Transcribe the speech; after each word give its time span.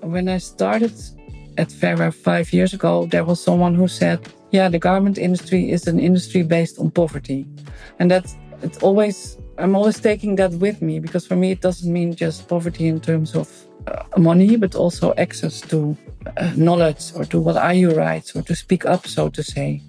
when 0.00 0.28
I 0.28 0.38
started 0.38 0.92
at 1.58 1.68
Fairwear 1.68 2.12
five 2.12 2.52
years 2.52 2.74
ago, 2.74 3.06
there 3.06 3.24
was 3.24 3.42
someone 3.42 3.74
who 3.74 3.88
said, 3.88 4.20
"Yeah, 4.50 4.68
the 4.68 4.78
garment 4.78 5.18
industry 5.18 5.70
is 5.70 5.86
an 5.86 5.98
industry 5.98 6.42
based 6.42 6.78
on 6.78 6.90
poverty," 6.90 7.46
and 7.98 8.10
that's 8.10 8.36
it's 8.62 8.78
always 8.82 9.38
I'm 9.58 9.74
always 9.74 9.98
taking 10.00 10.36
that 10.36 10.52
with 10.52 10.82
me 10.82 11.00
because 11.00 11.26
for 11.26 11.36
me 11.36 11.52
it 11.52 11.60
doesn't 11.60 11.90
mean 11.90 12.14
just 12.14 12.48
poverty 12.48 12.88
in 12.88 13.00
terms 13.00 13.34
of 13.34 13.48
uh, 13.86 14.02
money, 14.18 14.56
but 14.56 14.74
also 14.74 15.14
access 15.16 15.60
to 15.62 15.96
uh, 16.36 16.52
knowledge 16.56 17.12
or 17.14 17.24
to 17.26 17.40
what 17.40 17.56
are 17.56 17.72
your 17.72 17.94
rights 17.94 18.36
or 18.36 18.42
to 18.42 18.54
speak 18.54 18.84
up, 18.84 19.06
so 19.06 19.28
to 19.30 19.42
say. 19.42 19.80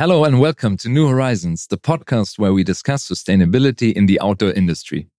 Hello 0.00 0.24
and 0.24 0.40
welcome 0.40 0.78
to 0.78 0.88
New 0.88 1.08
Horizons, 1.08 1.66
the 1.66 1.76
podcast 1.76 2.38
where 2.38 2.54
we 2.54 2.64
discuss 2.64 3.06
sustainability 3.06 3.92
in 3.92 4.06
the 4.06 4.18
outdoor 4.22 4.50
industry. 4.52 5.10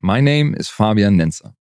My 0.00 0.20
name 0.20 0.54
is 0.56 0.68
Fabian 0.68 1.18
Nenzer. 1.18 1.52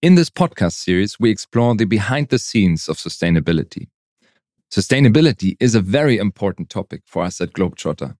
In 0.00 0.14
this 0.14 0.30
podcast 0.30 0.74
series, 0.74 1.18
we 1.18 1.30
explore 1.30 1.74
the 1.74 1.84
behind 1.84 2.28
the 2.28 2.38
scenes 2.38 2.88
of 2.88 2.98
sustainability. 2.98 3.88
Sustainability 4.70 5.56
is 5.58 5.74
a 5.74 5.80
very 5.80 6.16
important 6.16 6.70
topic 6.70 7.02
for 7.04 7.24
us 7.24 7.40
at 7.40 7.54
Globetrotter. 7.54 8.16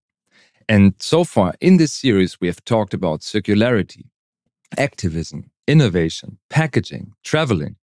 And 0.68 0.94
so 0.98 1.22
far 1.22 1.54
in 1.60 1.76
this 1.76 1.92
series, 1.92 2.40
we 2.40 2.48
have 2.48 2.64
talked 2.64 2.92
about 2.92 3.20
circularity, 3.20 4.06
activism, 4.76 5.52
innovation, 5.68 6.38
packaging, 6.50 7.12
traveling, 7.22 7.76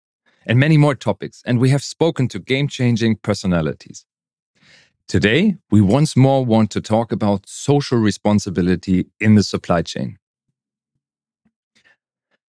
and 0.45 0.59
many 0.59 0.75
more 0.75 0.95
topics. 0.95 1.41
And 1.45 1.59
we 1.59 1.69
have 1.69 1.81
spoken 1.81 2.27
to 2.27 2.39
game 2.39 2.67
changing 2.67 3.15
personalities. 3.23 4.05
Today, 5.07 5.57
we 5.69 5.81
once 5.81 6.15
more 6.15 6.43
want 6.43 6.71
to 6.71 6.81
talk 6.81 7.11
about 7.11 7.47
social 7.47 7.97
responsibility 7.97 9.07
in 9.19 9.35
the 9.35 9.43
supply 9.43 9.81
chain. 9.81 10.17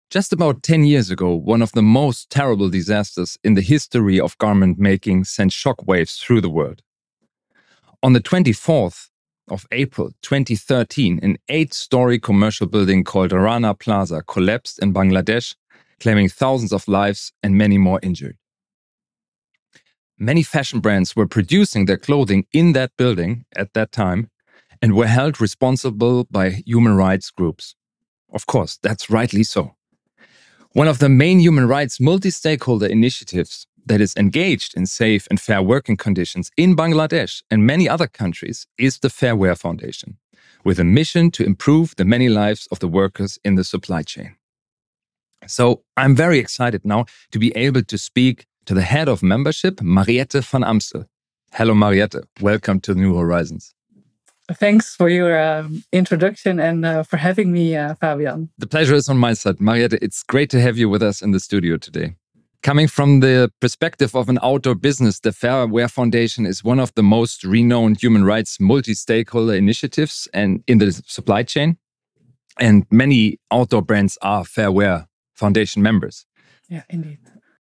Just 0.09 0.33
about 0.33 0.63
10 0.63 0.85
years 0.85 1.11
ago, 1.11 1.35
one 1.35 1.61
of 1.61 1.73
the 1.73 1.83
most 1.83 2.31
terrible 2.31 2.71
disasters 2.71 3.37
in 3.43 3.55
the 3.55 3.61
history 3.61 4.21
of 4.21 4.39
garment 4.39 4.79
making 4.79 5.25
sent 5.25 5.51
shockwaves 5.51 6.19
through 6.19 6.41
the 6.41 6.49
world. 6.49 6.81
On 8.03 8.13
the 8.13 8.21
24th 8.21 9.09
of 9.49 9.67
April 9.73 10.13
2013, 10.23 11.19
an 11.23 11.37
eight 11.49 11.75
story 11.75 12.19
commercial 12.19 12.67
building 12.67 13.03
called 13.03 13.33
Rana 13.33 13.75
Plaza 13.75 14.23
collapsed 14.23 14.79
in 14.79 14.95
Bangladesh, 14.95 15.55
claiming 16.01 16.29
thousands 16.29 16.73
of 16.73 16.87
lives 16.87 17.33
and 17.43 17.59
many 17.59 17.77
more 17.77 17.99
injured 18.03 18.39
many 20.19 20.43
fashion 20.43 20.81
brands 20.81 21.17
were 21.17 21.27
producing 21.27 21.87
their 21.87 21.97
clothing 21.97 22.47
in 22.53 22.73
that 22.73 22.93
building 22.97 23.45
at 23.57 23.73
that 23.75 23.93
time 23.93 24.31
and 24.81 24.95
were 24.95 25.07
held 25.07 25.41
responsible 25.41 26.25
by 26.31 26.51
human 26.67 26.95
rights 26.97 27.31
groups. 27.31 27.75
Of 28.33 28.47
course, 28.47 28.79
that's 28.83 29.11
rightly 29.11 29.43
so. 29.43 29.75
One 30.73 30.89
of 30.89 30.99
the 30.99 31.09
main 31.09 31.39
human 31.39 31.69
rights 31.69 32.01
multi 32.01 32.31
stakeholder 32.31 32.87
initiatives 32.87 33.67
that 33.87 34.01
is 34.01 34.15
engaged 34.17 34.77
in 34.77 34.87
safe 34.87 35.27
and 35.31 35.41
fair 35.41 35.63
working 35.63 35.97
conditions 35.97 36.51
in 36.57 36.75
Bangladesh 36.75 37.43
and 37.51 37.67
many 37.67 37.89
other 37.89 38.07
countries 38.07 38.67
is 38.79 38.99
the 38.99 39.11
Fair 39.11 39.37
Wear 39.37 39.55
Foundation, 39.55 40.19
with 40.65 40.81
a 40.81 40.85
mission 40.85 41.31
to 41.33 41.45
improve 41.45 41.95
the 41.97 42.05
many 42.05 42.29
lives 42.29 42.67
of 42.73 42.81
the 42.81 42.89
workers 42.89 43.39
in 43.45 43.55
the 43.55 43.65
supply 43.65 44.03
chain. 44.03 44.37
So 45.47 45.85
I'm 45.97 46.17
very 46.17 46.39
excited 46.39 46.85
now 46.85 47.05
to 47.33 47.39
be 47.39 47.55
able 47.57 47.83
to 47.83 47.99
speak 47.99 48.47
to 48.67 48.75
the 48.75 48.83
head 48.83 49.09
of 49.09 49.23
membership, 49.23 49.81
Mariette 49.83 50.45
van 50.45 50.65
Amstel. 50.65 51.07
Hello, 51.53 51.75
Mariette. 51.75 52.17
Welcome 52.41 52.81
to 52.81 52.95
New 52.95 53.17
Horizons. 53.17 53.75
Thanks 54.53 54.95
for 54.95 55.09
your 55.09 55.39
uh, 55.39 55.69
introduction 55.93 56.61
and 56.61 56.85
uh, 56.85 57.03
for 57.03 57.17
having 57.17 57.51
me, 57.51 57.77
uh, 57.77 57.95
Fabian. 57.95 58.51
The 58.59 58.67
pleasure 58.67 58.95
is 58.95 59.09
on 59.09 59.17
my 59.17 59.33
side. 59.33 59.61
Mariette, 59.61 59.95
it's 60.03 60.23
great 60.23 60.51
to 60.51 60.61
have 60.61 60.77
you 60.77 60.89
with 60.89 61.03
us 61.03 61.23
in 61.23 61.31
the 61.31 61.41
studio 61.41 61.79
today. 61.79 62.15
Coming 62.63 62.89
from 62.89 63.21
the 63.21 63.51
perspective 63.61 64.15
of 64.15 64.29
an 64.29 64.39
outdoor 64.43 64.75
business, 64.75 65.21
the 65.21 65.33
Fair 65.33 65.67
Wear 65.67 65.89
Foundation 65.89 66.47
is 66.47 66.65
one 66.65 66.81
of 66.81 66.93
the 66.95 67.03
most 67.03 67.45
renowned 67.45 68.03
human 68.03 68.25
rights 68.25 68.59
multi 68.59 68.95
stakeholder 68.95 69.55
initiatives 69.55 70.29
and 70.35 70.63
in 70.67 70.79
the 70.79 70.93
supply 71.07 71.43
chain. 71.43 71.77
And 72.59 72.87
many 72.91 73.39
outdoor 73.51 73.83
brands 73.83 74.19
are 74.23 74.45
Fair 74.45 74.73
Wear 74.73 75.09
Foundation 75.35 75.83
members. 75.83 76.27
Yeah, 76.69 76.83
indeed. 76.89 77.19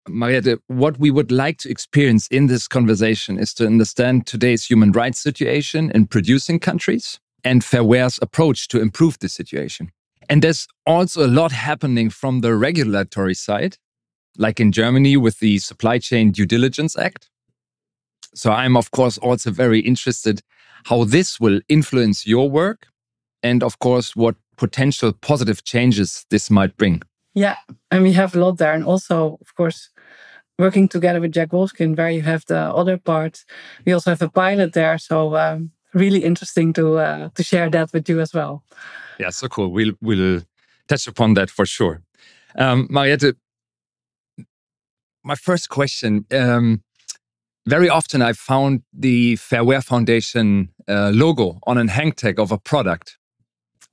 Mariette, 0.08 0.58
what 0.66 0.98
we 0.98 1.10
would 1.10 1.30
like 1.30 1.58
to 1.58 1.70
experience 1.70 2.26
in 2.28 2.46
this 2.46 2.66
conversation 2.66 3.38
is 3.38 3.54
to 3.54 3.66
understand 3.66 4.26
today's 4.26 4.66
human 4.66 4.92
rights 4.92 5.20
situation 5.20 5.90
in 5.92 6.06
producing 6.06 6.58
countries 6.58 7.20
and 7.44 7.64
Fair 7.64 7.84
Wear's 7.84 8.18
approach 8.20 8.68
to 8.68 8.80
improve 8.80 9.18
the 9.18 9.28
situation. 9.28 9.90
And 10.28 10.42
there's 10.42 10.66
also 10.86 11.24
a 11.24 11.28
lot 11.28 11.52
happening 11.52 12.10
from 12.10 12.40
the 12.40 12.54
regulatory 12.54 13.34
side, 13.34 13.76
like 14.36 14.60
in 14.60 14.72
Germany 14.72 15.16
with 15.16 15.38
the 15.38 15.58
Supply 15.58 15.98
Chain 15.98 16.32
Due 16.32 16.46
Diligence 16.46 16.96
Act. 16.96 17.28
So 18.34 18.50
I'm, 18.50 18.76
of 18.76 18.90
course, 18.90 19.19
also 19.19 19.50
very 19.50 19.80
interested 19.80 20.42
how 20.84 21.04
this 21.04 21.38
will 21.38 21.60
influence 21.69 22.26
your 22.26 22.50
work 22.50 22.88
and, 23.42 23.62
of 23.62 23.78
course, 23.78 24.16
what 24.16 24.36
potential 24.56 25.12
positive 25.12 25.64
changes 25.64 26.26
this 26.30 26.50
might 26.50 26.76
bring. 26.76 27.02
Yeah, 27.34 27.56
and 27.91 28.03
we 28.03 28.12
have 28.12 28.34
a 28.34 28.38
lot 28.38 28.59
there. 28.59 28.72
And 28.72 28.84
also, 28.84 29.38
of 29.41 29.54
course, 29.54 29.91
working 30.59 30.88
together 30.88 31.20
with 31.20 31.32
Jack 31.32 31.50
Wolfskin, 31.50 31.97
where 31.97 32.10
you 32.10 32.22
have 32.22 32.44
the 32.47 32.59
other 32.59 32.98
part, 32.98 33.44
we 33.87 33.93
also 33.93 34.10
have 34.10 34.22
a 34.22 34.28
pilot 34.28 34.72
there. 34.72 34.98
So 34.98 35.37
um, 35.37 35.70
really 35.94 36.25
interesting 36.25 36.72
to 36.75 36.98
uh, 36.98 37.28
to 37.34 37.43
share 37.43 37.70
that 37.70 37.93
with 37.93 38.09
you 38.09 38.20
as 38.20 38.34
well. 38.34 38.62
Yeah, 39.19 39.31
so 39.31 39.48
cool. 39.48 39.69
We'll 39.69 39.94
we'll 40.00 40.43
touch 40.88 41.06
upon 41.06 41.34
that 41.34 41.50
for 41.50 41.66
sure. 41.66 42.03
Um, 42.56 42.87
Mariette, 42.91 43.37
my 45.25 45.34
first 45.34 45.69
question. 45.69 46.26
Um, 46.31 46.82
very 47.66 47.88
often 47.88 48.22
I 48.22 48.32
found 48.32 48.82
the 48.93 49.37
Fair 49.37 49.64
Wear 49.64 49.81
Foundation 49.81 50.69
uh, 50.88 51.10
logo 51.14 51.60
on 51.62 51.78
a 51.78 51.88
hang 51.88 52.12
tag 52.12 52.41
of 52.41 52.50
a 52.50 52.59
product. 52.59 53.19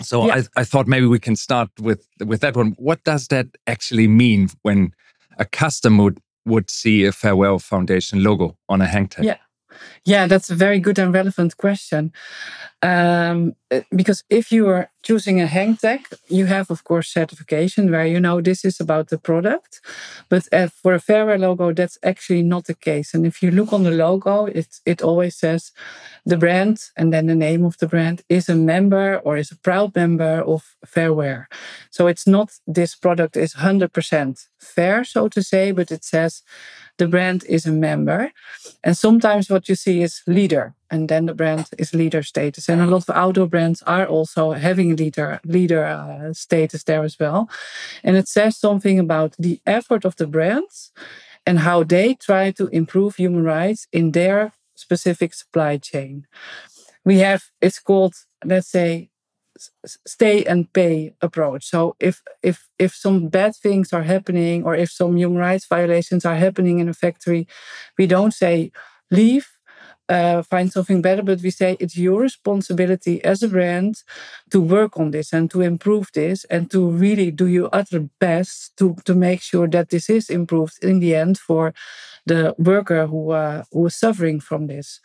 So 0.01 0.27
yeah. 0.27 0.35
I, 0.55 0.61
I 0.61 0.63
thought 0.63 0.87
maybe 0.87 1.05
we 1.05 1.19
can 1.19 1.35
start 1.35 1.69
with 1.79 2.07
with 2.25 2.41
that 2.41 2.55
one. 2.55 2.75
What 2.77 3.03
does 3.03 3.27
that 3.27 3.47
actually 3.67 4.07
mean 4.07 4.49
when 4.61 4.93
a 5.37 5.45
customer 5.45 6.03
would, 6.05 6.19
would 6.45 6.69
see 6.69 7.05
a 7.05 7.11
Fair 7.11 7.35
Wear 7.35 7.57
Foundation 7.59 8.23
logo 8.23 8.57
on 8.67 8.81
a 8.81 8.85
hang 8.85 9.07
tag? 9.07 9.25
Yeah. 9.25 9.37
Yeah, 10.05 10.27
that's 10.27 10.49
a 10.49 10.55
very 10.55 10.79
good 10.79 10.99
and 10.99 11.13
relevant 11.13 11.57
question. 11.57 12.11
Um, 12.81 13.55
uh, 13.71 13.81
because 13.93 14.23
if 14.29 14.51
you 14.51 14.67
are 14.69 14.89
choosing 15.03 15.41
a 15.41 15.47
hang 15.47 15.75
tag, 15.75 16.07
you 16.27 16.45
have, 16.45 16.71
of 16.71 16.83
course, 16.83 17.09
certification 17.09 17.91
where 17.91 18.05
you 18.05 18.19
know 18.19 18.41
this 18.41 18.63
is 18.63 18.79
about 18.79 19.09
the 19.09 19.17
product. 19.17 19.81
But 20.29 20.47
uh, 20.53 20.67
for 20.67 20.93
a 20.93 20.99
Fair 20.99 21.25
Wear 21.25 21.37
logo, 21.37 21.73
that's 21.73 21.97
actually 22.03 22.41
not 22.41 22.65
the 22.65 22.75
case. 22.75 23.13
And 23.13 23.25
if 23.25 23.43
you 23.43 23.51
look 23.51 23.73
on 23.73 23.83
the 23.83 23.91
logo, 23.91 24.45
it, 24.45 24.79
it 24.85 25.01
always 25.01 25.35
says 25.35 25.71
the 26.25 26.37
brand 26.37 26.79
and 26.95 27.11
then 27.11 27.27
the 27.27 27.35
name 27.35 27.65
of 27.65 27.77
the 27.77 27.87
brand 27.87 28.21
is 28.29 28.49
a 28.49 28.55
member 28.55 29.17
or 29.19 29.37
is 29.37 29.51
a 29.51 29.57
proud 29.57 29.95
member 29.95 30.41
of 30.41 30.75
Fair 30.85 31.13
Wear. 31.13 31.49
So 31.91 32.07
it's 32.07 32.25
not 32.27 32.51
this 32.65 32.95
product 32.95 33.35
is 33.35 33.55
100% 33.55 34.47
fair, 34.59 35.03
so 35.03 35.27
to 35.29 35.43
say, 35.43 35.71
but 35.71 35.91
it 35.91 36.03
says 36.03 36.43
the 36.99 37.07
brand 37.07 37.43
is 37.49 37.65
a 37.65 37.71
member. 37.71 38.31
And 38.83 38.95
sometimes 38.95 39.49
what 39.49 39.67
you 39.67 39.75
see 39.75 40.03
is 40.03 40.21
leader, 40.27 40.75
and 40.91 41.09
then 41.09 41.25
the 41.25 41.33
brand 41.33 41.69
is 41.77 41.93
leader 41.93 42.21
status. 42.21 42.69
And 42.69 42.81
a 42.81 42.85
lot 42.85 43.09
of 43.09 43.15
outdoor 43.15 43.47
brands 43.47 43.81
are 43.83 44.05
also 44.05 44.51
having 44.51 44.95
leader 44.95 45.39
leader 45.43 45.83
uh, 45.85 46.33
status 46.33 46.83
there 46.83 47.03
as 47.03 47.17
well. 47.19 47.49
And 48.03 48.15
it 48.17 48.27
says 48.27 48.57
something 48.57 48.99
about 48.99 49.35
the 49.39 49.59
effort 49.65 50.05
of 50.05 50.15
the 50.17 50.27
brands 50.27 50.91
and 51.45 51.59
how 51.59 51.83
they 51.83 52.13
try 52.15 52.51
to 52.51 52.67
improve 52.67 53.15
human 53.15 53.43
rights 53.43 53.87
in 53.91 54.11
their 54.11 54.53
specific 54.75 55.33
supply 55.33 55.77
chain. 55.77 56.27
We 57.03 57.19
have 57.19 57.43
it's 57.61 57.79
called 57.79 58.13
let's 58.45 58.69
say 58.69 59.09
stay 60.07 60.43
and 60.45 60.71
pay 60.73 61.13
approach. 61.21 61.65
So 61.65 61.95
if 61.99 62.21
if 62.43 62.67
if 62.79 62.93
some 62.95 63.27
bad 63.29 63.55
things 63.55 63.93
are 63.93 64.03
happening 64.03 64.63
or 64.63 64.75
if 64.75 64.91
some 64.91 65.17
human 65.17 65.37
rights 65.37 65.65
violations 65.67 66.25
are 66.25 66.35
happening 66.35 66.79
in 66.79 66.89
a 66.89 66.93
factory, 66.93 67.47
we 67.97 68.07
don't 68.07 68.33
say 68.33 68.71
leave, 69.11 69.47
uh, 70.07 70.41
find 70.41 70.71
something 70.71 71.01
better, 71.01 71.21
but 71.21 71.41
we 71.41 71.51
say 71.51 71.77
it's 71.79 71.97
your 71.97 72.21
responsibility 72.21 73.23
as 73.23 73.43
a 73.43 73.47
brand 73.47 74.03
to 74.49 74.59
work 74.59 74.97
on 74.99 75.11
this 75.11 75.31
and 75.33 75.51
to 75.51 75.61
improve 75.61 76.07
this 76.13 76.45
and 76.45 76.71
to 76.71 76.89
really 76.89 77.29
do 77.31 77.47
your 77.47 77.69
utter 77.71 78.01
best 78.19 78.75
to 78.77 78.95
to 79.05 79.13
make 79.13 79.41
sure 79.41 79.67
that 79.67 79.89
this 79.89 80.09
is 80.09 80.29
improved 80.29 80.83
in 80.83 80.99
the 80.99 81.15
end 81.15 81.37
for 81.37 81.73
the 82.25 82.55
worker 82.57 83.07
who 83.07 83.31
uh, 83.31 83.63
who 83.71 83.87
is 83.87 83.95
suffering 83.95 84.39
from 84.39 84.67
this. 84.67 84.99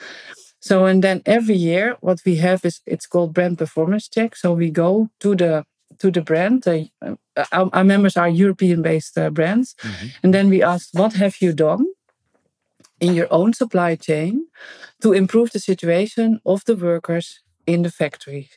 So, 0.65 0.87
and 0.87 1.05
then 1.05 1.21
every 1.27 1.57
year, 1.57 1.97
what 2.01 2.21
we 2.25 2.37
have 2.37 2.65
is 2.65 2.81
it's 2.87 3.07
called 3.07 3.35
brand 3.35 3.59
performance 3.59 4.09
check. 4.09 4.35
So 4.35 4.55
we 4.55 4.71
go 4.71 5.11
to 5.21 5.35
the 5.37 5.65
to 5.99 6.11
the 6.11 6.23
brand. 6.23 6.67
Uh, 6.67 7.17
our, 7.53 7.69
our, 7.73 7.85
members 7.85 8.17
are 8.17 8.29
European-based 8.29 9.19
uh, 9.19 9.31
brands, 9.31 9.75
mm-hmm. 9.83 10.07
and 10.23 10.33
then 10.33 10.49
we 10.49 10.63
ask, 10.63 10.89
"What 10.93 11.13
have 11.15 11.37
you 11.43 11.53
done 11.53 11.87
in 13.01 13.15
your 13.15 13.29
own 13.31 13.53
supply 13.53 13.97
chain 13.97 14.47
to 15.03 15.13
improve 15.13 15.51
the 15.51 15.59
situation 15.59 16.41
of 16.45 16.65
the 16.65 16.77
workers 16.77 17.41
in 17.67 17.83
the 17.83 17.91
factory. 17.91 18.49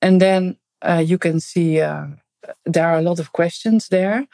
And 0.00 0.20
then 0.20 0.56
uh, 0.82 1.02
you 1.06 1.18
can 1.18 1.40
see 1.40 1.80
uh, 1.80 2.06
there 2.64 2.88
are 2.88 2.98
a 2.98 3.02
lot 3.02 3.20
of 3.20 3.32
questions 3.32 3.88
there, 3.88 4.26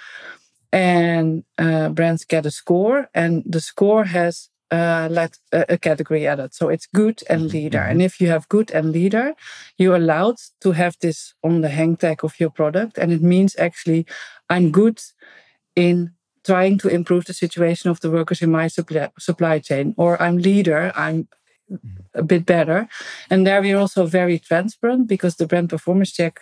and 0.73 1.44
uh, 1.59 1.89
brands 1.89 2.25
get 2.25 2.47
a 2.47 2.50
score, 2.50 3.09
and 3.15 3.43
the 3.44 3.61
score 3.61 4.05
has 4.05 4.50
uh, 4.71 5.09
let 5.11 5.39
a, 5.53 5.65
a, 5.71 5.79
category 5.79 6.27
added. 6.27 6.55
So 6.55 6.69
it's 6.69 6.87
good 6.87 7.23
and 7.29 7.43
mm-hmm, 7.43 7.57
leader. 7.57 7.79
Mm-hmm. 7.79 7.91
And 7.91 8.03
if 8.03 8.21
you 8.21 8.29
have 8.29 8.49
good 8.49 8.71
and 8.73 8.93
leader, 8.93 9.35
you're 9.79 9.97
allowed 9.97 10.37
to 10.63 10.73
have 10.73 10.97
this 11.01 11.35
on 11.45 11.61
the 11.61 11.69
hang 11.69 11.97
tag 11.97 12.25
of 12.25 12.39
your 12.41 12.51
product. 12.51 12.99
And 12.99 13.13
it 13.13 13.23
means 13.23 13.55
actually, 13.59 14.07
I'm 14.51 14.73
good 14.73 15.01
in 15.77 16.13
trying 16.45 16.79
to 16.79 16.89
improve 16.89 17.25
the 17.27 17.35
situation 17.35 17.91
of 17.91 18.01
the 18.01 18.11
workers 18.11 18.43
in 18.43 18.51
my 18.51 18.69
supply, 18.69 19.11
supply 19.19 19.59
chain, 19.59 19.95
or 19.97 20.21
I'm 20.21 20.39
leader, 20.39 20.93
I'm 20.95 21.29
a 22.15 22.23
bit 22.23 22.47
better. 22.47 22.89
And 23.31 23.47
there 23.47 23.61
we're 23.61 23.79
also 23.79 24.07
very 24.07 24.39
transparent 24.39 25.09
because 25.09 25.37
the 25.37 25.47
brand 25.47 25.71
performance 25.71 26.13
check 26.13 26.41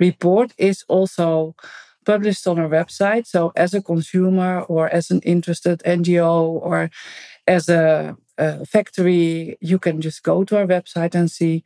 report 0.00 0.52
is 0.58 0.84
also 0.88 1.54
published 2.04 2.46
on 2.46 2.58
our 2.58 2.68
website. 2.68 3.26
So 3.26 3.52
as 3.54 3.74
a 3.74 3.82
consumer 3.82 4.62
or 4.62 4.88
as 4.88 5.10
an 5.10 5.20
interested 5.20 5.82
NGO 5.84 6.32
or 6.68 6.90
as 7.48 7.68
a, 7.68 8.16
a 8.36 8.64
factory, 8.66 9.56
you 9.60 9.78
can 9.78 10.00
just 10.00 10.22
go 10.22 10.44
to 10.44 10.58
our 10.58 10.66
website 10.66 11.14
and 11.14 11.30
see 11.30 11.64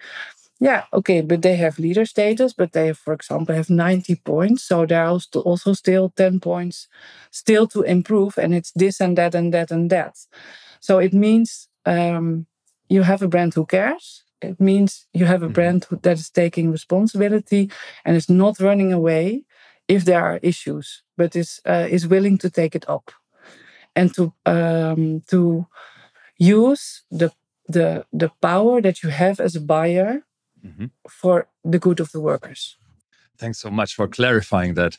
yeah, 0.63 0.85
okay, 0.93 1.23
but 1.23 1.43
they 1.43 1.57
have 1.57 1.81
leader 1.81 2.07
status, 2.07 2.53
but 2.53 2.71
they, 2.73 2.93
for 2.93 3.13
example, 3.13 3.53
have 3.53 3.69
90 3.69 4.15
points. 4.25 4.63
So 4.63 4.87
there 4.87 5.05
are 5.05 5.19
also 5.35 5.73
still 5.73 6.11
10 6.11 6.39
points 6.39 6.87
still 7.33 7.67
to 7.67 7.83
improve. 7.83 8.39
And 8.39 8.55
it's 8.55 8.71
this 8.71 9.01
and 9.01 9.19
that 9.19 9.35
and 9.35 9.53
that 9.53 9.73
and 9.73 9.91
that. 9.91 10.19
So 10.79 11.01
it 11.01 11.13
means 11.13 11.69
um, 11.85 12.47
you 12.89 13.03
have 13.03 13.23
a 13.23 13.29
brand 13.29 13.55
who 13.55 13.67
cares. 13.67 14.23
It 14.41 14.61
means 14.61 15.05
you 15.13 15.27
have 15.27 15.43
a 15.43 15.47
mm-hmm. 15.47 15.55
brand 15.55 15.85
who, 15.87 15.97
that 15.97 16.21
is 16.21 16.31
taking 16.31 16.71
responsibility 16.71 17.69
and 18.05 18.17
is 18.17 18.31
not 18.31 18.61
running 18.61 18.93
away 18.93 19.43
if 19.89 20.05
there 20.05 20.23
are 20.23 20.39
issues, 20.45 21.03
but 21.17 21.35
is, 21.35 21.61
uh, 21.67 21.89
is 21.91 22.07
willing 22.07 22.39
to 22.39 22.49
take 22.49 22.77
it 22.77 22.89
up 22.89 23.11
and 23.95 24.15
to, 24.15 24.33
um, 24.47 25.23
to 25.29 25.67
use 26.39 27.03
the, 27.11 27.33
the, 27.69 28.05
the 28.13 28.31
power 28.41 28.81
that 28.81 29.03
you 29.03 29.11
have 29.11 29.41
as 29.41 29.57
a 29.57 29.61
buyer 29.61 30.23
mm-hmm. 30.65 30.87
for 31.09 31.49
the 31.65 31.79
good 31.79 32.01
of 32.01 32.13
the 32.13 32.21
workers. 32.21 32.77
Thanks 33.39 33.59
so 33.59 33.71
much 33.71 33.95
for 33.95 34.09
clarifying 34.09 34.75
that. 34.75 34.99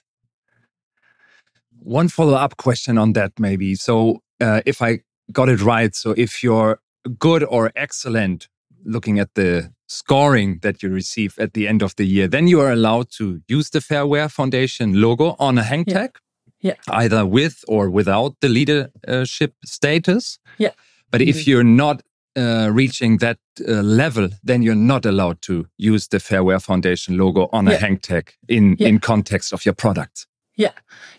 One 1.79 2.07
follow 2.07 2.35
up 2.35 2.57
question 2.57 2.97
on 2.97 3.13
that, 3.13 3.33
maybe. 3.39 3.75
So, 3.75 4.21
uh, 4.39 4.61
if 4.65 4.81
I 4.81 4.99
got 5.31 5.49
it 5.49 5.61
right, 5.61 5.95
so 5.95 6.11
if 6.11 6.43
you're 6.43 6.79
good 7.19 7.43
or 7.43 7.71
excellent 7.75 8.47
looking 8.85 9.19
at 9.19 9.33
the 9.35 9.71
scoring 9.87 10.59
that 10.61 10.81
you 10.81 10.89
receive 10.89 11.37
at 11.39 11.53
the 11.53 11.67
end 11.67 11.81
of 11.81 11.95
the 11.95 12.05
year, 12.05 12.27
then 12.27 12.47
you 12.47 12.59
are 12.59 12.71
allowed 12.71 13.09
to 13.11 13.41
use 13.47 13.69
the 13.69 13.79
Fairwear 13.79 14.29
Foundation 14.29 14.99
logo 15.01 15.35
on 15.39 15.57
a 15.57 15.63
hang 15.63 15.85
tag, 15.85 16.11
yeah. 16.13 16.19
Yeah. 16.63 16.75
either 16.87 17.25
with 17.25 17.63
or 17.67 17.89
without 17.89 18.35
the 18.39 18.49
leadership 18.49 19.53
status. 19.65 20.39
Yeah. 20.57 20.71
But 21.11 21.21
if 21.21 21.45
you're 21.45 21.63
not 21.63 22.01
uh, 22.35 22.69
reaching 22.73 23.17
that 23.17 23.37
uh, 23.67 23.83
level, 23.83 24.29
then 24.43 24.63
you're 24.63 24.73
not 24.73 25.05
allowed 25.05 25.41
to 25.43 25.67
use 25.77 26.07
the 26.07 26.17
Fairwear 26.17 26.59
Foundation 26.59 27.17
logo 27.17 27.47
on 27.51 27.67
yeah. 27.67 27.73
a 27.73 27.77
hang 27.77 27.97
tag 27.99 28.33
in, 28.47 28.75
yeah. 28.79 28.87
in 28.87 28.99
context 28.99 29.53
of 29.53 29.65
your 29.65 29.75
products. 29.75 30.25
Yeah, 30.55 30.71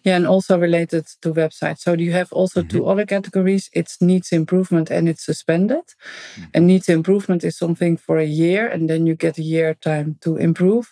yeah, 0.05 0.17
and 0.17 0.27
also 0.27 0.59
related 0.59 1.07
to 1.23 1.33
websites. 1.33 1.81
So 1.81 1.95
you 1.95 2.13
have 2.13 2.29
also 2.33 2.61
mm 2.61 2.67
-hmm. 2.67 2.71
two 2.71 2.87
other 2.87 3.07
categories. 3.07 3.69
It's 3.73 3.97
needs 4.01 4.33
improvement 4.33 4.91
and 4.91 5.09
it's 5.09 5.25
suspended. 5.25 5.85
Mm 5.85 6.43
-hmm. 6.43 6.49
And 6.53 6.67
needs 6.67 6.89
improvement 6.89 7.45
is 7.45 7.57
something 7.57 7.99
for 8.01 8.19
a 8.19 8.27
year, 8.27 8.73
and 8.73 8.89
then 8.89 9.07
you 9.07 9.17
get 9.17 9.39
a 9.39 9.43
year 9.43 9.77
time 9.79 10.15
to 10.19 10.37
improve. 10.37 10.87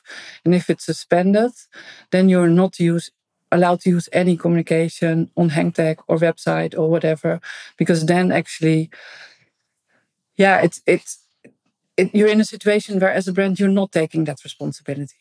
And 0.45 0.55
if 0.55 0.69
it's 0.69 0.85
suspended, 0.85 1.53
then 2.09 2.29
you're 2.29 2.53
not 2.53 2.81
use 2.81 3.11
allowed 3.53 3.81
to 3.83 3.91
use 3.91 4.09
any 4.13 4.37
communication 4.37 5.31
on 5.37 5.51
hangtag 5.51 5.99
or 6.09 6.17
website 6.19 6.77
or 6.77 6.91
whatever, 6.91 7.41
because 7.77 8.07
then 8.07 8.33
actually 8.33 8.91
yeah, 10.37 10.61
it's 10.63 10.81
it's 10.87 11.19
it, 11.97 12.15
you're 12.15 12.29
in 12.29 12.41
a 12.41 12.45
situation 12.45 12.99
where, 12.99 13.13
as 13.13 13.29
a 13.29 13.33
brand, 13.33 13.61
you're 13.61 13.69
not 13.69 13.93
taking 13.93 14.25
that 14.25 14.43
responsibility. 14.45 15.17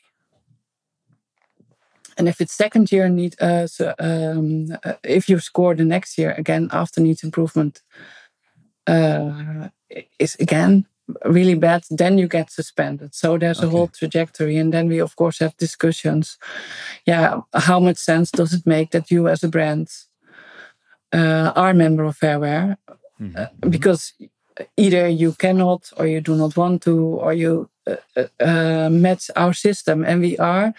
And 2.17 2.27
if 2.27 2.41
it's 2.41 2.53
second 2.53 2.91
year 2.91 3.09
need, 3.09 3.35
uh, 3.41 3.67
so, 3.67 3.93
um, 3.99 4.77
uh, 4.83 4.93
if 5.03 5.29
you 5.29 5.39
score 5.39 5.75
the 5.75 5.85
next 5.85 6.17
year 6.17 6.33
again 6.37 6.69
after 6.71 7.01
needs 7.01 7.23
improvement, 7.23 7.81
uh, 8.87 9.69
is 10.19 10.35
again 10.39 10.85
really 11.25 11.55
bad, 11.55 11.83
then 11.89 12.17
you 12.17 12.27
get 12.27 12.51
suspended. 12.51 13.13
So 13.15 13.37
there's 13.37 13.59
okay. 13.59 13.67
a 13.67 13.69
whole 13.69 13.87
trajectory, 13.87 14.57
and 14.57 14.73
then 14.73 14.87
we 14.87 14.99
of 15.01 15.15
course 15.15 15.39
have 15.39 15.55
discussions. 15.57 16.37
Yeah, 17.05 17.41
how 17.53 17.79
much 17.79 17.97
sense 17.97 18.31
does 18.31 18.53
it 18.53 18.65
make 18.65 18.91
that 18.91 19.11
you 19.11 19.27
as 19.27 19.43
a 19.43 19.49
brand 19.49 19.89
uh, 21.13 21.51
are 21.55 21.73
member 21.73 22.03
of 22.03 22.17
Fairwear? 22.17 22.77
Mm 23.19 23.33
-hmm. 23.33 23.69
because 23.69 24.13
either 24.77 25.07
you 25.07 25.33
cannot 25.33 25.89
or 25.97 26.07
you 26.07 26.21
do 26.21 26.35
not 26.35 26.55
want 26.55 26.81
to 26.83 26.97
or 26.97 27.33
you 27.33 27.69
uh, 27.87 27.95
uh, 28.15 28.27
uh, 28.39 28.89
match 28.89 29.29
our 29.35 29.53
system 29.53 30.03
and 30.03 30.21
we 30.21 30.37
are 30.37 30.73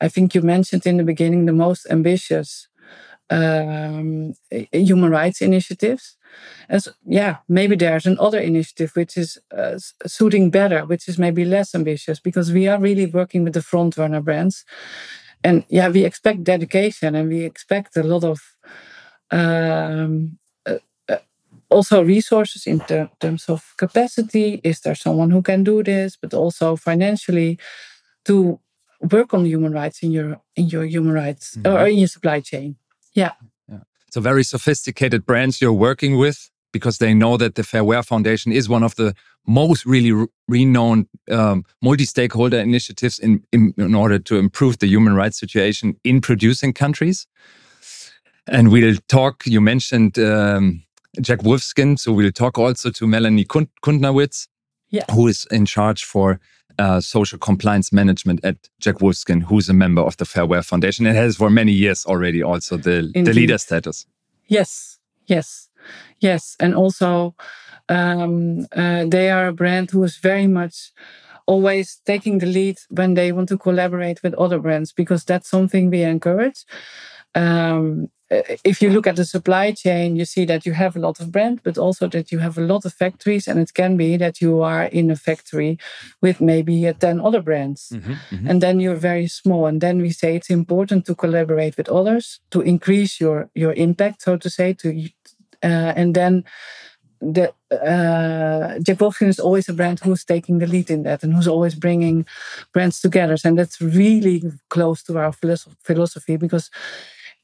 i 0.00 0.08
think 0.08 0.34
you 0.34 0.42
mentioned 0.42 0.86
in 0.86 0.96
the 0.96 1.04
beginning 1.04 1.46
the 1.46 1.52
most 1.52 1.86
ambitious 1.90 2.68
um, 3.30 4.34
human 4.72 5.10
rights 5.10 5.40
initiatives 5.40 6.16
as 6.68 6.88
yeah 7.06 7.36
maybe 7.48 7.76
there's 7.76 8.06
another 8.06 8.38
initiative 8.38 8.90
which 8.94 9.16
is 9.16 9.38
uh, 9.56 9.78
suiting 10.06 10.50
better 10.50 10.84
which 10.86 11.08
is 11.08 11.18
maybe 11.18 11.44
less 11.44 11.74
ambitious 11.74 12.20
because 12.20 12.52
we 12.52 12.68
are 12.68 12.80
really 12.80 13.06
working 13.06 13.44
with 13.44 13.52
the 13.52 13.62
front 13.62 13.96
runner 13.96 14.20
brands 14.20 14.64
and 15.44 15.64
yeah 15.68 15.88
we 15.88 16.04
expect 16.04 16.44
dedication 16.44 17.14
and 17.14 17.28
we 17.28 17.44
expect 17.44 17.96
a 17.96 18.02
lot 18.02 18.24
of 18.24 18.40
um, 19.30 20.38
also 21.72 22.04
resources 22.04 22.66
in 22.66 22.80
ter 22.80 23.08
terms 23.18 23.48
of 23.48 23.74
capacity. 23.76 24.60
Is 24.62 24.80
there 24.80 24.94
someone 24.94 25.30
who 25.30 25.42
can 25.42 25.64
do 25.64 25.82
this? 25.82 26.16
But 26.16 26.34
also 26.34 26.76
financially 26.76 27.58
to 28.24 28.60
work 29.00 29.34
on 29.34 29.46
human 29.46 29.72
rights 29.72 30.02
in 30.02 30.12
your 30.12 30.40
in 30.54 30.68
your 30.68 30.84
human 30.84 31.14
rights 31.14 31.56
mm 31.56 31.62
-hmm. 31.62 31.72
or 31.72 31.88
in 31.88 31.96
your 31.96 32.08
supply 32.08 32.40
chain. 32.42 32.76
Yeah. 33.14 33.32
So 34.12 34.20
very 34.20 34.44
sophisticated 34.44 35.24
brands 35.24 35.62
you're 35.62 35.72
working 35.72 36.18
with 36.18 36.50
because 36.70 36.98
they 36.98 37.14
know 37.14 37.38
that 37.38 37.54
the 37.54 37.62
Fairwear 37.62 38.04
Foundation 38.04 38.52
is 38.52 38.68
one 38.68 38.82
of 38.82 38.94
the 38.96 39.14
most 39.46 39.86
really 39.86 40.12
re 40.12 40.26
renowned 40.48 41.06
um, 41.30 41.64
multi-stakeholder 41.80 42.58
initiatives 42.58 43.18
in, 43.18 43.42
in, 43.52 43.72
in 43.78 43.94
order 43.94 44.18
to 44.18 44.36
improve 44.36 44.78
the 44.80 44.86
human 44.86 45.14
rights 45.14 45.38
situation 45.38 45.96
in 46.04 46.20
producing 46.20 46.74
countries. 46.74 47.26
And 48.46 48.70
we'll 48.70 48.98
talk. 49.08 49.46
You 49.46 49.62
mentioned 49.62 50.18
um, 50.18 50.82
Jack 51.22 51.38
Wolfskin. 51.38 51.98
So 51.98 52.12
we'll 52.12 52.32
talk 52.32 52.58
also 52.58 52.90
to 52.90 53.06
Melanie 53.06 53.46
Kuntnawitz, 53.46 54.46
yeah. 54.90 55.04
who 55.10 55.26
is 55.26 55.46
in 55.50 55.64
charge 55.64 56.04
for 56.04 56.38
uh, 56.78 57.00
social 57.00 57.38
compliance 57.38 57.92
management 57.92 58.40
at 58.44 58.56
Jack 58.80 58.96
Wolfskin, 58.96 59.42
who's 59.42 59.68
a 59.68 59.74
member 59.74 60.02
of 60.02 60.16
the 60.16 60.24
Fairwear 60.24 60.64
Foundation 60.64 61.06
and 61.06 61.16
has 61.16 61.36
for 61.36 61.50
many 61.50 61.72
years 61.72 62.06
already 62.06 62.42
also 62.42 62.76
the, 62.76 63.10
the 63.14 63.32
leader 63.32 63.58
status. 63.58 64.06
Yes, 64.46 64.98
yes, 65.26 65.68
yes. 66.20 66.56
And 66.60 66.74
also, 66.74 67.34
um, 67.88 68.66
uh, 68.74 69.04
they 69.06 69.30
are 69.30 69.48
a 69.48 69.52
brand 69.52 69.90
who 69.90 70.02
is 70.04 70.16
very 70.16 70.46
much 70.46 70.92
always 71.46 72.00
taking 72.06 72.38
the 72.38 72.46
lead 72.46 72.78
when 72.88 73.14
they 73.14 73.32
want 73.32 73.48
to 73.48 73.58
collaborate 73.58 74.22
with 74.22 74.34
other 74.34 74.58
brands 74.58 74.92
because 74.92 75.24
that's 75.24 75.48
something 75.48 75.90
we 75.90 76.02
encourage. 76.02 76.64
Um, 77.34 78.08
uh, 78.32 78.42
if 78.64 78.80
you 78.80 78.88
look 78.88 79.06
at 79.06 79.16
the 79.16 79.24
supply 79.24 79.72
chain, 79.72 80.16
you 80.16 80.24
see 80.24 80.44
that 80.46 80.64
you 80.64 80.72
have 80.72 80.96
a 80.96 80.98
lot 80.98 81.20
of 81.20 81.30
brand, 81.30 81.60
but 81.62 81.76
also 81.76 82.08
that 82.08 82.32
you 82.32 82.38
have 82.38 82.56
a 82.56 82.62
lot 82.62 82.84
of 82.84 82.92
factories. 82.92 83.46
And 83.46 83.60
it 83.60 83.74
can 83.74 83.96
be 83.96 84.16
that 84.16 84.40
you 84.40 84.62
are 84.62 84.84
in 84.84 85.10
a 85.10 85.16
factory 85.16 85.78
with 86.22 86.40
maybe 86.40 86.88
uh, 86.88 86.94
10 86.94 87.20
other 87.20 87.42
brands. 87.42 87.90
Mm-hmm, 87.92 88.12
mm-hmm. 88.12 88.48
And 88.48 88.62
then 88.62 88.80
you're 88.80 88.94
very 88.94 89.26
small. 89.26 89.66
And 89.66 89.80
then 89.80 90.00
we 90.00 90.10
say 90.10 90.36
it's 90.36 90.50
important 90.50 91.04
to 91.06 91.14
collaborate 91.14 91.76
with 91.76 91.88
others 91.88 92.40
to 92.50 92.62
increase 92.62 93.20
your, 93.20 93.50
your 93.54 93.74
impact, 93.74 94.22
so 94.22 94.36
to 94.36 94.48
say. 94.48 94.72
To 94.74 95.08
uh, 95.62 95.92
And 95.96 96.14
then 96.14 96.44
the 97.20 97.52
uh, 97.70 98.78
Jack 98.80 98.98
Wolfskin 98.98 99.28
is 99.28 99.38
always 99.38 99.68
a 99.68 99.72
brand 99.72 100.00
who's 100.00 100.24
taking 100.24 100.58
the 100.58 100.66
lead 100.66 100.90
in 100.90 101.04
that 101.04 101.22
and 101.22 101.34
who's 101.34 101.48
always 101.48 101.74
bringing 101.74 102.26
brands 102.72 103.00
together. 103.00 103.36
And 103.44 103.58
that's 103.58 103.80
really 103.80 104.42
close 104.70 105.02
to 105.04 105.18
our 105.18 105.32
philosophy 105.32 106.36
because 106.36 106.70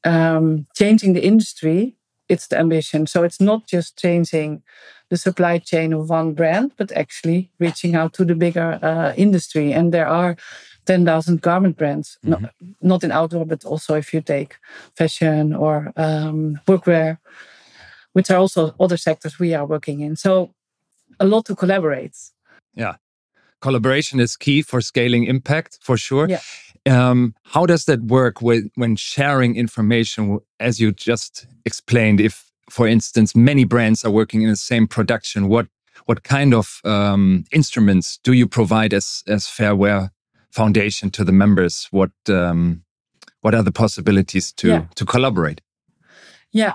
um, 0.05 0.67
changing 0.75 1.13
the 1.13 1.25
industry, 1.25 1.97
it's 2.29 2.49
the 2.49 2.59
ambition. 2.59 3.07
So 3.07 3.23
it's 3.23 3.41
not 3.41 3.67
just 3.67 3.99
changing 3.99 4.63
the 5.11 5.17
supply 5.17 5.59
chain 5.59 5.93
of 5.93 6.11
one 6.11 6.35
brand, 6.35 6.73
but 6.77 6.93
actually 6.93 7.51
reaching 7.59 7.95
out 7.95 8.13
to 8.15 8.25
the 8.25 8.35
bigger 8.35 8.79
uh, 8.83 9.15
industry. 9.17 9.73
And 9.73 9.93
there 9.93 10.07
are 10.07 10.37
10,000 10.87 11.41
garment 11.41 11.77
brands, 11.77 12.19
mm-hmm. 12.25 12.43
not, 12.43 12.55
not 12.83 13.05
in 13.05 13.13
outdoor, 13.13 13.47
but 13.47 13.65
also 13.65 13.95
if 13.95 14.13
you 14.13 14.21
take 14.21 14.57
fashion 14.95 15.55
or 15.55 15.93
um, 15.97 16.61
workwear 16.67 17.19
which 18.19 18.31
are 18.33 18.39
also 18.39 18.75
other 18.81 18.97
sectors 18.97 19.39
we 19.39 19.55
are 19.55 19.65
working 19.65 20.01
in. 20.01 20.17
So 20.17 20.53
a 21.21 21.25
lot 21.25 21.45
to 21.47 21.55
collaborate. 21.55 22.17
Yeah. 22.75 22.97
Collaboration 23.61 24.21
is 24.21 24.37
key 24.37 24.63
for 24.63 24.81
scaling 24.81 25.25
impact 25.25 25.79
for 25.81 25.97
sure. 25.97 26.29
Yeah. 26.29 26.41
Um, 26.89 27.35
how 27.45 27.67
does 27.67 27.85
that 27.85 28.03
work 28.03 28.41
with, 28.43 28.71
when 28.75 28.97
sharing 28.97 29.57
information, 29.57 30.39
as 30.59 30.81
you 30.81 30.93
just 30.93 31.47
explained? 31.65 32.21
If, 32.21 32.51
for 32.71 32.87
instance, 32.87 33.37
many 33.37 33.65
brands 33.65 34.05
are 34.05 34.11
working 34.11 34.43
in 34.43 34.51
the 34.51 34.57
same 34.57 34.87
production, 34.87 35.49
what 35.49 35.67
what 36.07 36.23
kind 36.23 36.55
of 36.55 36.81
um, 36.85 37.45
instruments 37.53 38.19
do 38.23 38.33
you 38.33 38.47
provide 38.47 38.95
as 38.95 39.23
as 39.27 39.47
Fair 39.47 39.75
Wear 39.75 40.11
Foundation 40.51 41.11
to 41.11 41.25
the 41.25 41.33
members? 41.33 41.89
What 41.91 42.13
um, 42.29 42.85
what 43.41 43.55
are 43.55 43.63
the 43.63 43.73
possibilities 43.73 44.53
to 44.53 44.69
yeah. 44.69 44.85
to 44.95 45.05
collaborate? 45.05 45.61
Yeah, 46.53 46.75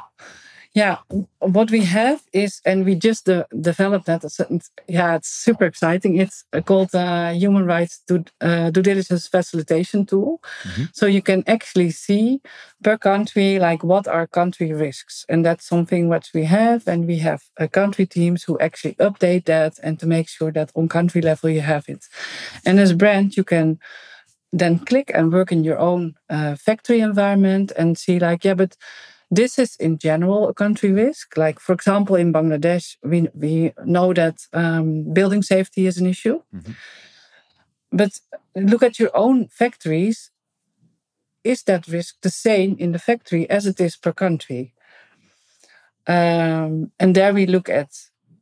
yeah, 0.74 0.98
what 1.40 1.70
we 1.70 1.84
have 1.86 2.24
is, 2.34 2.60
and 2.66 2.84
we 2.84 2.96
just 2.96 3.26
de 3.26 3.46
developed 3.62 4.08
that. 4.08 4.24
Yeah, 4.88 5.16
it's 5.16 5.30
super 5.30 5.66
exciting. 5.66 6.18
It's 6.18 6.46
uh, 6.52 6.62
called 6.62 6.96
uh, 6.96 7.32
Human 7.32 7.66
Rights 7.68 8.02
due, 8.08 8.24
uh, 8.42 8.72
due 8.72 8.82
Diligence 8.82 9.28
Facilitation 9.28 10.06
Tool. 10.06 10.40
Mm 10.64 10.72
-hmm. 10.72 10.88
So 10.94 11.06
you 11.06 11.22
can 11.22 11.44
actually 11.46 11.92
see 11.92 12.42
per 12.82 12.98
country, 12.98 13.60
like 13.60 13.86
what 13.86 14.08
are 14.08 14.28
country 14.28 14.74
risks. 14.74 15.26
And 15.28 15.46
that's 15.46 15.68
something 15.68 16.10
what 16.10 16.30
we 16.34 16.46
have. 16.46 16.92
And 16.92 17.06
we 17.06 17.20
have 17.20 17.40
uh, 17.62 17.68
country 17.70 18.08
teams 18.08 18.44
who 18.48 18.58
actually 18.60 18.96
update 18.98 19.44
that 19.44 19.80
and 19.84 20.00
to 20.00 20.08
make 20.08 20.30
sure 20.30 20.52
that 20.52 20.72
on 20.74 20.88
country 20.88 21.22
level 21.22 21.50
you 21.50 21.62
have 21.62 21.84
it. 21.88 22.08
And 22.66 22.80
as 22.80 22.94
brand, 22.94 23.36
you 23.36 23.44
can 23.44 23.78
then 24.58 24.80
click 24.80 25.12
and 25.14 25.32
work 25.32 25.52
in 25.52 25.64
your 25.64 25.78
own 25.78 26.14
uh, 26.30 26.56
factory 26.56 27.00
environment 27.00 27.72
and 27.78 27.98
see 27.98 28.20
like, 28.20 28.48
yeah, 28.48 28.58
but 28.58 28.76
this 29.36 29.60
is 29.60 29.76
in 29.80 29.98
general 29.98 30.48
a 30.48 30.54
country 30.54 30.92
risk. 30.92 31.38
Like, 31.38 31.60
for 31.60 31.74
example, 31.74 32.16
in 32.16 32.34
Bangladesh, 32.34 32.98
we, 33.04 33.30
we 33.34 33.74
know 33.86 34.14
that 34.14 34.48
um, 34.54 35.14
building 35.14 35.44
safety 35.44 35.88
is 35.88 35.98
an 35.98 36.08
issue. 36.08 36.42
Mm-hmm. 36.56 36.72
But 37.92 38.20
look 38.56 38.84
at 38.84 39.00
your 39.00 39.12
own 39.14 39.48
factories. 39.48 40.32
Is 41.44 41.64
that 41.64 41.88
risk 41.88 42.16
the 42.22 42.30
same 42.30 42.76
in 42.80 42.92
the 42.92 43.00
factory 43.00 43.50
as 43.50 43.66
it 43.66 43.80
is 43.80 43.98
per 43.98 44.14
country? 44.14 44.74
Um, 46.08 46.92
and 47.00 47.16
there 47.16 47.34
we 47.34 47.46
look 47.46 47.70
at 47.70 47.90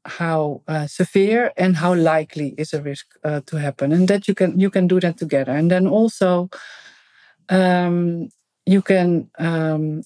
how 0.06 0.62
uh, 0.68 0.88
severe 0.88 1.52
and 1.58 1.76
how 1.78 1.94
likely 1.94 2.56
is 2.58 2.74
a 2.74 2.82
risk 2.82 3.08
uh, 3.24 3.42
to 3.46 3.58
happen, 3.58 3.92
and 3.92 4.08
that 4.08 4.28
you 4.28 4.34
can 4.34 4.60
you 4.60 4.70
can 4.70 4.88
do 4.88 5.00
that 5.00 5.18
together. 5.18 5.52
And 5.52 5.70
then 5.70 5.88
also 5.88 6.50
um, 7.50 8.30
you 8.66 8.82
can 8.82 9.30
um, 9.38 10.02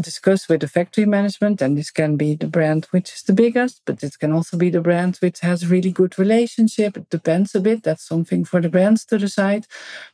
discuss 0.00 0.48
with 0.48 0.60
the 0.60 0.68
factory 0.68 1.06
management, 1.06 1.62
and 1.62 1.76
this 1.76 1.90
can 1.90 2.16
be 2.16 2.34
the 2.34 2.46
brand 2.46 2.86
which 2.90 3.14
is 3.14 3.22
the 3.22 3.32
biggest, 3.32 3.82
but 3.84 4.02
it 4.02 4.18
can 4.18 4.32
also 4.32 4.56
be 4.56 4.70
the 4.70 4.80
brand 4.80 5.16
which 5.16 5.40
has 5.40 5.70
really 5.70 5.90
good 5.90 6.18
relationship. 6.18 6.96
It 6.96 7.10
depends 7.10 7.54
a 7.54 7.60
bit. 7.60 7.82
That's 7.82 8.06
something 8.06 8.44
for 8.44 8.60
the 8.60 8.68
brands 8.68 9.04
to 9.06 9.18
decide 9.18 9.66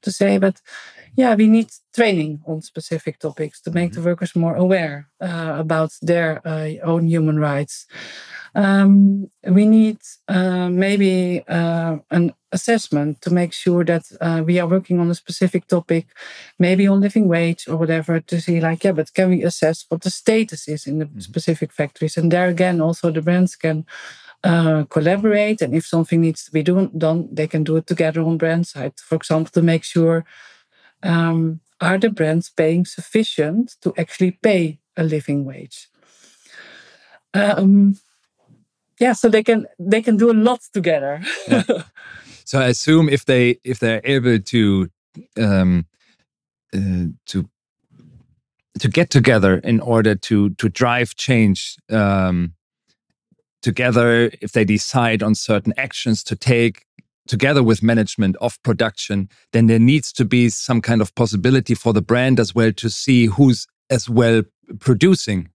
to 0.02 0.12
say. 0.12 0.38
But 0.38 0.60
yeah, 1.16 1.34
we 1.34 1.46
need 1.46 1.70
training 1.94 2.40
on 2.46 2.62
specific 2.62 3.18
topics 3.18 3.60
to 3.62 3.70
make 3.70 3.92
the 3.92 4.00
mm-hmm. 4.00 4.08
workers 4.10 4.37
more 4.37 4.54
aware 4.54 5.08
uh, 5.20 5.56
about 5.58 5.92
their 6.02 6.40
uh, 6.46 6.70
own 6.82 7.06
human 7.06 7.38
rights. 7.38 7.87
Um, 8.54 9.30
we 9.45 9.66
need 9.66 9.99
uh, 10.28 10.69
maybe 10.69 11.45
uh, 11.49 11.99
an 12.11 12.35
assessment 12.52 13.21
to 13.23 13.30
make 13.30 13.52
sure 13.52 13.85
that 13.85 14.02
uh, 14.21 14.42
we 14.45 14.59
are 14.59 14.66
working 14.66 14.99
on 14.99 15.11
a 15.11 15.14
specific 15.14 15.66
topic, 15.66 16.09
maybe 16.59 16.87
on 16.87 17.00
living 17.00 17.28
wage 17.28 17.69
or 17.69 17.76
whatever, 17.76 18.21
to 18.21 18.40
see 18.40 18.61
like, 18.61 18.85
yeah, 18.85 18.92
but 18.92 19.14
can 19.14 19.30
we 19.30 19.45
assess 19.45 19.85
what 19.88 20.02
the 20.02 20.11
status 20.11 20.69
is 20.69 20.87
in 20.87 20.99
the 20.99 21.04
mm-hmm. 21.07 21.21
specific 21.21 21.73
factories? 21.73 22.16
And 22.16 22.30
there 22.30 22.49
again, 22.49 22.80
also 22.80 23.11
the 23.11 23.23
brands 23.23 23.57
can 23.57 23.87
uh, 24.42 24.85
collaborate. 24.85 25.62
And 25.62 25.75
if 25.75 25.87
something 25.87 26.21
needs 26.21 26.45
to 26.45 26.50
be 26.50 26.62
do- 26.62 26.90
done, 26.97 27.28
they 27.33 27.47
can 27.47 27.62
do 27.62 27.76
it 27.76 27.87
together 27.87 28.23
on 28.23 28.38
brand 28.38 28.66
side. 28.66 28.95
For 28.99 29.14
example, 29.14 29.50
to 29.52 29.62
make 29.62 29.85
sure 29.85 30.25
um, 31.02 31.61
are 31.80 31.99
the 31.99 32.11
brands 32.11 32.50
paying 32.50 32.85
sufficient 32.85 33.76
to 33.83 33.95
actually 33.97 34.33
pay 34.33 34.80
a 34.97 35.04
living 35.04 35.45
wage? 35.45 35.88
Um, 37.33 37.97
yeah, 39.00 39.14
so 39.14 39.28
they 39.28 39.42
can 39.42 39.66
they 39.78 40.02
can 40.02 40.16
do 40.16 40.30
a 40.30 40.37
lot 40.37 40.61
together. 40.73 41.23
yeah. 41.49 41.62
So 42.45 42.59
I 42.59 42.66
assume 42.66 43.09
if 43.09 43.26
they 43.26 43.61
if 43.62 43.78
they're 43.78 44.00
able 44.02 44.40
to 44.40 44.90
um, 45.37 45.87
uh, 46.75 47.14
to 47.26 47.49
to 48.80 48.88
get 48.88 49.11
together 49.11 49.59
in 49.59 49.78
order 49.78 50.16
to 50.16 50.50
to 50.50 50.69
drive 50.69 51.14
change 51.14 51.76
um, 51.90 52.54
together, 53.62 54.33
if 54.42 54.50
they 54.50 54.64
decide 54.64 55.23
on 55.23 55.37
certain 55.37 55.73
actions 55.76 56.25
to 56.25 56.35
take 56.35 56.87
together 57.28 57.62
with 57.62 57.85
management 57.85 58.35
of 58.40 58.61
production, 58.64 59.28
then 59.52 59.69
there 59.69 59.78
needs 59.78 60.12
to 60.14 60.25
be 60.25 60.49
some 60.49 60.80
kind 60.80 61.00
of 61.00 61.14
possibility 61.14 61.76
for 61.76 61.92
the 61.92 62.02
brand 62.02 62.40
as 62.40 62.52
well 62.52 62.73
to 62.73 62.90
see 62.90 63.26
who's 63.26 63.69
as 63.90 64.11
well 64.11 64.42
producing 64.80 65.50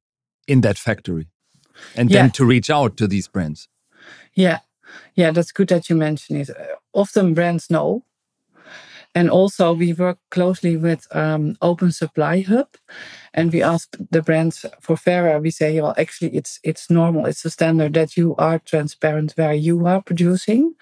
in 0.47 0.61
that 0.61 0.77
factory 0.77 1.27
and 1.95 2.09
yeah. 2.09 2.21
then 2.21 2.31
to 2.31 2.45
reach 2.45 2.69
out 2.69 2.97
to 2.97 3.07
these 3.07 3.27
brands. 3.27 3.67
Yeah, 4.33 4.59
yeah, 5.15 5.31
that's 5.31 5.51
good 5.51 5.69
that 5.69 5.89
you 5.89 5.95
mention 5.95 6.35
it. 6.35 6.49
Often 6.93 7.33
brands 7.33 7.69
know. 7.69 8.03
And 9.17 9.29
also, 9.29 9.71
we 9.71 9.93
work 9.93 10.17
closely 10.29 10.75
with 10.75 11.07
um, 11.15 11.55
Open 11.61 11.93
Supply 11.93 12.41
Hub, 12.41 12.67
and 13.33 13.53
we 13.53 13.63
ask 13.63 13.95
the 14.11 14.21
brands 14.21 14.65
for 14.81 14.97
Fair 14.97 15.23
Wear. 15.23 15.39
We 15.39 15.51
say, 15.51 15.79
well, 15.79 15.93
actually, 15.97 16.35
it's 16.35 16.59
it's 16.63 16.89
normal. 16.89 17.25
It's 17.25 17.45
a 17.45 17.49
standard 17.49 17.93
that 17.93 18.17
you 18.17 18.35
are 18.35 18.59
transparent 18.59 19.31
where 19.37 19.53
you 19.53 19.85
are 19.85 20.01
producing. 20.01 20.75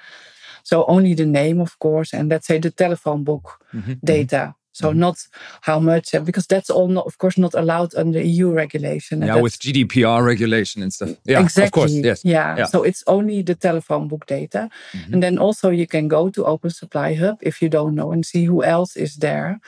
So 0.64 0.84
only 0.86 1.14
the 1.14 1.28
name, 1.28 1.62
of 1.62 1.78
course, 1.78 2.12
and 2.12 2.30
let's 2.30 2.48
say 2.48 2.58
the 2.58 2.72
telephone 2.72 3.24
book 3.24 3.60
mm 3.72 3.84
-hmm. 3.84 4.00
data 4.02 4.56
so 4.74 4.92
mm. 4.92 4.98
not 4.98 5.28
how 5.62 5.80
much, 5.80 6.14
uh, 6.14 6.20
because 6.20 6.48
that's 6.48 6.70
all 6.70 6.88
not, 6.88 7.06
of 7.06 7.18
course, 7.20 7.38
not 7.38 7.54
allowed 7.54 7.96
under 7.96 8.20
EU 8.20 8.52
regulation. 8.52 9.22
Yeah, 9.22 9.38
with 9.38 9.60
GDPR 9.60 10.26
regulation 10.26 10.82
and 10.82 10.92
stuff. 10.92 11.16
Yeah, 11.24 11.40
exactly. 11.40 11.66
Of 11.66 11.72
course, 11.72 11.92
yes. 11.94 12.26
Yeah. 12.26 12.58
yeah. 12.58 12.66
So 12.66 12.84
it's 12.84 13.04
only 13.08 13.44
the 13.44 13.56
telephone 13.56 14.08
book 14.08 14.26
data, 14.26 14.70
mm-hmm. 14.92 15.14
and 15.14 15.24
then 15.24 15.38
also 15.38 15.70
you 15.70 15.88
can 15.88 16.08
go 16.08 16.30
to 16.30 16.46
Open 16.46 16.72
Supply 16.72 17.14
Hub 17.14 17.38
if 17.42 17.62
you 17.62 17.70
don't 17.70 17.96
know 17.96 18.12
and 18.12 18.26
see 18.26 18.46
who 18.46 18.64
else 18.64 18.98
is 18.98 19.18
there 19.18 19.62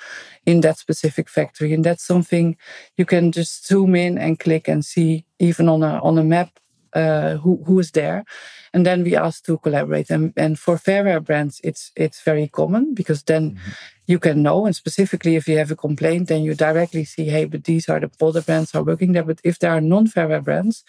in 0.46 0.62
that 0.62 0.78
specific 0.78 1.30
factory, 1.30 1.72
and 1.72 1.84
that's 1.84 2.04
something 2.04 2.58
you 2.98 3.06
can 3.06 3.32
just 3.32 3.68
zoom 3.68 3.96
in 3.96 4.18
and 4.18 4.40
click 4.40 4.68
and 4.68 4.84
see 4.84 5.26
even 5.40 5.70
on 5.70 5.84
a 5.84 6.00
on 6.02 6.18
a 6.18 6.24
map 6.24 6.50
uh, 6.96 7.36
who 7.38 7.62
who 7.66 7.80
is 7.80 7.92
there, 7.92 8.26
and 8.74 8.86
then 8.86 9.04
we 9.04 9.16
ask 9.16 9.44
to 9.46 9.58
collaborate. 9.60 10.10
And, 10.10 10.34
and 10.38 10.58
for 10.58 10.78
Fair 10.78 11.04
Wear 11.04 11.20
brands, 11.20 11.62
it's 11.64 11.92
it's 11.96 12.22
very 12.24 12.48
common 12.48 12.94
because 12.94 13.24
then 13.24 13.52
mm-hmm. 13.52 13.72
You 14.08 14.20
can 14.20 14.44
know. 14.44 14.66
And 14.66 14.76
specifically, 14.76 15.36
if 15.36 15.48
you 15.48 15.58
have 15.58 15.72
a 15.72 15.76
complaint, 15.76 16.28
then 16.28 16.44
you 16.44 16.54
directly 16.54 17.06
see, 17.06 17.26
hey, 17.26 17.46
but 17.46 17.64
these 17.64 17.90
are 17.90 18.00
the 18.00 18.12
other 18.22 18.42
brands 18.42 18.76
are 18.76 18.84
working 18.84 19.14
there. 19.14 19.24
But 19.24 19.42
if 19.44 19.60
there 19.60 19.72
are 19.72 19.82
non-Fair 19.82 20.28
Wear 20.28 20.42
brands, 20.42 20.84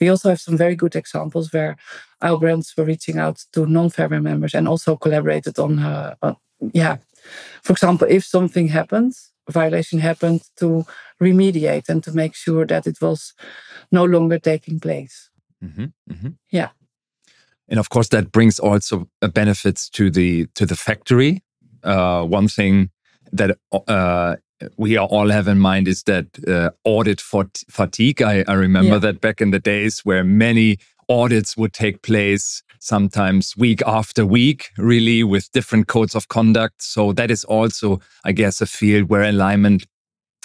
we 0.00 0.08
also 0.08 0.30
have 0.30 0.40
some 0.40 0.56
very 0.56 0.74
good 0.74 0.96
examples 0.96 1.52
where 1.52 1.76
our 2.20 2.38
brands 2.38 2.74
were 2.76 2.84
reaching 2.84 3.18
out 3.18 3.44
to 3.52 3.66
non-Fair 3.66 4.08
Wear 4.08 4.20
members 4.20 4.54
and 4.54 4.66
also 4.66 4.96
collaborated 4.96 5.58
on, 5.58 5.78
uh, 5.78 6.14
on 6.22 6.36
yeah. 6.72 6.96
For 7.62 7.72
example, 7.72 8.06
if 8.10 8.24
something 8.24 8.68
happens, 8.68 9.32
violation 9.50 9.98
happened, 9.98 10.42
to 10.56 10.84
remediate 11.20 11.88
and 11.88 12.02
to 12.04 12.12
make 12.12 12.34
sure 12.34 12.66
that 12.66 12.86
it 12.86 13.00
was 13.00 13.34
no 13.90 14.04
longer 14.04 14.38
taking 14.38 14.80
place. 14.80 15.30
Mm-hmm, 15.62 15.84
mm-hmm. 16.10 16.28
Yeah. 16.50 16.70
And 17.68 17.78
of 17.78 17.88
course, 17.88 18.08
that 18.08 18.32
brings 18.32 18.58
also 18.58 19.08
benefits 19.20 19.88
to 19.90 20.10
the 20.10 20.46
to 20.54 20.66
the 20.66 20.76
factory. 20.76 21.42
Uh, 21.82 22.24
one 22.24 22.48
thing 22.48 22.90
that 23.32 23.56
uh, 23.88 24.36
we 24.76 24.96
all 24.96 25.28
have 25.30 25.48
in 25.48 25.58
mind 25.58 25.88
is 25.88 26.02
that 26.04 26.26
uh, 26.46 26.70
audit 26.84 27.20
fatigue. 27.20 28.22
I, 28.22 28.44
I 28.46 28.54
remember 28.54 28.94
yeah. 28.94 28.98
that 28.98 29.20
back 29.20 29.40
in 29.40 29.50
the 29.50 29.58
days 29.58 30.00
where 30.04 30.24
many 30.24 30.78
audits 31.08 31.56
would 31.56 31.72
take 31.72 32.02
place, 32.02 32.62
sometimes 32.78 33.56
week 33.56 33.82
after 33.86 34.24
week, 34.26 34.70
really 34.78 35.22
with 35.24 35.50
different 35.52 35.86
codes 35.86 36.14
of 36.14 36.28
conduct. 36.28 36.82
So 36.82 37.12
that 37.12 37.30
is 37.30 37.44
also, 37.44 38.00
I 38.24 38.32
guess, 38.32 38.60
a 38.60 38.66
field 38.66 39.08
where 39.08 39.22
alignment 39.22 39.86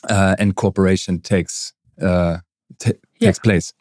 uh, 0.10 0.36
and 0.40 0.56
cooperation 0.56 1.20
takes 1.22 1.74
uh, 2.02 2.38
yeah. 2.86 2.94
takes 3.20 3.40
place. 3.40 3.74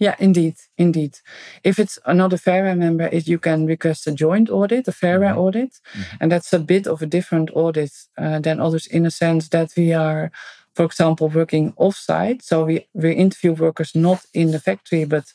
Yeah, 0.00 0.16
indeed, 0.18 0.56
indeed. 0.78 1.18
If 1.62 1.78
it's 1.78 1.98
another 2.06 2.38
Fair 2.38 2.62
Wear 2.62 2.74
member, 2.74 3.10
it, 3.12 3.28
you 3.28 3.38
can 3.38 3.66
request 3.66 4.06
a 4.06 4.12
joint 4.12 4.48
audit, 4.48 4.88
a 4.88 4.92
Fair 4.92 5.20
Wear 5.20 5.32
mm-hmm. 5.32 5.40
audit, 5.40 5.72
mm-hmm. 5.72 6.16
and 6.20 6.32
that's 6.32 6.54
a 6.54 6.58
bit 6.58 6.86
of 6.86 7.02
a 7.02 7.06
different 7.06 7.50
audit 7.52 7.92
uh, 8.16 8.40
than 8.40 8.60
others 8.60 8.86
in 8.86 9.04
a 9.04 9.10
sense 9.10 9.50
that 9.50 9.72
we 9.76 9.92
are, 9.92 10.32
for 10.74 10.86
example, 10.86 11.28
working 11.28 11.74
offsite. 11.74 12.42
So 12.42 12.64
we 12.64 12.88
we 12.94 13.12
interview 13.12 13.52
workers 13.52 13.94
not 13.94 14.24
in 14.32 14.52
the 14.52 14.60
factory 14.60 15.04
but 15.04 15.34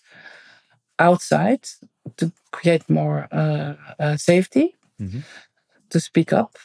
outside 0.97 1.67
to 2.17 2.31
create 2.51 2.89
more 2.89 3.27
uh, 3.31 3.75
uh, 3.99 4.17
safety, 4.17 4.75
mm-hmm. 4.99 5.19
to 5.89 5.99
speak 5.99 6.33
up 6.33 6.57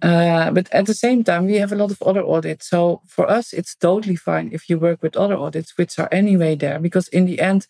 Uh, 0.00 0.50
but 0.52 0.72
at 0.72 0.86
the 0.86 0.94
same 0.94 1.24
time, 1.24 1.46
we 1.46 1.56
have 1.56 1.72
a 1.72 1.76
lot 1.76 1.90
of 1.90 2.00
other 2.02 2.24
audits. 2.24 2.68
So 2.68 3.02
for 3.06 3.28
us, 3.28 3.52
it's 3.52 3.74
totally 3.74 4.16
fine 4.16 4.50
if 4.52 4.68
you 4.68 4.78
work 4.78 5.02
with 5.02 5.16
other 5.16 5.36
audits, 5.36 5.76
which 5.76 5.98
are 5.98 6.08
anyway 6.12 6.54
there, 6.54 6.78
because 6.78 7.08
in 7.08 7.26
the 7.26 7.40
end, 7.40 7.66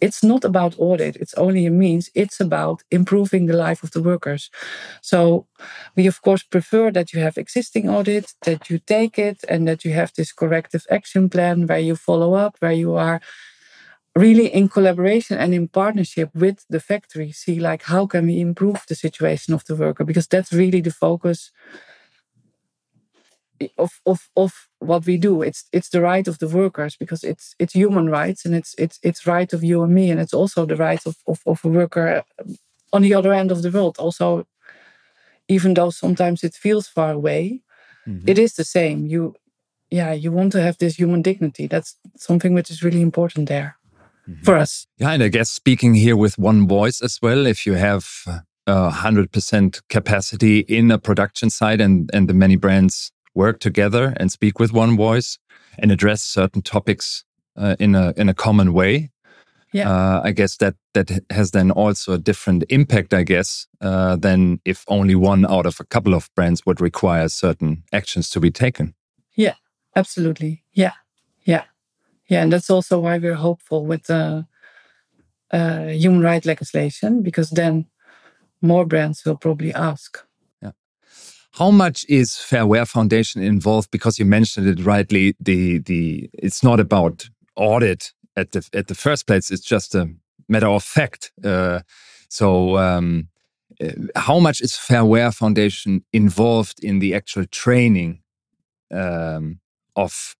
it's 0.00 0.22
not 0.22 0.44
about 0.44 0.74
audit. 0.78 1.16
It's 1.16 1.34
only 1.34 1.66
a 1.66 1.70
means. 1.70 2.10
It's 2.14 2.40
about 2.40 2.82
improving 2.90 3.46
the 3.46 3.56
life 3.56 3.82
of 3.82 3.90
the 3.92 4.02
workers. 4.02 4.50
So 5.02 5.46
we, 5.96 6.06
of 6.06 6.22
course, 6.22 6.42
prefer 6.42 6.90
that 6.92 7.12
you 7.12 7.20
have 7.20 7.36
existing 7.36 7.88
audit, 7.88 8.32
that 8.44 8.70
you 8.70 8.78
take 8.78 9.18
it, 9.18 9.44
and 9.48 9.68
that 9.68 9.84
you 9.84 9.92
have 9.92 10.12
this 10.14 10.32
corrective 10.32 10.86
action 10.90 11.28
plan 11.28 11.66
where 11.66 11.78
you 11.78 11.96
follow 11.96 12.34
up, 12.34 12.56
where 12.60 12.72
you 12.72 12.94
are 12.94 13.20
really 14.16 14.46
in 14.46 14.68
collaboration 14.68 15.38
and 15.38 15.54
in 15.54 15.68
partnership 15.68 16.30
with 16.34 16.64
the 16.68 16.80
factory 16.80 17.30
see 17.30 17.60
like 17.60 17.84
how 17.84 18.06
can 18.06 18.26
we 18.26 18.40
improve 18.40 18.84
the 18.88 18.94
situation 18.94 19.54
of 19.54 19.64
the 19.64 19.76
worker? 19.76 20.04
Because 20.04 20.26
that's 20.26 20.52
really 20.52 20.80
the 20.80 20.90
focus 20.90 21.50
of, 23.78 24.00
of, 24.06 24.28
of 24.36 24.68
what 24.78 25.06
we 25.06 25.16
do. 25.16 25.42
It's 25.42 25.64
it's 25.72 25.90
the 25.90 26.00
right 26.00 26.26
of 26.26 26.38
the 26.38 26.48
workers 26.48 26.96
because 26.96 27.22
it's 27.22 27.54
it's 27.58 27.74
human 27.74 28.08
rights 28.08 28.44
and 28.44 28.54
it's 28.54 28.74
it's 28.78 28.98
it's 29.02 29.26
right 29.26 29.52
of 29.52 29.62
you 29.62 29.82
and 29.82 29.94
me 29.94 30.10
and 30.10 30.20
it's 30.20 30.34
also 30.34 30.66
the 30.66 30.76
right 30.76 31.04
of, 31.06 31.16
of, 31.26 31.40
of 31.46 31.64
a 31.64 31.68
worker 31.68 32.22
on 32.92 33.02
the 33.02 33.14
other 33.14 33.32
end 33.32 33.52
of 33.52 33.62
the 33.62 33.70
world. 33.70 33.96
Also 33.98 34.46
even 35.48 35.74
though 35.74 35.90
sometimes 35.90 36.44
it 36.44 36.54
feels 36.54 36.86
far 36.86 37.12
away 37.12 37.60
mm-hmm. 38.06 38.28
it 38.28 38.38
is 38.38 38.54
the 38.54 38.64
same. 38.64 39.06
You 39.06 39.34
yeah 39.90 40.12
you 40.12 40.32
want 40.32 40.52
to 40.52 40.62
have 40.62 40.78
this 40.78 40.96
human 40.96 41.22
dignity. 41.22 41.66
That's 41.66 41.96
something 42.16 42.54
which 42.54 42.70
is 42.70 42.82
really 42.82 43.02
important 43.02 43.48
there. 43.48 43.76
For 44.42 44.56
us. 44.56 44.86
Yeah, 44.98 45.10
and 45.10 45.22
I 45.22 45.28
guess 45.28 45.50
speaking 45.50 45.94
here 45.94 46.16
with 46.16 46.38
one 46.38 46.68
voice 46.68 47.00
as 47.00 47.18
well, 47.22 47.46
if 47.46 47.66
you 47.66 47.74
have 47.74 48.06
a 48.66 48.90
hundred 48.90 49.32
percent 49.32 49.80
capacity 49.88 50.60
in 50.60 50.90
a 50.90 50.98
production 50.98 51.50
site 51.50 51.80
and 51.80 52.10
and 52.12 52.28
the 52.28 52.34
many 52.34 52.56
brands 52.56 53.12
work 53.34 53.60
together 53.60 54.14
and 54.18 54.30
speak 54.30 54.58
with 54.58 54.72
one 54.72 54.96
voice 54.96 55.38
and 55.78 55.92
address 55.92 56.22
certain 56.22 56.62
topics 56.62 57.24
uh, 57.56 57.76
in 57.78 57.94
a 57.94 58.12
in 58.16 58.28
a 58.28 58.34
common 58.34 58.72
way. 58.72 59.10
Yeah, 59.72 59.88
uh, 59.88 60.20
I 60.24 60.32
guess 60.32 60.56
that 60.56 60.74
that 60.94 61.10
has 61.30 61.52
then 61.52 61.70
also 61.70 62.12
a 62.12 62.18
different 62.18 62.64
impact, 62.68 63.14
I 63.14 63.22
guess, 63.22 63.68
uh, 63.80 64.16
than 64.16 64.60
if 64.64 64.84
only 64.88 65.14
one 65.14 65.46
out 65.46 65.66
of 65.66 65.78
a 65.80 65.84
couple 65.84 66.14
of 66.14 66.28
brands 66.34 66.66
would 66.66 66.80
require 66.80 67.28
certain 67.28 67.84
actions 67.92 68.30
to 68.30 68.40
be 68.40 68.50
taken. 68.50 68.94
Yeah, 69.36 69.54
absolutely. 69.94 70.64
Yeah 70.72 70.92
yeah, 72.30 72.42
and 72.42 72.52
that's 72.52 72.70
also 72.70 73.00
why 73.00 73.18
we're 73.18 73.34
hopeful 73.34 73.84
with 73.84 74.04
the 74.04 74.46
uh, 75.50 75.86
human 75.86 76.22
rights 76.22 76.46
legislation 76.46 77.22
because 77.22 77.50
then 77.50 77.86
more 78.62 78.86
brands 78.86 79.24
will 79.24 79.36
probably 79.36 79.74
ask. 79.74 80.24
Yeah. 80.62 80.70
How 81.54 81.72
much 81.72 82.06
is 82.08 82.36
Fair 82.36 82.66
Wear 82.66 82.86
Foundation 82.86 83.42
involved? 83.42 83.90
Because 83.90 84.16
you 84.20 84.24
mentioned 84.24 84.68
it 84.68 84.84
rightly, 84.84 85.34
the 85.40 85.78
the 85.78 86.30
it's 86.32 86.62
not 86.62 86.78
about 86.78 87.28
audit 87.56 88.12
at 88.36 88.52
the 88.52 88.68
at 88.72 88.86
the 88.86 88.94
first 88.94 89.26
place. 89.26 89.50
It's 89.50 89.66
just 89.66 89.96
a 89.96 90.08
matter 90.48 90.68
of 90.68 90.84
fact. 90.84 91.32
Uh, 91.44 91.80
so. 92.28 92.78
Um, 92.78 93.28
uh, 93.82 93.92
how 94.14 94.38
much 94.38 94.60
is 94.60 94.76
Fair 94.76 95.06
Wear 95.06 95.32
Foundation 95.32 96.04
involved 96.12 96.84
in 96.84 96.98
the 96.98 97.14
actual 97.14 97.46
training 97.46 98.20
um, 98.90 99.60
of 99.96 100.36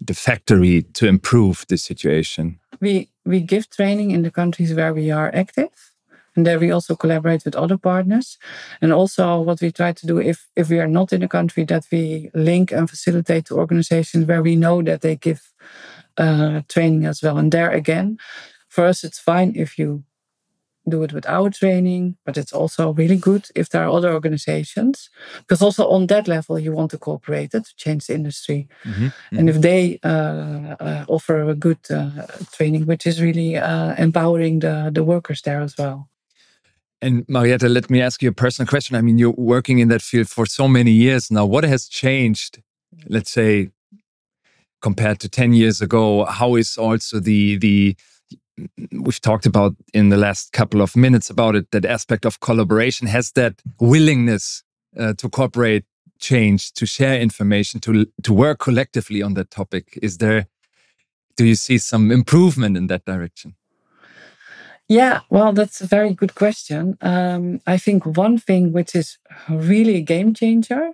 the 0.00 0.14
factory 0.14 0.82
to 0.94 1.06
improve 1.06 1.64
the 1.68 1.76
situation? 1.76 2.58
We 2.80 3.08
we 3.24 3.40
give 3.40 3.68
training 3.70 4.10
in 4.10 4.22
the 4.22 4.30
countries 4.30 4.74
where 4.74 4.94
we 4.94 5.10
are 5.10 5.30
active. 5.34 5.92
And 6.36 6.46
there 6.46 6.58
we 6.58 6.70
also 6.70 6.94
collaborate 6.94 7.44
with 7.46 7.56
other 7.56 7.78
partners. 7.78 8.38
And 8.82 8.92
also 8.92 9.40
what 9.40 9.60
we 9.62 9.72
try 9.72 9.92
to 9.92 10.06
do 10.06 10.18
if, 10.18 10.46
if 10.54 10.68
we 10.68 10.78
are 10.78 10.86
not 10.86 11.12
in 11.12 11.22
a 11.22 11.28
country 11.28 11.64
that 11.64 11.86
we 11.90 12.30
link 12.34 12.72
and 12.72 12.90
facilitate 12.90 13.46
to 13.46 13.56
organizations 13.56 14.26
where 14.26 14.42
we 14.42 14.54
know 14.54 14.82
that 14.82 15.00
they 15.00 15.16
give 15.16 15.50
uh, 16.18 16.60
training 16.68 17.06
as 17.06 17.22
well. 17.22 17.38
And 17.38 17.50
there 17.50 17.70
again, 17.70 18.18
for 18.68 18.84
us 18.84 19.02
it's 19.02 19.18
fine 19.18 19.54
if 19.56 19.78
you 19.78 20.04
do 20.88 21.02
it 21.02 21.12
with 21.12 21.26
our 21.26 21.50
training, 21.50 22.16
but 22.24 22.36
it's 22.36 22.52
also 22.52 22.92
really 22.92 23.16
good 23.16 23.48
if 23.54 23.68
there 23.68 23.82
are 23.82 23.90
other 23.90 24.12
organizations, 24.12 25.10
because 25.40 25.62
also 25.62 25.88
on 25.88 26.06
that 26.06 26.28
level 26.28 26.58
you 26.58 26.72
want 26.72 26.90
to 26.90 26.98
cooperate 26.98 27.50
to 27.50 27.62
change 27.76 28.06
the 28.06 28.14
industry, 28.14 28.68
mm-hmm. 28.84 29.06
Mm-hmm. 29.06 29.38
and 29.38 29.48
if 29.50 29.60
they 29.60 29.98
uh, 30.04 30.76
uh, 30.80 31.04
offer 31.08 31.48
a 31.48 31.54
good 31.54 31.78
uh, 31.90 32.26
training, 32.52 32.86
which 32.86 33.06
is 33.06 33.20
really 33.20 33.56
uh, 33.56 33.94
empowering 33.98 34.60
the 34.60 34.90
the 34.92 35.04
workers 35.04 35.42
there 35.42 35.60
as 35.60 35.74
well. 35.76 36.08
And 37.02 37.24
Marietta, 37.28 37.68
let 37.68 37.90
me 37.90 38.00
ask 38.00 38.22
you 38.22 38.30
a 38.30 38.32
personal 38.32 38.66
question. 38.66 38.96
I 38.96 39.02
mean, 39.02 39.18
you're 39.18 39.34
working 39.36 39.80
in 39.80 39.88
that 39.88 40.02
field 40.02 40.28
for 40.28 40.46
so 40.46 40.66
many 40.66 40.92
years 40.92 41.30
now. 41.30 41.44
What 41.44 41.64
has 41.64 41.88
changed? 41.88 42.62
Let's 43.06 43.30
say 43.30 43.70
compared 44.80 45.18
to 45.20 45.28
ten 45.28 45.52
years 45.52 45.82
ago, 45.82 46.24
how 46.24 46.56
is 46.56 46.78
also 46.78 47.20
the 47.20 47.58
the 47.58 47.96
we've 48.92 49.20
talked 49.20 49.46
about 49.46 49.74
in 49.92 50.08
the 50.08 50.16
last 50.16 50.52
couple 50.52 50.80
of 50.80 50.96
minutes 50.96 51.30
about 51.30 51.54
it 51.54 51.70
that 51.70 51.84
aspect 51.84 52.24
of 52.24 52.40
collaboration 52.40 53.06
has 53.06 53.32
that 53.32 53.54
willingness 53.80 54.62
uh, 54.98 55.12
to 55.14 55.28
cooperate 55.28 55.84
change 56.18 56.72
to 56.72 56.86
share 56.86 57.20
information 57.20 57.80
to 57.80 58.06
to 58.22 58.32
work 58.32 58.58
collectively 58.58 59.22
on 59.22 59.34
that 59.34 59.50
topic? 59.50 59.98
Is 60.02 60.18
there 60.18 60.46
do 61.36 61.44
you 61.44 61.54
see 61.54 61.78
some 61.78 62.10
improvement 62.10 62.76
in 62.76 62.86
that 62.86 63.04
direction? 63.04 63.54
Yeah 64.88 65.20
well 65.30 65.52
that's 65.52 65.80
a 65.80 65.86
very 65.86 66.14
good 66.14 66.34
question. 66.34 66.96
Um, 67.00 67.60
i 67.66 67.76
think 67.78 68.04
one 68.16 68.38
thing 68.38 68.72
which 68.72 68.94
is 68.94 69.18
really 69.48 69.96
a 69.96 70.02
game 70.02 70.32
changer 70.34 70.92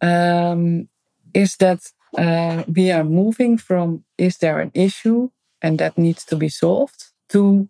um, 0.00 0.88
is 1.32 1.56
that 1.56 1.80
uh, 2.18 2.62
we 2.68 2.92
are 2.92 3.04
moving 3.04 3.58
from 3.58 4.04
is 4.18 4.38
there 4.38 4.60
an 4.60 4.70
issue 4.74 5.30
and 5.64 5.78
that 5.78 5.96
needs 5.96 6.24
to 6.26 6.36
be 6.36 6.50
solved 6.50 7.06
to 7.30 7.68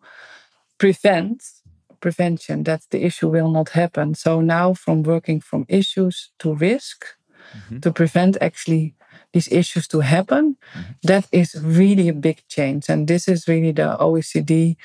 prevent 0.78 1.42
prevention 2.00 2.64
that 2.64 2.82
the 2.90 3.04
issue 3.04 3.28
will 3.28 3.50
not 3.50 3.70
happen 3.70 4.14
so 4.14 4.40
now 4.40 4.74
from 4.74 5.02
working 5.02 5.40
from 5.40 5.64
issues 5.68 6.30
to 6.38 6.54
risk 6.54 7.06
mm-hmm. 7.56 7.78
to 7.78 7.90
prevent 7.92 8.36
actually 8.42 8.94
these 9.32 9.48
issues 9.50 9.86
to 9.88 10.00
happen 10.00 10.56
mm-hmm. 10.74 10.92
that 11.04 11.26
is 11.32 11.56
really 11.62 12.08
a 12.08 12.12
big 12.12 12.42
change 12.48 12.90
and 12.90 13.08
this 13.08 13.26
is 13.26 13.48
really 13.48 13.72
the 13.72 13.96
oecd 14.00 14.76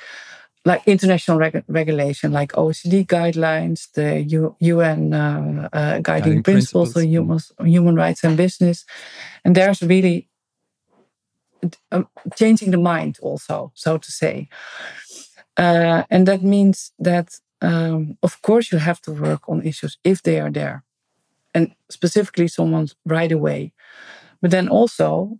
like 0.65 0.81
international 0.85 1.37
reg- 1.37 1.65
regulation 1.67 2.31
like 2.31 2.53
oecd 2.53 3.05
guidelines 3.07 3.91
the 3.97 4.21
U- 4.21 4.55
un 4.81 5.13
uh, 5.13 5.69
uh, 5.73 5.99
guiding, 5.99 6.03
guiding, 6.03 6.43
principles, 6.43 6.93
principles. 6.93 7.51
Human, 7.57 7.73
human 7.73 7.95
rights 7.95 8.23
and 8.23 8.37
business 8.37 8.85
and 9.43 9.55
there's 9.55 9.81
really 9.81 10.28
changing 12.35 12.71
the 12.71 12.77
mind 12.77 13.17
also 13.21 13.71
so 13.75 13.97
to 13.97 14.11
say. 14.11 14.47
Uh, 15.57 16.03
and 16.09 16.27
that 16.27 16.41
means 16.41 16.91
that 16.99 17.35
um, 17.61 18.17
of 18.23 18.41
course 18.41 18.71
you 18.71 18.77
have 18.77 19.01
to 19.01 19.11
work 19.11 19.41
on 19.49 19.61
issues 19.63 19.97
if 20.03 20.23
they 20.23 20.39
are 20.39 20.51
there 20.51 20.83
and 21.53 21.73
specifically 21.89 22.47
someone's 22.47 22.95
right 23.05 23.31
away. 23.31 23.73
But 24.41 24.51
then 24.51 24.69
also 24.69 25.37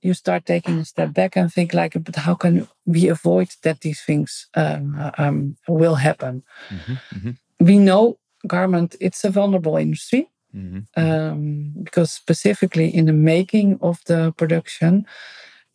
you 0.00 0.14
start 0.14 0.46
taking 0.46 0.78
a 0.78 0.84
step 0.84 1.12
back 1.12 1.36
and 1.36 1.52
think 1.52 1.74
like 1.74 1.92
but 2.04 2.16
how 2.16 2.34
can 2.34 2.68
we 2.86 3.08
avoid 3.08 3.48
that 3.62 3.80
these 3.80 4.00
things 4.02 4.48
um, 4.54 5.12
um, 5.18 5.56
will 5.66 5.96
happen? 5.96 6.42
Mm-hmm, 6.70 6.92
mm-hmm. 6.92 7.64
we 7.64 7.78
know 7.78 8.18
garment 8.46 8.94
it's 9.00 9.24
a 9.24 9.30
vulnerable 9.30 9.76
industry 9.76 10.30
Mm-hmm. 10.54 10.80
Um, 10.96 11.72
because 11.82 12.10
specifically 12.10 12.88
in 12.88 13.06
the 13.06 13.12
making 13.12 13.78
of 13.82 14.02
the 14.06 14.32
production, 14.36 15.06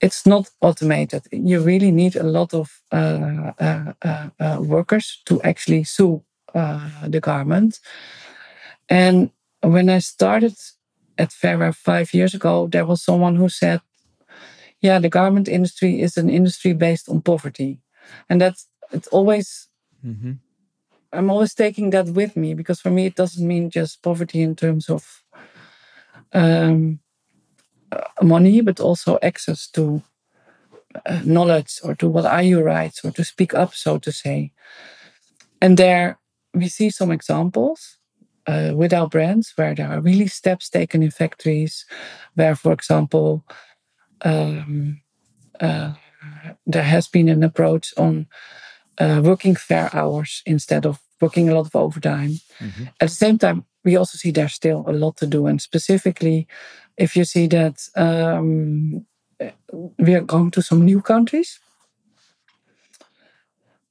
it's 0.02 0.26
not 0.26 0.50
automated. 0.62 1.24
You 1.32 1.62
really 1.62 1.92
need 1.92 2.16
a 2.16 2.24
lot 2.24 2.54
of 2.54 2.82
uh, 2.92 3.52
uh, 3.60 3.94
uh, 4.02 4.30
uh 4.40 4.58
workers 4.62 5.22
to 5.26 5.42
actually 5.44 5.84
sew 5.84 6.24
uh, 6.56 7.08
the 7.08 7.20
garment. 7.20 7.80
And 8.90 9.32
when 9.62 9.90
I 9.90 10.00
started 10.00 10.56
at 11.18 11.32
Fair 11.32 11.72
five 11.72 12.14
years 12.14 12.34
ago, 12.34 12.68
there 12.68 12.86
was 12.86 13.04
someone 13.04 13.36
who 13.36 13.50
said, 13.50 13.82
"Yeah, 14.82 15.00
the 15.00 15.10
garment 15.10 15.48
industry 15.48 16.02
is 16.02 16.18
an 16.18 16.30
industry 16.30 16.74
based 16.74 17.08
on 17.10 17.22
poverty," 17.22 17.80
and 18.30 18.42
that's 18.42 18.68
it's 18.92 19.08
always. 19.08 19.70
Mm-hmm 20.06 20.34
I'm 21.14 21.30
always 21.30 21.54
taking 21.54 21.92
that 21.92 22.08
with 22.08 22.36
me 22.36 22.54
because 22.56 22.82
for 22.82 22.90
me 22.90 23.06
it 23.06 23.16
doesn't 23.16 23.48
mean 23.48 23.70
just 23.70 24.02
poverty 24.02 24.42
in 24.42 24.56
terms 24.56 24.90
of 24.90 25.24
um, 26.34 27.00
uh, 27.92 28.02
money, 28.24 28.62
but 28.62 28.80
also 28.80 29.20
access 29.22 29.68
to 29.70 30.02
uh, 31.06 31.22
knowledge 31.24 31.80
or 31.84 31.96
to 31.96 32.10
what 32.10 32.26
are 32.26 32.42
your 32.42 32.64
rights 32.64 33.06
or 33.06 33.12
to 33.12 33.24
speak 33.24 33.54
up, 33.54 33.74
so 33.74 34.00
to 34.00 34.12
say. 34.12 34.52
And 35.62 35.78
there 35.78 36.20
we 36.54 36.68
see 36.68 36.90
some 36.90 37.12
examples 37.12 37.98
uh, 38.48 38.72
with 38.76 38.94
our 38.94 39.08
brands 39.08 39.54
where 39.56 39.76
there 39.76 39.90
are 39.90 40.02
really 40.02 40.28
steps 40.28 40.70
taken 40.70 41.04
in 41.04 41.12
factories, 41.12 41.86
where, 42.36 42.56
for 42.56 42.74
example, 42.74 43.46
um, 44.22 45.02
uh, 45.60 45.94
there 46.66 46.84
has 46.84 47.08
been 47.08 47.30
an 47.30 47.44
approach 47.44 47.94
on 47.98 48.28
uh, 48.98 49.22
working 49.24 49.56
fair 49.56 49.90
hours 49.94 50.42
instead 50.46 50.86
of 50.86 51.00
working 51.24 51.50
a 51.50 51.56
lot 51.56 51.68
of 51.68 51.76
overtime. 51.76 52.34
Mm-hmm. 52.60 52.86
At 53.02 53.10
the 53.10 53.20
same 53.26 53.38
time, 53.38 53.66
we 53.86 53.98
also 54.00 54.16
see 54.18 54.32
there's 54.32 54.54
still 54.54 54.84
a 54.88 54.94
lot 55.04 55.16
to 55.18 55.28
do. 55.28 55.48
And 55.48 55.62
specifically, 55.62 56.48
if 56.98 57.16
you 57.18 57.26
see 57.26 57.48
that 57.48 57.78
um, 57.96 59.06
we 60.06 60.14
are 60.18 60.28
going 60.34 60.52
to 60.52 60.62
some 60.62 60.82
new 60.86 61.02
countries, 61.02 61.60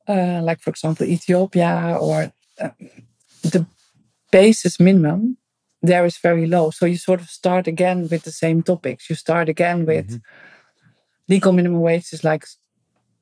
uh, 0.09 0.40
like 0.42 0.61
for 0.61 0.71
example 0.71 1.07
Ethiopia, 1.07 1.97
or 2.01 2.33
uh, 2.61 2.75
the 3.42 3.66
basis 4.31 4.81
minimum 4.81 5.37
there 5.83 6.07
is 6.07 6.16
very 6.18 6.47
low. 6.47 6.71
So 6.71 6.87
you 6.87 6.97
sort 6.97 7.21
of 7.21 7.29
start 7.29 7.66
again 7.66 8.09
with 8.09 8.23
the 8.23 8.31
same 8.31 8.62
topics. 8.62 9.11
You 9.11 9.16
start 9.16 9.49
again 9.49 9.85
with 9.85 10.09
mm-hmm. 10.09 10.18
legal 11.29 11.53
minimum 11.53 11.81
wage 11.81 12.12
is 12.12 12.23
like 12.25 12.47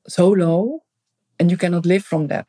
so 0.07 0.29
low, 0.29 0.83
and 1.39 1.49
you 1.51 1.57
cannot 1.57 1.85
live 1.85 2.03
from 2.03 2.27
that. 2.27 2.47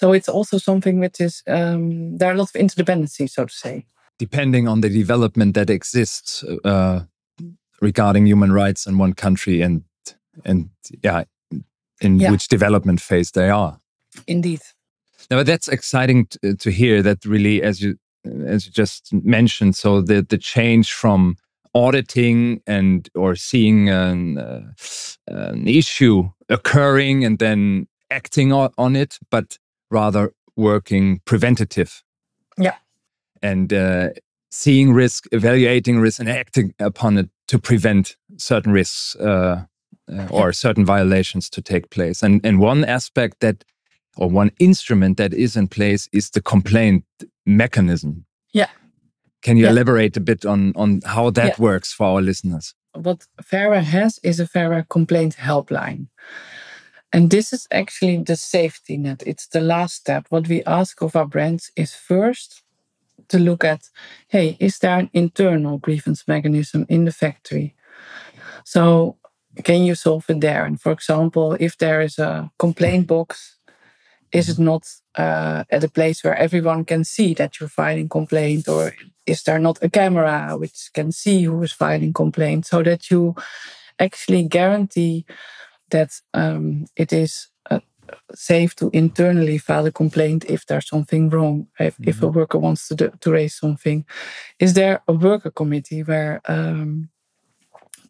So 0.00 0.14
it's 0.14 0.30
also 0.30 0.56
something 0.56 0.98
which 0.98 1.20
is 1.20 1.42
um, 1.46 2.16
there 2.16 2.30
are 2.30 2.32
a 2.32 2.38
lot 2.38 2.48
of 2.48 2.58
interdependencies, 2.58 3.32
so 3.32 3.44
to 3.44 3.52
say. 3.52 3.84
Depending 4.18 4.66
on 4.66 4.80
the 4.80 4.88
development 4.88 5.54
that 5.54 5.68
exists 5.68 6.42
uh, 6.64 7.00
regarding 7.82 8.26
human 8.26 8.50
rights 8.50 8.86
in 8.86 8.96
one 8.96 9.12
country 9.12 9.60
and 9.60 9.84
and 10.42 10.70
yeah, 11.04 11.24
in 12.00 12.18
yeah. 12.18 12.30
which 12.30 12.48
development 12.48 13.02
phase 13.02 13.32
they 13.32 13.50
are. 13.50 13.78
Indeed. 14.26 14.62
Now 15.30 15.42
that's 15.42 15.68
exciting 15.68 16.28
to, 16.28 16.56
to 16.56 16.70
hear. 16.70 17.02
That 17.02 17.26
really, 17.26 17.62
as 17.62 17.82
you 17.82 17.98
as 18.46 18.64
you 18.64 18.72
just 18.72 19.12
mentioned, 19.12 19.76
so 19.76 20.00
the 20.00 20.22
the 20.22 20.38
change 20.38 20.94
from 20.94 21.36
auditing 21.74 22.62
and 22.66 23.06
or 23.14 23.36
seeing 23.36 23.90
an, 23.90 24.38
uh, 24.38 24.62
an 25.28 25.68
issue 25.68 26.30
occurring 26.48 27.22
and 27.22 27.38
then 27.38 27.86
acting 28.10 28.50
on 28.50 28.96
it, 28.96 29.18
but 29.30 29.58
rather 29.90 30.32
working 30.56 31.20
preventative. 31.24 32.02
Yeah. 32.58 32.76
And 33.42 33.72
uh, 33.72 34.10
seeing 34.50 34.92
risk, 34.92 35.26
evaluating 35.32 36.00
risk, 36.00 36.20
and 36.20 36.28
acting 36.28 36.74
upon 36.78 37.18
it 37.18 37.28
to 37.48 37.58
prevent 37.58 38.16
certain 38.36 38.72
risks 38.72 39.16
uh, 39.16 39.64
uh, 40.12 40.26
or 40.30 40.52
certain 40.52 40.84
violations 40.84 41.48
to 41.50 41.62
take 41.62 41.90
place. 41.90 42.22
And 42.22 42.40
and 42.44 42.60
one 42.60 42.84
aspect 42.84 43.40
that, 43.40 43.64
or 44.16 44.28
one 44.28 44.50
instrument 44.58 45.16
that 45.16 45.32
is 45.32 45.56
in 45.56 45.68
place 45.68 46.08
is 46.12 46.30
the 46.30 46.42
complaint 46.42 47.04
mechanism. 47.46 48.24
Yeah. 48.52 48.68
Can 49.42 49.56
you 49.56 49.64
yeah. 49.64 49.70
elaborate 49.70 50.16
a 50.16 50.20
bit 50.20 50.44
on 50.44 50.72
on 50.76 51.00
how 51.04 51.30
that 51.30 51.58
yeah. 51.58 51.64
works 51.64 51.92
for 51.92 52.06
our 52.06 52.22
listeners? 52.22 52.74
What 52.92 53.26
Fair 53.42 53.70
Wear 53.70 53.82
has 53.82 54.18
is 54.22 54.40
a 54.40 54.46
Fair 54.46 54.68
Wear 54.68 54.84
complaint 54.88 55.36
helpline. 55.36 56.08
And 57.12 57.30
this 57.30 57.52
is 57.52 57.66
actually 57.72 58.18
the 58.18 58.36
safety 58.36 58.96
net. 58.96 59.22
It's 59.26 59.48
the 59.48 59.60
last 59.60 59.96
step. 59.96 60.26
What 60.28 60.48
we 60.48 60.62
ask 60.64 61.02
of 61.02 61.16
our 61.16 61.26
brands 61.26 61.72
is 61.76 61.94
first 61.94 62.62
to 63.28 63.38
look 63.38 63.64
at 63.64 63.88
hey, 64.28 64.56
is 64.60 64.78
there 64.78 64.98
an 64.98 65.10
internal 65.12 65.78
grievance 65.78 66.26
mechanism 66.28 66.86
in 66.88 67.04
the 67.04 67.12
factory? 67.12 67.74
So, 68.64 69.16
can 69.64 69.82
you 69.82 69.94
solve 69.94 70.30
it 70.30 70.40
there? 70.40 70.64
And 70.64 70.80
for 70.80 70.92
example, 70.92 71.56
if 71.58 71.76
there 71.78 72.00
is 72.00 72.18
a 72.18 72.50
complaint 72.58 73.08
box, 73.08 73.56
is 74.32 74.48
it 74.48 74.58
not 74.58 74.86
uh, 75.16 75.64
at 75.70 75.82
a 75.82 75.88
place 75.88 76.22
where 76.22 76.36
everyone 76.36 76.84
can 76.84 77.04
see 77.04 77.34
that 77.34 77.58
you're 77.58 77.68
filing 77.68 78.08
complaint? 78.08 78.68
Or 78.68 78.94
is 79.26 79.42
there 79.42 79.58
not 79.58 79.82
a 79.82 79.90
camera 79.90 80.56
which 80.56 80.90
can 80.94 81.10
see 81.10 81.42
who 81.42 81.62
is 81.62 81.72
filing 81.72 82.12
complaint 82.12 82.66
so 82.66 82.82
that 82.84 83.10
you 83.10 83.34
actually 83.98 84.44
guarantee 84.44 85.26
that 85.90 86.10
um, 86.34 86.86
it 86.96 87.12
is 87.12 87.48
uh, 87.70 87.80
safe 88.34 88.74
to 88.76 88.90
internally 88.92 89.58
file 89.58 89.86
a 89.86 89.92
complaint 89.92 90.44
if 90.48 90.66
there's 90.66 90.88
something 90.88 91.28
wrong, 91.28 91.66
if, 91.78 91.94
mm-hmm. 91.94 92.08
if 92.08 92.22
a 92.22 92.26
mm-hmm. 92.26 92.38
worker 92.38 92.58
wants 92.58 92.88
to, 92.88 92.94
do, 92.94 93.12
to 93.20 93.30
raise 93.30 93.54
something. 93.54 94.04
Is 94.58 94.74
there 94.74 95.02
a 95.06 95.12
worker 95.12 95.50
committee 95.50 96.02
where 96.02 96.40
um, 96.46 97.08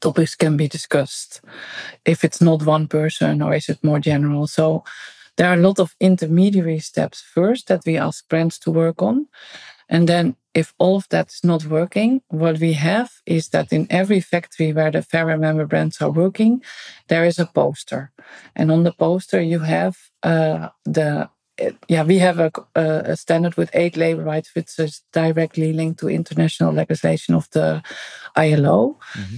topics 0.01 0.35
can 0.35 0.57
be 0.57 0.69
discussed? 0.69 1.41
If 2.05 2.25
it's 2.25 2.41
not 2.41 2.65
one 2.65 2.89
person, 2.89 3.43
or 3.43 3.55
is 3.55 3.69
it 3.69 3.83
more 3.85 4.01
general? 4.01 4.47
So 4.47 4.85
there 5.37 5.49
are 5.49 5.55
a 5.55 5.69
lot 5.69 5.79
of 5.79 5.97
intermediary 6.01 6.81
steps 6.81 7.23
first 7.23 7.69
that 7.69 7.83
we 7.87 7.97
ask 7.97 8.29
brands 8.29 8.59
to 8.61 8.71
work 8.71 9.03
on. 9.03 9.27
And 9.89 10.09
then 10.09 10.37
if 10.55 10.75
all 10.79 10.97
of 10.97 11.09
that 11.11 11.29
is 11.29 11.45
not 11.45 11.65
working, 11.65 12.23
what 12.29 12.59
we 12.59 12.73
have 12.73 13.11
is 13.25 13.49
that 13.51 13.73
in 13.73 13.87
every 13.89 14.21
factory 14.21 14.73
where 14.73 14.91
the 14.91 15.03
Fair 15.03 15.27
Wear 15.27 15.39
member 15.39 15.67
brands 15.67 16.01
are 16.01 16.11
working, 16.11 16.63
there 17.09 17.25
is 17.25 17.39
a 17.39 17.47
poster. 17.47 18.11
And 18.57 18.73
on 18.73 18.83
the 18.83 18.93
poster, 18.93 19.41
you 19.41 19.61
have 19.61 19.97
uh, 20.23 20.71
the 20.85 21.31
yeah, 21.89 22.05
we 22.05 22.19
have 22.19 22.39
a, 22.39 22.51
a, 22.75 23.17
standard 23.17 23.57
with 23.57 23.71
eight 23.75 23.95
labor 23.95 24.23
rights, 24.23 24.55
which 24.55 24.79
is 24.79 25.03
directly 25.13 25.75
linked 25.75 26.01
to 26.01 26.09
international 26.09 26.73
legislation 26.73 27.35
of 27.35 27.51
the 27.51 27.83
ILO. 28.35 28.99
Mm-hmm. 29.13 29.37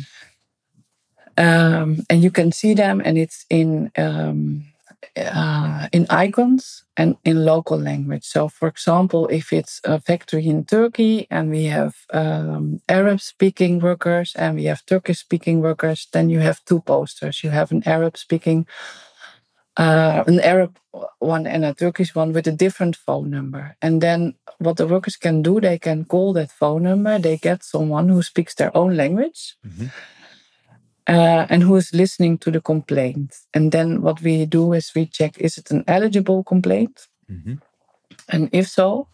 Um, 1.37 2.07
and 2.09 2.22
you 2.22 2.31
can 2.31 2.53
see 2.53 2.75
them, 2.75 3.03
and 3.05 3.18
it's 3.18 3.44
in 3.51 3.90
um, 3.96 4.71
uh, 5.16 5.88
in 5.92 6.07
icons 6.11 6.85
and 6.96 7.16
in 7.25 7.44
local 7.44 7.79
language. 7.79 8.25
So, 8.25 8.48
for 8.48 8.68
example, 8.68 9.29
if 9.29 9.53
it's 9.53 9.81
a 9.85 10.01
factory 10.01 10.46
in 10.46 10.64
Turkey 10.64 11.27
and 11.31 11.51
we 11.51 11.64
have 11.64 11.94
um, 12.12 12.81
Arab 12.88 13.20
speaking 13.20 13.81
workers 13.81 14.35
and 14.37 14.57
we 14.57 14.64
have 14.64 14.85
Turkish 14.87 15.18
speaking 15.18 15.61
workers, 15.61 16.09
then 16.12 16.31
you 16.31 16.40
have 16.40 16.64
two 16.64 16.81
posters. 16.81 17.44
You 17.44 17.51
have 17.51 17.72
an 17.72 17.83
Arab 17.87 18.16
speaking, 18.16 18.66
uh, 19.77 20.25
an 20.27 20.40
Arab 20.40 20.79
one 21.18 21.46
and 21.46 21.64
a 21.64 21.75
Turkish 21.75 22.14
one 22.14 22.33
with 22.33 22.46
a 22.46 22.53
different 22.53 22.96
phone 22.96 23.31
number. 23.31 23.77
And 23.83 24.01
then 24.01 24.35
what 24.59 24.77
the 24.77 24.87
workers 24.87 25.16
can 25.16 25.42
do, 25.42 25.61
they 25.61 25.79
can 25.79 26.05
call 26.05 26.33
that 26.35 26.51
phone 26.51 26.85
number, 26.85 27.18
they 27.18 27.37
get 27.37 27.64
someone 27.64 28.09
who 28.09 28.22
speaks 28.22 28.55
their 28.55 28.75
own 28.77 28.96
language. 28.96 29.57
Mm-hmm 29.66 29.87
uh, 31.12 31.46
and 31.51 31.62
who 31.62 31.77
is 31.77 31.92
listening 31.92 32.38
to 32.38 32.51
the 32.51 32.61
complaint. 32.61 33.37
And 33.53 33.70
then 33.70 34.01
what 34.01 34.22
we 34.22 34.46
do 34.46 34.72
is 34.72 34.92
we 34.94 35.07
check 35.07 35.38
is 35.38 35.59
it 35.59 35.70
an 35.70 35.85
eligible 35.87 36.42
complaint? 36.42 37.07
Mm-hmm. 37.31 37.55
And 38.31 38.48
if 38.53 38.68
so, 38.68 39.09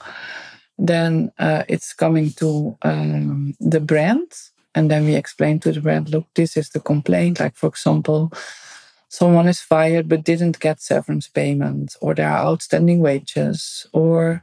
then 0.78 1.32
uh, 1.38 1.64
it's 1.68 1.92
coming 1.92 2.30
to 2.32 2.76
um, 2.82 3.56
the 3.58 3.80
brand. 3.80 4.32
And 4.74 4.90
then 4.90 5.06
we 5.06 5.16
explain 5.16 5.58
to 5.60 5.72
the 5.72 5.80
brand 5.80 6.10
look, 6.10 6.26
this 6.34 6.56
is 6.56 6.70
the 6.70 6.80
complaint. 6.80 7.40
Like, 7.40 7.56
for 7.56 7.66
example, 7.66 8.32
someone 9.08 9.48
is 9.48 9.60
fired 9.60 10.08
but 10.08 10.22
didn't 10.22 10.60
get 10.60 10.80
severance 10.80 11.26
payment, 11.26 11.96
or 12.00 12.14
there 12.14 12.30
are 12.30 12.46
outstanding 12.46 13.00
wages, 13.00 13.88
or 13.92 14.40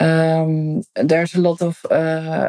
um, 0.00 0.82
there's 0.94 1.34
a 1.34 1.40
lot 1.40 1.60
of 1.60 1.84
uh, 1.90 1.94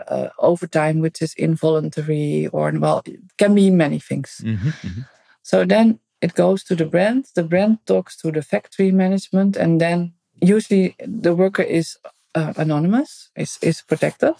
uh, 0.07 0.29
overtime 0.37 0.99
which 0.99 1.21
is 1.21 1.33
involuntary, 1.33 2.47
or 2.47 2.71
well, 2.71 3.01
it 3.05 3.19
can 3.37 3.55
be 3.55 3.69
many 3.69 3.99
things. 3.99 4.41
Mm-hmm, 4.43 4.69
mm-hmm. 4.69 5.01
So 5.41 5.65
then 5.65 5.99
it 6.21 6.35
goes 6.35 6.63
to 6.65 6.75
the 6.75 6.85
brand. 6.85 7.25
The 7.35 7.43
brand 7.43 7.79
talks 7.85 8.17
to 8.17 8.31
the 8.31 8.41
factory 8.41 8.91
management, 8.91 9.57
and 9.57 9.81
then 9.81 10.13
usually 10.41 10.95
the 10.99 11.33
worker 11.35 11.63
is 11.63 11.97
uh, 12.35 12.53
anonymous, 12.55 13.29
is 13.35 13.57
is 13.61 13.81
protected. 13.81 14.35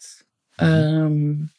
Mm-hmm. 0.59 1.05
Um, 1.05 1.49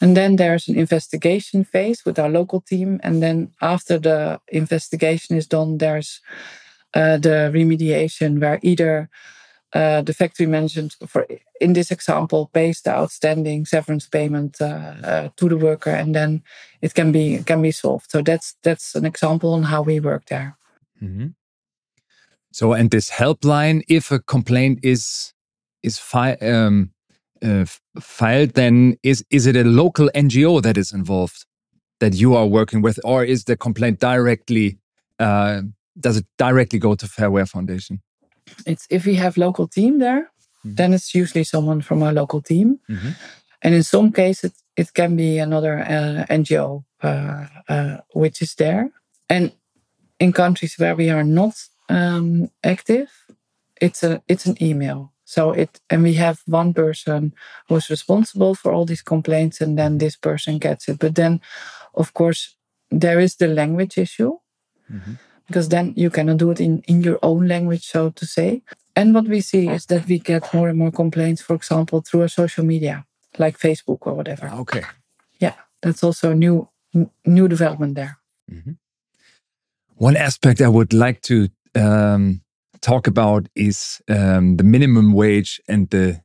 and 0.00 0.16
then 0.16 0.36
there's 0.36 0.68
an 0.68 0.78
investigation 0.78 1.64
phase 1.64 2.04
with 2.06 2.18
our 2.18 2.30
local 2.30 2.62
team, 2.62 3.00
and 3.02 3.22
then 3.22 3.52
after 3.60 3.98
the 3.98 4.40
investigation 4.48 5.36
is 5.36 5.46
done, 5.46 5.78
there's 5.78 6.20
uh, 6.94 7.18
the 7.18 7.50
remediation 7.52 8.40
where 8.40 8.58
either 8.62 9.10
uh, 9.72 10.02
the 10.02 10.12
factory 10.12 10.46
management, 10.46 10.96
for 11.06 11.26
in 11.60 11.74
this 11.74 11.90
example, 11.90 12.50
pays 12.52 12.80
the 12.82 12.90
outstanding 12.90 13.64
severance 13.64 14.08
payment 14.08 14.60
uh, 14.60 14.94
uh, 15.04 15.28
to 15.36 15.48
the 15.48 15.56
worker, 15.56 15.90
and 15.90 16.14
then 16.14 16.42
it 16.82 16.94
can 16.94 17.12
be 17.12 17.42
can 17.44 17.62
be 17.62 17.70
solved. 17.70 18.10
So 18.10 18.22
that's 18.22 18.56
that's 18.62 18.94
an 18.94 19.04
example 19.04 19.52
on 19.54 19.64
how 19.64 19.82
we 19.82 20.00
work 20.00 20.26
there. 20.26 20.56
Mm-hmm. 21.00 21.28
So, 22.52 22.72
and 22.72 22.90
this 22.90 23.10
helpline, 23.10 23.82
if 23.88 24.10
a 24.10 24.18
complaint 24.18 24.80
is 24.82 25.32
is 25.82 25.98
fi 25.98 26.32
um, 26.34 26.90
uh, 27.42 27.64
filed, 28.00 28.54
then 28.54 28.96
is 29.02 29.24
is 29.30 29.46
it 29.46 29.56
a 29.56 29.64
local 29.64 30.10
NGO 30.14 30.60
that 30.62 30.76
is 30.76 30.92
involved 30.92 31.46
that 32.00 32.14
you 32.14 32.34
are 32.34 32.46
working 32.46 32.82
with, 32.82 32.98
or 33.04 33.24
is 33.24 33.44
the 33.44 33.56
complaint 33.56 34.00
directly? 34.00 34.78
Uh, 35.20 35.62
does 35.98 36.16
it 36.16 36.26
directly 36.38 36.78
go 36.78 36.94
to 36.94 37.06
Fair 37.06 37.30
Wear 37.30 37.46
Foundation? 37.46 38.00
It's 38.66 38.86
if 38.90 39.06
we 39.06 39.14
have 39.16 39.36
local 39.36 39.68
team 39.68 39.98
there, 39.98 40.30
mm-hmm. 40.64 40.74
then 40.74 40.94
it's 40.94 41.14
usually 41.14 41.44
someone 41.44 41.80
from 41.80 42.02
our 42.02 42.12
local 42.12 42.40
team. 42.40 42.78
Mm-hmm. 42.88 43.10
And 43.62 43.74
in 43.74 43.82
some 43.82 44.12
cases, 44.12 44.52
it, 44.76 44.82
it 44.82 44.94
can 44.94 45.16
be 45.16 45.38
another 45.38 45.80
uh, 45.80 46.24
NGO 46.30 46.84
uh, 47.02 47.46
uh, 47.68 47.96
which 48.14 48.42
is 48.42 48.54
there. 48.54 48.90
And 49.28 49.52
in 50.18 50.32
countries 50.32 50.76
where 50.78 50.96
we 50.96 51.10
are 51.10 51.24
not 51.24 51.54
um, 51.88 52.50
active, 52.64 53.10
it's 53.80 54.02
a 54.02 54.22
it's 54.28 54.46
an 54.46 54.56
email. 54.62 55.12
So 55.24 55.52
it 55.52 55.80
and 55.88 56.02
we 56.02 56.14
have 56.14 56.42
one 56.46 56.74
person 56.74 57.32
who's 57.68 57.90
responsible 57.90 58.54
for 58.54 58.72
all 58.72 58.84
these 58.84 59.02
complaints, 59.02 59.60
and 59.60 59.78
then 59.78 59.98
this 59.98 60.16
person 60.16 60.58
gets 60.58 60.88
it. 60.88 60.98
But 60.98 61.14
then, 61.14 61.40
of 61.94 62.12
course, 62.12 62.56
there 62.90 63.20
is 63.20 63.36
the 63.36 63.46
language 63.46 63.96
issue. 63.98 64.38
Mm-hmm 64.92 65.14
because 65.50 65.68
then 65.68 65.92
you 65.96 66.10
cannot 66.10 66.36
do 66.36 66.52
it 66.52 66.60
in, 66.60 66.80
in 66.86 67.02
your 67.02 67.18
own 67.24 67.48
language, 67.48 67.84
so 67.84 68.10
to 68.10 68.24
say. 68.24 68.62
And 68.94 69.12
what 69.12 69.24
we 69.24 69.40
see 69.40 69.68
is 69.68 69.86
that 69.86 70.06
we 70.06 70.20
get 70.20 70.54
more 70.54 70.68
and 70.68 70.78
more 70.78 70.92
complaints, 70.92 71.42
for 71.42 71.56
example, 71.56 72.02
through 72.02 72.22
our 72.22 72.28
social 72.28 72.64
media, 72.64 73.04
like 73.36 73.58
Facebook 73.58 73.98
or 74.02 74.14
whatever. 74.14 74.48
Okay. 74.48 74.82
Yeah, 75.40 75.54
that's 75.82 76.04
also 76.04 76.30
a 76.30 76.34
new 76.34 76.68
new 77.24 77.48
development 77.48 77.94
there. 77.94 78.18
Mm 78.50 78.62
-hmm. 78.64 78.76
One 79.96 80.18
aspect 80.18 80.60
I 80.60 80.68
would 80.68 80.92
like 80.92 81.20
to 81.20 81.34
um, 81.74 82.42
talk 82.80 83.06
about 83.06 83.48
is 83.52 84.00
um, 84.08 84.56
the 84.56 84.64
minimum 84.64 85.14
wage 85.14 85.60
and 85.66 85.90
the 85.90 86.22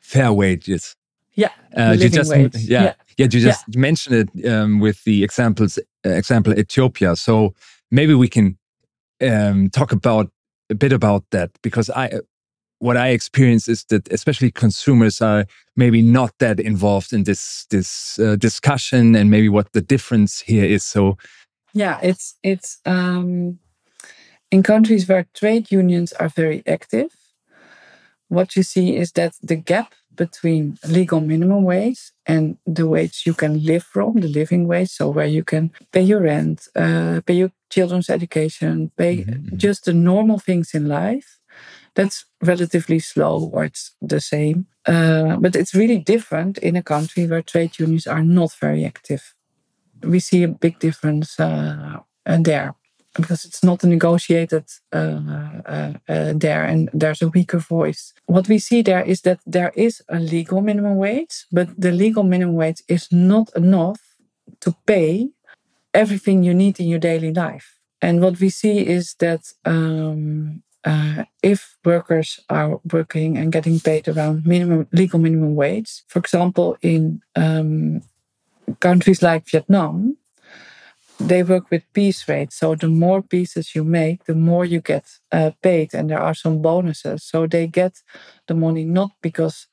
fair 0.00 0.32
wages. 0.32 0.96
Yeah, 1.32 1.52
uh, 1.78 1.96
you 2.00 2.08
just 2.08 2.30
wage. 2.30 2.58
Yeah, 2.58 2.82
yeah, 2.82 2.94
yeah, 3.16 3.32
you 3.32 3.40
just 3.40 3.64
yeah. 3.66 3.80
mentioned 3.80 4.16
it 4.22 4.46
um, 4.52 4.82
with 4.82 5.02
the 5.04 5.22
examples. 5.22 5.78
Uh, 6.06 6.10
example 6.16 6.58
Ethiopia. 6.58 7.14
So 7.16 7.54
maybe 7.90 8.14
we 8.14 8.28
can 8.28 8.58
um, 9.26 9.70
talk 9.70 9.92
about 9.92 10.30
a 10.70 10.74
bit 10.74 10.92
about 10.92 11.24
that 11.30 11.50
because 11.62 11.90
I 11.90 12.20
what 12.78 12.96
I 12.96 13.08
experience 13.08 13.68
is 13.68 13.84
that 13.84 14.12
especially 14.12 14.50
consumers 14.50 15.20
are 15.22 15.46
maybe 15.76 16.02
not 16.02 16.32
that 16.38 16.60
involved 16.60 17.12
in 17.12 17.24
this 17.24 17.66
this 17.70 18.18
uh, 18.18 18.36
discussion 18.36 19.14
and 19.14 19.30
maybe 19.30 19.48
what 19.48 19.72
the 19.72 19.80
difference 19.80 20.40
here 20.40 20.64
is. 20.64 20.84
So 20.84 21.16
yeah, 21.72 21.98
it's 22.02 22.36
it's 22.42 22.80
um, 22.84 23.58
in 24.50 24.62
countries 24.62 25.08
where 25.08 25.26
trade 25.34 25.70
unions 25.70 26.12
are 26.14 26.28
very 26.28 26.62
active. 26.66 27.10
What 28.28 28.56
you 28.56 28.62
see 28.62 28.96
is 28.96 29.12
that 29.12 29.34
the 29.42 29.56
gap 29.56 29.94
between 30.14 30.78
legal 30.88 31.20
minimum 31.20 31.64
wage 31.64 32.12
and 32.26 32.56
the 32.66 32.86
wage 32.86 33.22
you 33.26 33.34
can 33.34 33.62
live 33.64 33.82
from, 33.82 34.20
the 34.20 34.28
living 34.28 34.66
wage, 34.66 34.90
so 34.90 35.08
where 35.10 35.26
you 35.26 35.44
can 35.44 35.70
pay 35.92 36.02
your 36.02 36.20
rent, 36.20 36.68
uh, 36.74 37.20
pay 37.26 37.34
your 37.34 37.52
children's 37.70 38.10
education, 38.10 38.90
pay 38.96 39.16
mm 39.16 39.24
-hmm. 39.24 39.56
just 39.56 39.84
the 39.84 39.92
normal 39.92 40.38
things 40.38 40.72
in 40.72 40.88
life. 40.88 41.28
That's 41.94 42.26
relatively 42.40 43.00
slow, 43.00 43.50
or 43.52 43.64
it's 43.64 43.96
the 44.08 44.20
same. 44.20 44.66
Uh, 44.88 45.36
but 45.40 45.56
it's 45.56 45.74
really 45.74 46.02
different 46.02 46.58
in 46.58 46.76
a 46.76 46.82
country 46.82 47.26
where 47.26 47.42
trade 47.42 47.70
unions 47.78 48.06
are 48.06 48.24
not 48.24 48.56
very 48.60 48.84
active. 48.84 49.22
We 50.00 50.20
see 50.20 50.44
a 50.44 50.56
big 50.60 50.78
difference 50.78 51.42
uh, 51.42 52.02
there 52.42 52.74
because 53.14 53.44
it's 53.44 53.62
not 53.62 53.84
negotiated 53.84 54.64
uh, 54.92 55.20
uh, 55.66 55.92
uh, 56.08 56.32
there 56.34 56.64
and 56.64 56.90
there's 56.92 57.22
a 57.22 57.28
weaker 57.28 57.58
voice. 57.58 58.12
What 58.26 58.48
we 58.48 58.58
see 58.58 58.82
there 58.82 59.02
is 59.02 59.22
that 59.22 59.40
there 59.46 59.72
is 59.74 60.02
a 60.08 60.18
legal 60.18 60.60
minimum 60.60 60.96
wage, 60.96 61.46
but 61.52 61.68
the 61.78 61.92
legal 61.92 62.24
minimum 62.24 62.56
wage 62.56 62.82
is 62.88 63.08
not 63.12 63.50
enough 63.54 64.00
to 64.60 64.74
pay 64.86 65.30
everything 65.92 66.42
you 66.42 66.54
need 66.54 66.80
in 66.80 66.88
your 66.88 66.98
daily 66.98 67.32
life. 67.32 67.78
And 68.02 68.20
what 68.20 68.40
we 68.40 68.50
see 68.50 68.86
is 68.86 69.14
that 69.20 69.52
um, 69.64 70.62
uh, 70.84 71.24
if 71.42 71.76
workers 71.84 72.40
are 72.50 72.80
working 72.92 73.38
and 73.38 73.52
getting 73.52 73.80
paid 73.80 74.08
around 74.08 74.44
minimum 74.44 74.86
legal 74.92 75.18
minimum 75.18 75.54
wage, 75.54 76.02
for 76.08 76.18
example, 76.18 76.76
in 76.82 77.22
um, 77.36 78.02
countries 78.80 79.22
like 79.22 79.48
Vietnam, 79.48 80.16
they 81.28 81.42
work 81.42 81.70
with 81.70 81.92
piece 81.92 82.28
rates. 82.28 82.56
So 82.56 82.74
the 82.74 82.88
more 82.88 83.22
pieces 83.22 83.74
you 83.74 83.84
make, 83.84 84.24
the 84.24 84.34
more 84.34 84.64
you 84.64 84.80
get 84.80 85.04
uh, 85.32 85.52
paid, 85.62 85.94
and 85.94 86.10
there 86.10 86.20
are 86.20 86.34
some 86.34 86.60
bonuses. 86.60 87.24
So 87.24 87.46
they 87.46 87.66
get 87.66 88.02
the 88.46 88.54
money 88.54 88.84
not 88.84 89.10
because 89.22 89.66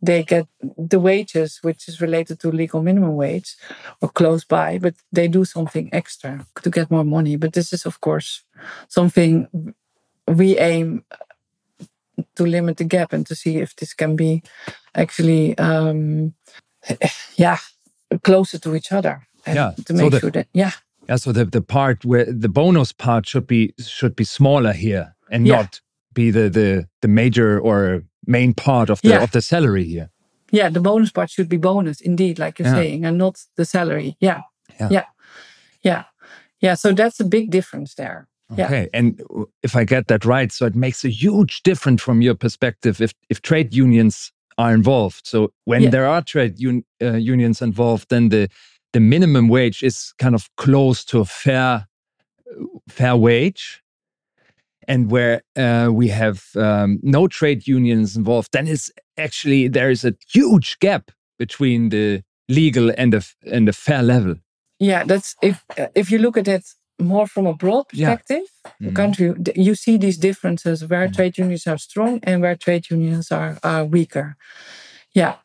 they 0.00 0.22
get 0.22 0.46
the 0.60 1.00
wages, 1.00 1.58
which 1.62 1.88
is 1.88 2.00
related 2.00 2.40
to 2.40 2.50
legal 2.50 2.82
minimum 2.82 3.16
wage 3.16 3.56
or 4.00 4.08
close 4.08 4.44
by, 4.44 4.78
but 4.78 4.94
they 5.12 5.28
do 5.28 5.44
something 5.44 5.88
extra 5.92 6.46
to 6.62 6.70
get 6.70 6.90
more 6.90 7.04
money. 7.04 7.36
But 7.36 7.52
this 7.52 7.72
is, 7.72 7.86
of 7.86 8.00
course, 8.00 8.42
something 8.88 9.74
we 10.26 10.58
aim 10.58 11.04
to 12.36 12.44
limit 12.44 12.76
the 12.76 12.84
gap 12.84 13.12
and 13.12 13.26
to 13.26 13.34
see 13.34 13.58
if 13.58 13.76
this 13.76 13.94
can 13.94 14.16
be 14.16 14.42
actually, 14.94 15.56
um, 15.58 16.34
yeah, 17.36 17.58
closer 18.22 18.58
to 18.58 18.74
each 18.74 18.92
other 18.92 19.26
yeah. 19.46 19.72
to 19.86 19.92
make 19.92 20.02
so 20.02 20.10
the, 20.10 20.20
sure 20.20 20.30
that 20.30 20.48
yeah 20.52 20.72
yeah 21.08 21.16
so 21.16 21.32
the, 21.32 21.44
the 21.44 21.62
part 21.62 22.04
where 22.04 22.24
the 22.24 22.48
bonus 22.48 22.92
part 22.92 23.26
should 23.26 23.46
be 23.46 23.72
should 23.78 24.16
be 24.16 24.24
smaller 24.24 24.72
here 24.72 25.14
and 25.30 25.46
yeah. 25.46 25.56
not 25.56 25.80
be 26.12 26.30
the 26.30 26.48
the 26.48 26.88
the 27.00 27.08
major 27.08 27.58
or 27.58 28.02
main 28.26 28.54
part 28.54 28.90
of 28.90 29.00
the 29.02 29.08
yeah. 29.08 29.22
of 29.22 29.30
the 29.32 29.42
salary 29.42 29.84
here. 29.84 30.10
Yeah 30.50 30.68
the 30.68 30.80
bonus 30.80 31.10
part 31.10 31.30
should 31.30 31.48
be 31.48 31.56
bonus 31.56 32.00
indeed 32.00 32.38
like 32.38 32.58
you're 32.58 32.68
yeah. 32.68 32.74
saying 32.74 33.04
and 33.04 33.18
not 33.18 33.38
the 33.56 33.64
salary. 33.64 34.16
Yeah. 34.20 34.42
Yeah. 34.78 35.04
Yeah. 35.82 36.04
Yeah. 36.60 36.74
So 36.74 36.92
that's 36.92 37.20
a 37.20 37.24
big 37.24 37.50
difference 37.50 37.94
there. 37.94 38.28
Okay, 38.58 38.88
and 38.92 39.20
if 39.62 39.74
I 39.76 39.84
get 39.84 40.08
that 40.08 40.24
right, 40.24 40.52
so 40.52 40.66
it 40.66 40.74
makes 40.74 41.04
a 41.04 41.08
huge 41.08 41.62
difference 41.62 42.02
from 42.02 42.20
your 42.20 42.34
perspective 42.34 43.00
if 43.00 43.14
if 43.30 43.40
trade 43.40 43.74
unions 43.74 44.30
are 44.58 44.74
involved. 44.74 45.26
So 45.26 45.52
when 45.64 45.90
there 45.90 46.06
are 46.06 46.22
trade 46.22 46.58
un, 46.60 46.84
uh, 47.00 47.14
unions 47.14 47.62
involved, 47.62 48.10
then 48.10 48.28
the 48.28 48.48
the 48.92 49.00
minimum 49.00 49.48
wage 49.48 49.82
is 49.82 50.12
kind 50.18 50.34
of 50.34 50.48
close 50.56 51.04
to 51.04 51.20
a 51.20 51.24
fair 51.24 51.86
fair 52.88 53.16
wage 53.16 53.82
and 54.88 55.10
where 55.10 55.42
uh, 55.56 55.88
we 55.92 56.08
have 56.08 56.44
um, 56.56 56.98
no 57.02 57.26
trade 57.28 57.66
unions 57.66 58.16
involved 58.16 58.48
then 58.52 58.66
is 58.66 58.92
actually 59.16 59.68
there 59.68 59.90
is 59.90 60.04
a 60.04 60.14
huge 60.32 60.78
gap 60.80 61.10
between 61.38 61.88
the 61.88 62.22
legal 62.48 62.92
and 62.98 63.12
the 63.12 63.26
and 63.50 63.68
the 63.68 63.72
fair 63.72 64.02
level 64.02 64.34
yeah 64.78 65.04
that's 65.04 65.34
if 65.42 65.64
if 65.94 66.10
you 66.10 66.18
look 66.18 66.36
at 66.36 66.48
it 66.48 66.64
more 66.98 67.26
from 67.26 67.46
a 67.46 67.54
broad 67.54 67.88
perspective 67.88 68.42
yeah. 68.64 68.88
mm-hmm. 68.88 68.94
country 68.94 69.34
you 69.56 69.74
see 69.74 69.96
these 69.96 70.18
differences 70.18 70.86
where 70.86 71.08
mm. 71.08 71.14
trade 71.14 71.38
unions 71.38 71.66
are 71.66 71.78
strong 71.78 72.20
and 72.22 72.42
where 72.42 72.54
trade 72.54 72.90
unions 72.90 73.32
are, 73.32 73.58
are 73.62 73.84
weaker 73.84 74.36
yeah 75.14 75.36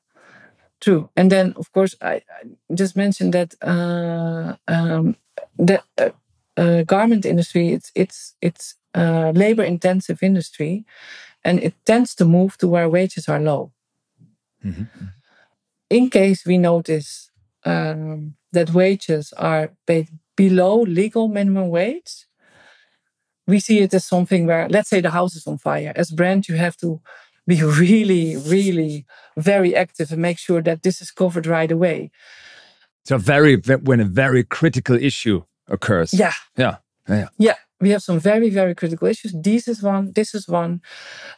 True. 0.80 1.10
And 1.16 1.32
then, 1.32 1.54
of 1.58 1.72
course, 1.72 1.96
I, 2.02 2.16
I 2.16 2.44
just 2.74 2.96
mentioned 2.96 3.34
that 3.34 3.56
uh, 3.62 4.56
um, 4.68 5.16
the 5.58 5.82
uh, 5.98 6.10
uh, 6.56 6.84
garment 6.84 7.26
industry 7.26 7.70
it's 7.70 7.92
it's 7.96 8.36
it's 8.42 8.76
a 8.94 9.32
labor 9.34 9.64
intensive 9.64 10.22
industry, 10.22 10.86
and 11.44 11.60
it 11.64 11.74
tends 11.86 12.16
to 12.16 12.26
move 12.26 12.58
to 12.60 12.68
where 12.68 12.90
wages 12.90 13.28
are 13.28 13.40
low. 13.40 13.72
Mm-hmm. 14.64 15.06
In 15.90 16.10
case 16.10 16.46
we 16.46 16.58
notice 16.58 17.32
um, 17.66 18.36
that 18.52 18.74
wages 18.74 19.34
are 19.34 19.72
paid 19.86 20.10
below 20.36 20.82
legal 20.82 21.28
minimum 21.28 21.70
wage, 21.70 22.26
we 23.48 23.60
see 23.60 23.80
it 23.80 23.94
as 23.94 24.06
something 24.06 24.46
where, 24.46 24.68
let's 24.70 24.90
say, 24.90 25.02
the 25.02 25.12
house 25.12 25.36
is 25.36 25.48
on 25.48 25.58
fire. 25.58 25.94
As 25.96 26.12
brand, 26.12 26.48
you 26.50 26.56
have 26.56 26.76
to 26.78 27.02
be 27.48 27.64
really, 27.82 28.38
really 28.38 29.06
very 29.38 29.76
active 29.76 30.12
and 30.12 30.22
make 30.22 30.38
sure 30.38 30.62
that 30.62 30.84
this 30.84 31.02
is 31.02 31.12
covered 31.12 31.48
right 31.48 31.72
away. 31.72 32.12
So 33.06 33.18
very 33.18 33.56
when 33.84 34.02
a 34.02 34.06
very 34.06 34.44
critical 34.44 34.96
issue 34.96 35.44
occurs. 35.70 36.14
Yeah. 36.14 36.34
Yeah. 36.58 36.78
Yeah. 37.08 37.30
Yeah. 37.38 37.56
We 37.80 37.92
have 37.92 38.02
some 38.02 38.20
very, 38.20 38.50
very 38.50 38.74
critical 38.74 39.08
issues. 39.08 39.34
This 39.34 39.68
is 39.68 39.84
one. 39.84 40.12
This 40.14 40.34
is 40.34 40.48
one. 40.48 40.82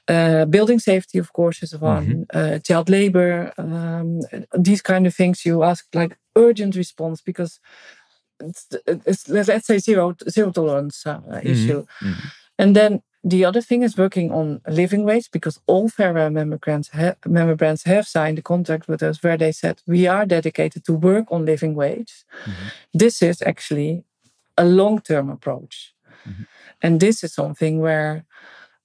Uh, 0.07 0.45
building 0.45 0.79
safety, 0.79 1.19
of 1.19 1.33
course, 1.33 1.61
is 1.61 1.73
one. 1.73 2.05
Mm 2.05 2.11
-hmm. 2.11 2.53
uh, 2.53 2.59
child 2.61 2.89
labor, 2.89 3.51
um, 3.57 4.19
these 4.63 4.81
kind 4.81 5.05
of 5.07 5.15
things. 5.15 5.41
You 5.41 5.63
ask 5.63 5.85
like 5.93 6.15
urgent 6.33 6.75
response 6.75 7.21
because 7.23 7.59
it's, 8.43 8.67
it's 9.05 9.27
let's 9.27 9.65
say 9.65 9.79
zero 9.79 10.15
zero 10.29 10.51
tolerance 10.51 11.09
uh, 11.09 11.17
mm 11.17 11.23
-hmm. 11.23 11.51
issue. 11.51 11.83
Mm 12.01 12.13
-hmm. 12.13 12.29
And 12.55 12.75
then 12.75 13.01
the 13.23 13.43
other 13.43 13.61
thing 13.61 13.83
is 13.83 13.97
working 13.97 14.31
on 14.31 14.61
living 14.67 15.03
wage 15.03 15.29
because 15.31 15.59
all 15.67 15.89
Fair 15.89 16.29
member 16.29 16.57
brands, 16.57 16.89
ha- 16.89 17.15
member 17.25 17.55
brands 17.55 17.83
have 17.83 18.07
signed 18.07 18.39
a 18.39 18.41
contract 18.41 18.87
with 18.87 19.03
us 19.03 19.21
where 19.21 19.37
they 19.37 19.51
said 19.51 19.81
we 19.85 20.07
are 20.07 20.25
dedicated 20.25 20.85
to 20.85 20.93
work 20.93 21.25
on 21.29 21.45
living 21.45 21.75
wage. 21.75 22.23
Mm-hmm. 22.45 22.67
This 22.93 23.21
is 23.21 23.41
actually 23.41 24.03
a 24.57 24.63
long 24.65 25.01
term 25.01 25.29
approach. 25.29 25.93
Mm-hmm. 26.27 26.43
And 26.81 26.99
this 26.99 27.23
is 27.23 27.33
something 27.33 27.79
where 27.79 28.25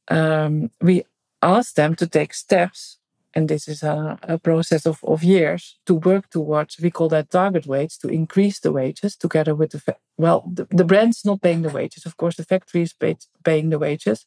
um, 0.08 0.70
we 0.80 1.04
ask 1.40 1.74
them 1.74 1.94
to 1.96 2.06
take 2.06 2.34
steps 2.34 2.98
and 3.34 3.48
this 3.48 3.68
is 3.68 3.82
a, 3.82 4.18
a 4.22 4.38
process 4.38 4.86
of, 4.86 5.02
of 5.04 5.24
years 5.24 5.78
to 5.86 5.94
work 5.94 6.30
towards 6.30 6.78
we 6.80 6.90
call 6.90 7.08
that 7.08 7.30
target 7.30 7.66
wage 7.66 7.98
to 7.98 8.08
increase 8.08 8.60
the 8.60 8.72
wages 8.72 9.16
together 9.16 9.54
with 9.54 9.70
the 9.72 9.96
well 10.16 10.48
the, 10.52 10.66
the 10.70 10.84
brand's 10.84 11.24
not 11.24 11.42
paying 11.42 11.62
the 11.62 11.70
wages. 11.70 12.06
Of 12.06 12.16
course 12.16 12.36
the 12.36 12.44
factory 12.44 12.82
is 12.82 12.92
paid, 12.92 13.18
paying 13.44 13.70
the 13.70 13.78
wages 13.78 14.24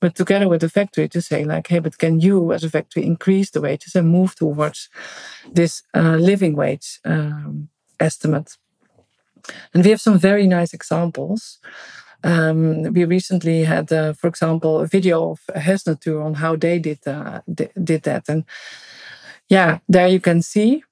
but 0.00 0.14
together 0.14 0.48
with 0.48 0.60
the 0.60 0.68
factory 0.68 1.08
to 1.08 1.22
say 1.22 1.44
like 1.44 1.68
hey 1.68 1.78
but 1.78 1.98
can 1.98 2.20
you 2.20 2.52
as 2.52 2.64
a 2.64 2.70
factory 2.70 3.04
increase 3.04 3.50
the 3.50 3.60
wages 3.60 3.94
and 3.94 4.08
move 4.08 4.34
towards 4.34 4.88
this 5.52 5.82
uh, 5.94 6.16
living 6.16 6.56
wage 6.56 7.00
um, 7.04 7.68
estimate? 8.00 8.56
And 9.74 9.84
we 9.84 9.90
have 9.90 10.00
some 10.00 10.18
very 10.18 10.46
nice 10.46 10.72
examples 10.72 11.58
um, 12.24 12.82
we 12.94 13.04
recently 13.04 13.64
had, 13.64 13.92
uh, 13.92 14.14
for 14.14 14.28
example, 14.28 14.80
a 14.80 14.86
video 14.86 15.30
of 15.30 15.40
Hessnatur 15.54 16.24
on 16.24 16.34
how 16.34 16.56
they 16.56 16.78
did 16.78 17.06
uh, 17.06 17.42
did 17.52 18.02
that, 18.02 18.28
and 18.28 18.44
yeah, 19.48 19.78
there 19.88 20.08
you 20.08 20.20
can 20.20 20.42
see 20.42 20.82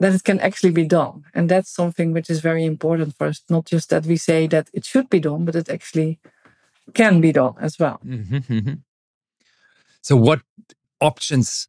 that 0.00 0.14
it 0.14 0.24
can 0.24 0.40
actually 0.40 0.72
be 0.72 0.86
done, 0.86 1.24
and 1.34 1.48
that's 1.48 1.70
something 1.70 2.12
which 2.12 2.30
is 2.30 2.40
very 2.40 2.64
important 2.64 3.14
for 3.16 3.26
us. 3.26 3.42
Not 3.48 3.66
just 3.66 3.90
that 3.90 4.06
we 4.06 4.16
say 4.16 4.46
that 4.48 4.68
it 4.72 4.84
should 4.84 5.10
be 5.10 5.20
done, 5.20 5.44
but 5.44 5.54
it 5.54 5.68
actually 5.68 6.18
can 6.94 7.20
be 7.20 7.32
done 7.32 7.54
as 7.60 7.78
well. 7.78 8.00
Mm-hmm, 8.04 8.36
mm-hmm. 8.38 8.74
So 10.00 10.16
what 10.16 10.40
options 11.00 11.68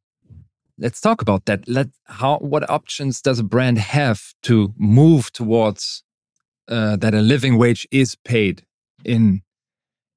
let's 0.77 1.01
talk 1.01 1.21
about 1.21 1.45
that. 1.45 1.67
Let 1.67 1.89
how 2.05 2.37
what 2.37 2.69
options 2.69 3.21
does 3.21 3.39
a 3.39 3.43
brand 3.43 3.77
have 3.77 4.33
to 4.43 4.73
move 4.77 5.31
towards 5.31 6.03
uh, 6.67 6.95
that 6.97 7.13
a 7.13 7.21
living 7.21 7.57
wage 7.57 7.87
is 7.91 8.15
paid 8.15 8.65
in 9.05 9.41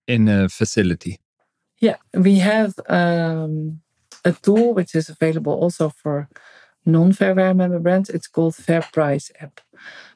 in 0.06 0.28
a 0.28 0.48
facility? 0.48 1.18
Yeah, 1.80 1.96
we 2.14 2.38
have 2.38 2.74
um, 2.88 3.80
a 4.24 4.32
tool 4.32 4.74
which 4.74 4.94
is 4.94 5.08
available 5.08 5.52
also 5.52 5.90
for 5.90 6.28
non-Fair 6.84 7.34
Wear 7.34 7.54
member 7.54 7.78
brands. 7.78 8.10
It's 8.10 8.26
called 8.26 8.56
Fair 8.56 8.82
Price 8.92 9.30
app, 9.40 9.60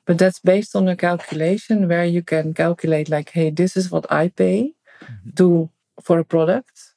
but 0.07 0.19
that's 0.19 0.41
based 0.41 0.75
on 0.75 0.89
a 0.89 0.97
calculation 0.97 1.89
where 1.89 2.05
you 2.05 2.23
can 2.23 2.55
calculate 2.55 3.09
like, 3.09 3.31
hey, 3.31 3.51
this 3.51 3.77
is 3.77 3.91
what 3.91 4.11
I 4.11 4.29
pay 4.29 4.75
mm-hmm. 5.03 5.31
to 5.37 5.71
for 6.03 6.19
a 6.19 6.25
product, 6.25 6.95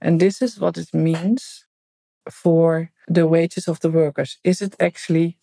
and 0.00 0.20
this 0.20 0.42
is 0.42 0.58
what 0.58 0.76
it 0.76 0.92
means 0.92 1.64
for 2.30 2.90
the 3.08 3.26
wages 3.26 3.68
of 3.68 3.80
the 3.80 3.90
workers. 3.90 4.38
Is 4.44 4.60
it 4.60 4.74
actually, 4.80 5.38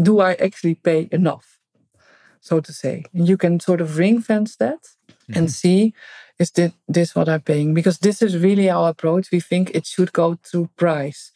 do 0.00 0.20
I 0.20 0.34
actually 0.34 0.76
pay 0.76 1.08
enough, 1.10 1.58
so 2.40 2.60
to 2.60 2.72
say? 2.72 3.04
And 3.12 3.28
you 3.28 3.36
can 3.36 3.60
sort 3.60 3.80
of 3.80 3.98
ring 3.98 4.22
fence 4.22 4.56
that 4.56 4.97
mm-hmm. 5.28 5.38
and 5.38 5.50
see 5.50 5.94
is 6.38 6.52
this, 6.52 6.72
this 6.86 7.14
what 7.14 7.28
I'm 7.28 7.40
paying? 7.40 7.74
Because 7.74 7.98
this 7.98 8.22
is 8.22 8.38
really 8.38 8.70
our 8.70 8.90
approach. 8.90 9.30
We 9.32 9.40
think 9.40 9.72
it 9.74 9.86
should 9.86 10.12
go 10.12 10.38
through 10.44 10.70
price. 10.76 11.32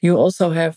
You 0.00 0.16
also 0.16 0.50
have 0.50 0.76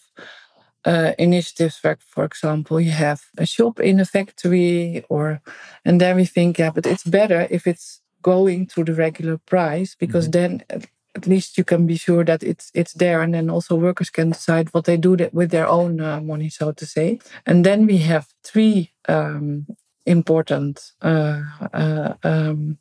uh, 0.85 1.11
initiatives 1.19 1.79
where, 1.81 1.97
for 1.99 2.23
example, 2.23 2.79
you 2.79 2.91
have 2.91 3.23
a 3.37 3.45
shop 3.45 3.79
in 3.79 3.99
a 3.99 4.05
factory, 4.05 5.03
or 5.09 5.41
and 5.83 5.99
then 5.99 6.15
we 6.15 6.25
think, 6.25 6.57
yeah, 6.57 6.69
but 6.69 6.85
it's 6.85 7.03
better 7.03 7.47
if 7.49 7.67
it's 7.67 8.01
going 8.21 8.65
through 8.67 8.85
the 8.85 8.93
regular 8.93 9.37
price 9.37 9.95
because 9.95 10.27
mm-hmm. 10.29 10.57
then 10.57 10.87
at 11.15 11.27
least 11.27 11.57
you 11.57 11.63
can 11.63 11.85
be 11.85 11.95
sure 11.95 12.23
that 12.25 12.43
it's 12.43 12.71
it's 12.73 12.93
there 12.93 13.21
and 13.21 13.33
then 13.33 13.49
also 13.49 13.75
workers 13.75 14.09
can 14.09 14.31
decide 14.31 14.73
what 14.73 14.85
they 14.85 14.97
do 14.97 15.15
with 15.31 15.51
their 15.51 15.67
own 15.67 16.01
uh, 16.01 16.19
money 16.19 16.49
so 16.49 16.71
to 16.71 16.85
say 16.85 17.19
and 17.45 17.63
then 17.63 17.85
we 17.85 17.99
have 17.99 18.27
three 18.43 18.91
um, 19.07 19.67
important 20.05 20.91
uh, 21.01 21.41
uh, 21.73 22.13
um, 22.23 22.77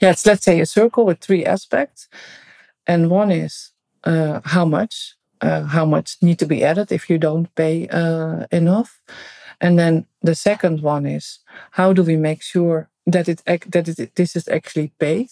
yeah 0.00 0.10
it's 0.10 0.26
let's 0.26 0.44
say 0.44 0.60
a 0.60 0.66
circle 0.66 1.04
with 1.06 1.20
three 1.20 1.44
aspects. 1.44 2.08
And 2.86 3.10
one 3.10 3.30
is 3.30 3.72
uh, 4.04 4.40
how 4.44 4.64
much 4.64 5.16
how 5.42 5.84
much 5.84 6.16
need 6.22 6.38
to 6.38 6.46
be 6.46 6.64
added 6.64 6.90
if 6.90 7.10
you 7.10 7.18
don't 7.18 7.54
pay 7.54 7.86
enough. 8.50 9.00
And 9.60 9.78
then 9.78 10.06
the 10.22 10.34
second 10.34 10.80
one 10.80 11.04
is 11.06 11.40
how 11.72 11.92
do 11.92 12.02
we 12.02 12.16
make 12.16 12.42
sure 12.42 12.88
that 13.06 13.28
it 13.28 13.42
that 13.46 13.88
it, 13.88 14.14
this 14.14 14.36
is 14.36 14.48
actually 14.48 14.92
paid? 14.98 15.28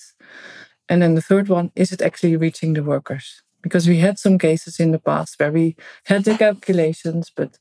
And 0.89 1.01
then 1.03 1.15
the 1.15 1.23
third 1.23 1.49
one, 1.49 1.71
is 1.75 1.93
it 1.93 2.03
actually 2.03 2.37
reaching 2.37 2.75
the 2.75 2.83
workers? 2.83 3.43
Because 3.63 3.89
we 3.89 3.99
had 3.99 4.19
some 4.19 4.39
cases 4.39 4.81
in 4.81 4.91
the 4.91 4.99
past 4.99 5.39
where 5.39 5.53
we 5.53 5.77
had 6.05 6.25
the 6.25 6.37
calculations, 6.37 7.31
but 7.35 7.59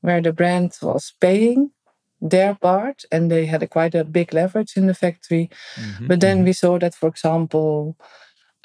where 0.00 0.20
the 0.20 0.32
brand 0.32 0.76
was 0.82 1.12
paying 1.20 1.70
their 2.20 2.54
part 2.54 3.04
and 3.12 3.30
they 3.30 3.46
had 3.46 3.62
a 3.62 3.66
quite 3.66 3.94
a 3.94 4.04
big 4.04 4.32
leverage 4.32 4.76
in 4.76 4.86
the 4.86 4.94
factory. 4.94 5.50
Mm-hmm, 5.76 6.06
but 6.06 6.20
then 6.20 6.38
mm-hmm. 6.38 6.46
we 6.46 6.52
saw 6.52 6.78
that, 6.78 6.94
for 6.94 7.08
example, 7.08 7.96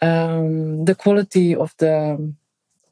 um, 0.01 0.85
the 0.85 0.95
quality 0.95 1.55
of 1.55 1.73
the 1.77 2.33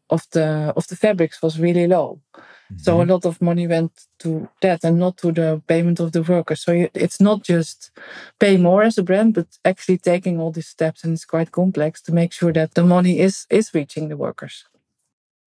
of 0.10 0.26
the 0.32 0.74
of 0.76 0.88
the 0.88 0.96
fabrics 0.96 1.42
was 1.42 1.60
really 1.60 1.88
low. 1.88 2.22
Mm-hmm. 2.36 2.78
So 2.78 2.98
a 2.98 3.02
mm-hmm. 3.02 3.12
lot 3.12 3.26
of 3.26 3.42
money 3.42 3.68
went 3.68 3.92
to 4.20 4.50
that 4.62 4.84
and 4.84 5.00
not 5.00 5.18
to 5.18 5.32
the 5.32 5.62
payment 5.68 6.00
of 6.00 6.12
the 6.12 6.22
workers. 6.22 6.62
So 6.62 6.88
it's 6.94 7.22
not 7.22 7.44
just 7.44 7.92
pay 8.40 8.58
more 8.58 8.84
as 8.84 8.98
a 8.98 9.04
brand, 9.04 9.34
but 9.36 9.48
actually 9.64 10.00
taking 10.00 10.40
all 10.40 10.52
these 10.52 10.68
steps, 10.68 11.04
and 11.04 11.14
it's 11.14 11.26
quite 11.26 11.52
complex 11.52 12.02
to 12.04 12.12
make 12.12 12.34
sure 12.34 12.54
that 12.54 12.74
the 12.74 12.84
money 12.84 13.20
is 13.20 13.46
is 13.50 13.74
reaching 13.74 14.10
the 14.10 14.18
workers. 14.18 14.66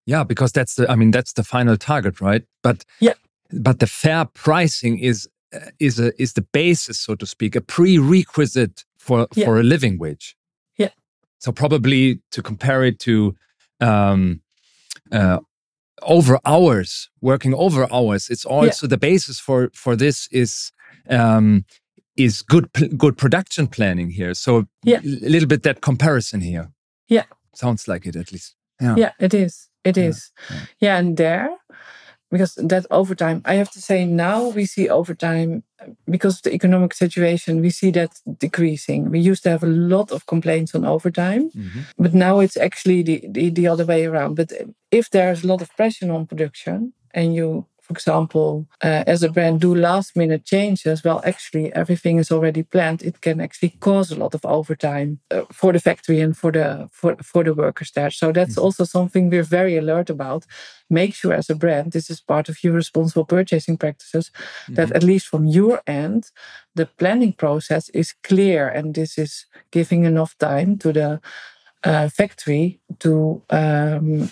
Yeah, 0.06 0.24
because 0.24 0.52
that's 0.52 0.74
the 0.74 0.90
I 0.90 0.96
mean 0.96 1.10
that's 1.10 1.34
the 1.34 1.44
final 1.44 1.76
target, 1.76 2.20
right? 2.20 2.44
But 2.62 2.84
yeah, 3.00 3.14
but 3.52 3.78
the 3.78 3.86
fair 3.86 4.24
pricing 4.24 4.98
is 4.98 5.28
uh, 5.52 5.70
is 5.78 5.98
a 5.98 6.12
is 6.20 6.34
the 6.34 6.46
basis, 6.52 6.98
so 6.98 7.14
to 7.14 7.26
speak, 7.26 7.56
a 7.56 7.60
prerequisite 7.60 8.84
for 8.98 9.26
yeah. 9.34 9.44
for 9.44 9.58
a 9.58 9.62
living 9.62 9.98
wage. 9.98 10.36
Yeah. 10.76 10.90
So 11.38 11.52
probably 11.52 12.20
to 12.30 12.42
compare 12.42 12.84
it 12.84 12.98
to 13.00 13.34
um, 13.80 14.42
uh, 15.10 15.40
over 16.02 16.38
hours, 16.44 17.10
working 17.20 17.54
over 17.54 17.92
hours. 17.92 18.30
It's 18.30 18.44
also 18.44 18.86
yeah. 18.86 18.90
the 18.90 18.98
basis 18.98 19.40
for 19.40 19.70
for 19.74 19.96
this 19.96 20.28
is 20.30 20.72
um, 21.08 21.64
is 22.16 22.42
good 22.42 22.70
good 22.96 23.16
production 23.16 23.66
planning 23.66 24.10
here. 24.10 24.34
So 24.34 24.66
yeah. 24.84 25.00
a 25.00 25.28
little 25.28 25.48
bit 25.48 25.62
that 25.62 25.80
comparison 25.80 26.40
here. 26.40 26.70
Yeah, 27.08 27.24
sounds 27.54 27.88
like 27.88 28.06
it 28.06 28.16
at 28.16 28.32
least. 28.32 28.54
Yeah, 28.80 28.96
yeah 28.96 29.12
it 29.18 29.34
is. 29.34 29.68
It 29.84 29.96
is. 29.96 30.30
Yeah, 30.50 30.56
yeah. 30.80 30.98
and 30.98 31.16
there 31.16 31.59
because 32.30 32.54
that 32.54 32.86
overtime 32.90 33.42
i 33.44 33.54
have 33.54 33.70
to 33.70 33.80
say 33.80 34.04
now 34.04 34.48
we 34.48 34.64
see 34.64 34.88
overtime 34.88 35.62
because 36.08 36.36
of 36.36 36.42
the 36.42 36.54
economic 36.54 36.94
situation 36.94 37.60
we 37.60 37.70
see 37.70 37.90
that 37.90 38.12
decreasing 38.38 39.10
we 39.10 39.18
used 39.18 39.42
to 39.42 39.50
have 39.50 39.62
a 39.62 39.74
lot 39.94 40.10
of 40.12 40.26
complaints 40.26 40.74
on 40.74 40.84
overtime 40.84 41.50
mm-hmm. 41.50 41.80
but 41.98 42.14
now 42.14 42.38
it's 42.40 42.56
actually 42.56 43.02
the, 43.02 43.24
the, 43.28 43.50
the 43.50 43.66
other 43.66 43.84
way 43.84 44.04
around 44.04 44.34
but 44.34 44.52
if 44.90 45.10
there's 45.10 45.44
a 45.44 45.46
lot 45.46 45.62
of 45.62 45.74
pressure 45.76 46.10
on 46.12 46.26
production 46.26 46.92
and 47.12 47.34
you 47.34 47.66
for 47.90 47.94
example, 47.94 48.68
uh, 48.84 49.02
as 49.08 49.24
a 49.24 49.28
brand 49.28 49.60
do 49.60 49.74
last 49.74 50.14
minute 50.16 50.44
changes, 50.44 51.02
well, 51.02 51.20
actually 51.24 51.72
everything 51.72 52.18
is 52.18 52.30
already 52.30 52.62
planned. 52.62 53.02
It 53.02 53.20
can 53.20 53.40
actually 53.40 53.70
cause 53.80 54.12
a 54.12 54.16
lot 54.16 54.32
of 54.32 54.44
overtime 54.44 55.18
uh, 55.32 55.42
for 55.50 55.72
the 55.72 55.80
factory 55.80 56.20
and 56.20 56.36
for 56.36 56.52
the 56.52 56.88
for, 56.92 57.16
for 57.16 57.42
the 57.42 57.52
workers 57.52 57.90
there. 57.90 58.12
So 58.12 58.30
that's 58.30 58.52
mm-hmm. 58.52 58.62
also 58.62 58.84
something 58.84 59.28
we're 59.28 59.42
very 59.42 59.76
alert 59.76 60.08
about. 60.08 60.46
Make 60.88 61.16
sure 61.16 61.32
as 61.34 61.50
a 61.50 61.56
brand, 61.56 61.90
this 61.90 62.10
is 62.10 62.20
part 62.20 62.48
of 62.48 62.62
your 62.62 62.74
responsible 62.74 63.24
purchasing 63.24 63.76
practices, 63.76 64.30
mm-hmm. 64.30 64.74
that 64.74 64.92
at 64.92 65.02
least 65.02 65.26
from 65.26 65.46
your 65.46 65.82
end, 65.88 66.30
the 66.76 66.86
planning 66.86 67.32
process 67.32 67.88
is 67.88 68.14
clear 68.22 68.68
and 68.68 68.94
this 68.94 69.18
is 69.18 69.46
giving 69.72 70.04
enough 70.04 70.38
time 70.38 70.78
to 70.78 70.92
the 70.92 71.20
uh, 71.82 72.08
factory 72.08 72.78
to 73.00 73.42
um, 73.50 74.30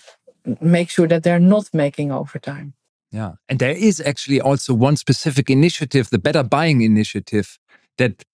make 0.61 0.91
sure 0.91 1.09
that 1.09 1.25
they're 1.25 1.41
not 1.41 1.69
making 1.75 2.13
overtime. 2.13 2.75
Yeah. 3.11 3.33
And 3.49 3.59
there 3.59 3.77
is 3.77 4.01
actually 4.01 4.41
also 4.41 4.75
one 4.75 4.97
specific 4.97 5.49
initiative, 5.51 6.11
the 6.11 6.19
Better 6.19 6.43
Buying 6.43 6.83
Initiative, 6.83 7.59
that 7.97 8.25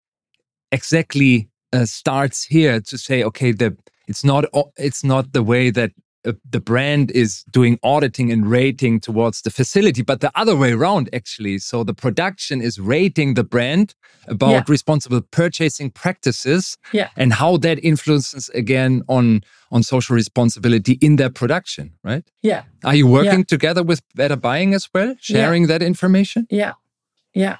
exactly 0.71 1.49
uh, 1.71 1.85
starts 1.85 2.43
here 2.43 2.81
to 2.81 2.97
say, 2.97 3.23
okay, 3.23 3.51
the 3.51 3.77
it's 4.07 4.23
not 4.23 4.45
it's 4.77 5.03
not 5.03 5.33
the 5.33 5.43
way 5.43 5.71
that 5.71 5.91
uh, 6.25 6.33
the 6.49 6.59
brand 6.59 7.11
is 7.11 7.43
doing 7.51 7.79
auditing 7.83 8.31
and 8.31 8.49
rating 8.49 8.99
towards 8.99 9.41
the 9.41 9.49
facility, 9.51 10.01
but 10.01 10.21
the 10.21 10.31
other 10.35 10.55
way 10.55 10.71
around, 10.71 11.09
actually. 11.13 11.59
So 11.59 11.83
the 11.83 11.93
production 11.93 12.61
is 12.61 12.79
rating 12.79 13.35
the 13.35 13.43
brand 13.43 13.93
about 14.27 14.51
yeah. 14.51 14.63
responsible 14.67 15.21
purchasing 15.21 15.91
practices 15.91 16.77
yeah. 16.91 17.09
and 17.15 17.33
how 17.33 17.57
that 17.57 17.83
influences 17.83 18.49
again 18.49 19.03
on 19.07 19.41
on 19.71 19.83
social 19.83 20.15
responsibility 20.15 20.93
in 21.01 21.17
their 21.17 21.29
production, 21.29 21.93
right? 22.03 22.23
Yeah. 22.41 22.63
Are 22.83 22.95
you 22.95 23.07
working 23.07 23.39
yeah. 23.39 23.45
together 23.55 23.83
with 23.83 24.01
Better 24.15 24.35
Buying 24.35 24.73
as 24.73 24.87
well, 24.93 25.15
sharing 25.19 25.67
that 25.67 25.81
information? 25.81 26.47
Yeah, 26.49 26.73
yeah, 27.33 27.57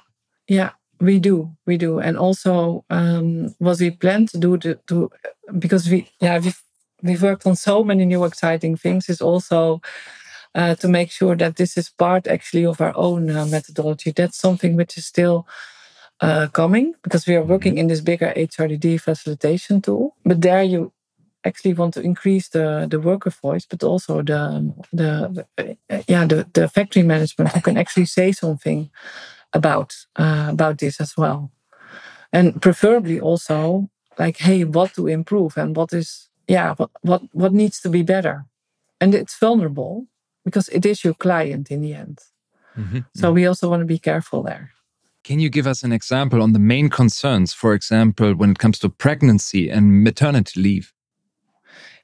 yeah. 0.48 0.70
We 0.98 1.18
do, 1.18 1.54
we 1.66 1.76
do, 1.76 1.98
and 1.98 2.16
also 2.16 2.84
um, 2.88 3.54
what 3.58 3.78
we 3.80 3.90
plan 3.90 4.26
to 4.28 4.38
do 4.38 4.56
to, 4.58 4.76
to 4.86 5.10
because 5.58 5.90
we 5.90 6.08
yeah 6.20 6.38
we 6.38 6.52
we've 7.06 7.22
worked 7.22 7.46
on 7.46 7.56
so 7.56 7.84
many 7.84 8.04
new 8.04 8.24
exciting 8.24 8.76
things 8.76 9.08
is 9.08 9.20
also 9.20 9.80
uh, 10.54 10.74
to 10.76 10.88
make 10.88 11.10
sure 11.10 11.36
that 11.36 11.56
this 11.56 11.76
is 11.76 11.90
part 11.90 12.26
actually 12.26 12.64
of 12.64 12.80
our 12.80 12.96
own 12.96 13.30
uh, 13.30 13.46
methodology. 13.46 14.10
That's 14.10 14.38
something 14.38 14.76
which 14.76 14.96
is 14.96 15.06
still 15.06 15.46
uh, 16.20 16.48
coming 16.48 16.94
because 17.02 17.26
we 17.26 17.34
are 17.34 17.42
working 17.42 17.72
mm-hmm. 17.72 17.80
in 17.80 17.86
this 17.88 18.00
bigger 18.00 18.32
HRDD 18.36 19.00
facilitation 19.00 19.82
tool. 19.82 20.16
But 20.24 20.40
there 20.40 20.62
you 20.62 20.92
actually 21.44 21.74
want 21.74 21.94
to 21.94 22.00
increase 22.00 22.48
the, 22.48 22.86
the 22.90 22.98
worker 22.98 23.30
voice, 23.30 23.66
but 23.66 23.82
also 23.82 24.22
the 24.22 24.74
the, 24.92 25.46
the 25.56 25.76
uh, 25.90 26.02
yeah 26.08 26.24
the, 26.24 26.46
the 26.52 26.68
factory 26.68 27.02
management 27.02 27.50
who 27.52 27.60
can 27.60 27.76
actually 27.76 28.06
say 28.06 28.32
something 28.32 28.90
about 29.52 29.94
uh, 30.16 30.48
about 30.50 30.78
this 30.78 31.00
as 31.00 31.16
well, 31.16 31.50
and 32.32 32.60
preferably 32.60 33.20
also 33.20 33.88
like 34.18 34.38
hey 34.38 34.64
what 34.64 34.94
to 34.94 35.06
improve 35.06 35.56
and 35.56 35.76
what 35.76 35.92
is 35.92 36.25
yeah, 36.48 36.74
what, 36.74 36.90
what, 37.02 37.22
what 37.32 37.52
needs 37.52 37.80
to 37.80 37.88
be 37.88 38.02
better? 38.02 38.44
And 39.00 39.14
it's 39.14 39.38
vulnerable 39.38 40.06
because 40.44 40.68
it 40.68 40.86
is 40.86 41.04
your 41.04 41.14
client 41.14 41.70
in 41.70 41.80
the 41.80 41.92
end. 41.94 42.20
Mm-hmm. 42.76 43.00
So 43.14 43.32
we 43.32 43.46
also 43.46 43.68
want 43.68 43.80
to 43.80 43.86
be 43.86 43.98
careful 43.98 44.42
there. 44.42 44.70
Can 45.24 45.40
you 45.40 45.50
give 45.50 45.66
us 45.66 45.82
an 45.82 45.92
example 45.92 46.40
on 46.40 46.52
the 46.52 46.60
main 46.60 46.88
concerns, 46.88 47.52
for 47.52 47.74
example, 47.74 48.34
when 48.34 48.52
it 48.52 48.58
comes 48.58 48.78
to 48.78 48.88
pregnancy 48.88 49.68
and 49.68 50.04
maternity 50.04 50.60
leave? 50.60 50.92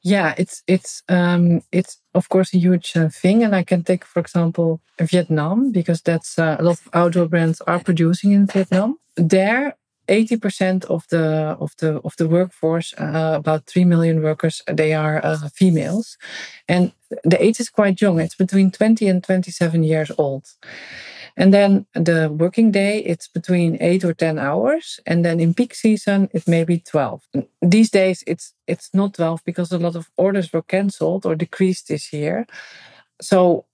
Yeah, 0.02 0.34
it's 0.36 0.64
it's 0.66 1.04
um, 1.08 1.60
it's 1.70 1.98
of 2.14 2.28
course 2.28 2.52
a 2.52 2.58
huge 2.58 2.96
uh, 2.96 3.08
thing, 3.08 3.44
and 3.44 3.54
I 3.54 3.62
can 3.62 3.84
take 3.84 4.04
for 4.04 4.18
example 4.18 4.80
Vietnam 5.00 5.70
because 5.70 6.02
that's 6.02 6.36
uh, 6.36 6.56
a 6.58 6.62
lot 6.64 6.80
of 6.80 6.88
outdoor 6.92 7.28
brands 7.28 7.60
are 7.60 7.78
producing 7.78 8.32
in 8.32 8.46
Vietnam. 8.46 8.98
There, 9.14 9.76
80% 10.08 10.84
of 10.86 11.06
the 11.08 11.56
of 11.60 11.72
the 11.78 12.00
of 12.04 12.16
the 12.16 12.28
workforce, 12.28 12.94
uh, 12.98 13.34
about 13.36 13.66
3 13.66 13.84
million 13.84 14.22
workers, 14.22 14.62
they 14.66 14.92
are 14.94 15.24
uh, 15.24 15.48
females. 15.54 16.18
And 16.68 16.92
the 17.24 17.42
age 17.42 17.60
is 17.60 17.70
quite 17.70 18.00
young. 18.00 18.20
It's 18.20 18.34
between 18.34 18.70
20 18.70 19.08
and 19.08 19.22
27 19.22 19.82
years 19.84 20.10
old. 20.18 20.46
And 21.36 21.52
then 21.52 21.86
the 21.94 22.30
working 22.30 22.70
day, 22.70 22.98
it's 22.98 23.28
between 23.28 23.78
eight 23.80 24.04
or 24.04 24.12
10 24.12 24.38
hours. 24.38 25.00
And 25.06 25.24
then 25.24 25.40
in 25.40 25.54
peak 25.54 25.74
season, 25.74 26.28
it 26.32 26.46
may 26.46 26.64
be 26.64 26.78
12. 26.78 27.22
These 27.62 27.90
days, 27.90 28.22
it's, 28.26 28.52
it's 28.66 28.90
not 28.92 29.14
12 29.14 29.42
because 29.44 29.72
a 29.72 29.78
lot 29.78 29.96
of 29.96 30.10
orders 30.16 30.52
were 30.52 30.62
cancelled 30.62 31.24
or 31.24 31.34
decreased 31.34 31.88
this 31.88 32.12
year. 32.12 32.46
So, 33.20 33.60
uh, 33.60 33.71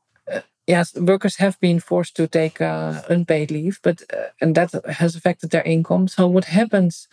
yes, 0.69 0.95
workers 0.95 1.37
have 1.37 1.59
been 1.61 1.81
forced 1.81 2.17
to 2.17 2.29
take 2.29 2.61
uh, 2.61 3.03
unpaid 3.09 3.51
leave, 3.51 3.81
but 3.83 4.03
uh, 4.15 4.29
and 4.41 4.55
that 4.55 4.71
has 4.89 5.17
affected 5.17 5.51
their 5.51 5.65
income. 5.65 6.09
So, 6.09 6.29
what 6.29 6.45
happens 6.47 7.09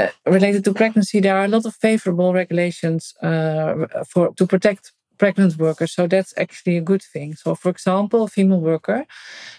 uh, 0.00 0.08
related 0.26 0.64
to 0.64 0.74
pregnancy? 0.74 1.20
There 1.20 1.36
are 1.36 1.44
a 1.44 1.48
lot 1.48 1.66
of 1.66 1.74
favorable 1.76 2.32
regulations 2.32 3.14
uh, 3.22 3.86
for 4.10 4.34
to 4.34 4.46
protect 4.46 4.92
pregnant 5.18 5.56
workers. 5.58 5.92
So 5.92 6.06
that's 6.08 6.34
actually 6.36 6.76
a 6.76 6.80
good 6.80 7.02
thing. 7.02 7.34
So, 7.36 7.54
for 7.54 7.70
example, 7.70 8.24
a 8.24 8.28
female 8.28 8.60
worker, 8.60 9.06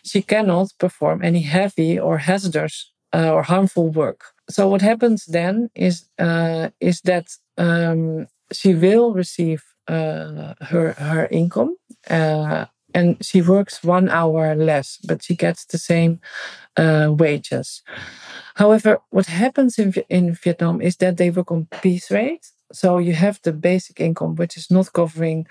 she 0.04 0.22
cannot 0.22 0.68
perform 0.80 1.24
any 1.24 1.42
heavy 1.42 2.00
or 2.00 2.18
hazardous 2.18 2.92
uh, 3.14 3.32
or 3.34 3.44
harmful 3.44 3.90
work. 3.90 4.22
So, 4.50 4.68
what 4.68 4.82
happens 4.82 5.26
then 5.26 5.70
is 5.76 6.06
uh, 6.20 6.70
is 6.80 7.02
that 7.02 7.28
um, 7.58 8.28
she 8.52 8.76
will 8.76 9.14
receive 9.14 9.64
uh, 9.88 10.54
her 10.62 10.94
her 10.94 11.28
income. 11.32 11.76
And 12.96 13.18
she 13.22 13.42
works 13.42 13.84
one 13.84 14.10
hour 14.10 14.56
less, 14.56 15.00
but 15.08 15.22
she 15.22 15.36
gets 15.36 15.66
the 15.66 15.78
same 15.78 16.20
uh, 16.78 17.10
wages. 17.12 17.84
However, 18.56 19.00
what 19.10 19.26
happens 19.28 19.78
in, 19.78 19.94
in 20.10 20.34
Vietnam 20.34 20.82
is 20.82 20.96
that 20.98 21.18
they 21.18 21.30
work 21.30 21.52
on 21.52 21.68
piece 21.82 22.10
rate. 22.10 22.48
So 22.72 22.98
you 22.98 23.14
have 23.14 23.40
the 23.44 23.54
basic 23.54 24.00
income, 24.00 24.36
which 24.36 24.58
is 24.58 24.72
not 24.72 24.94
covering 24.94 25.46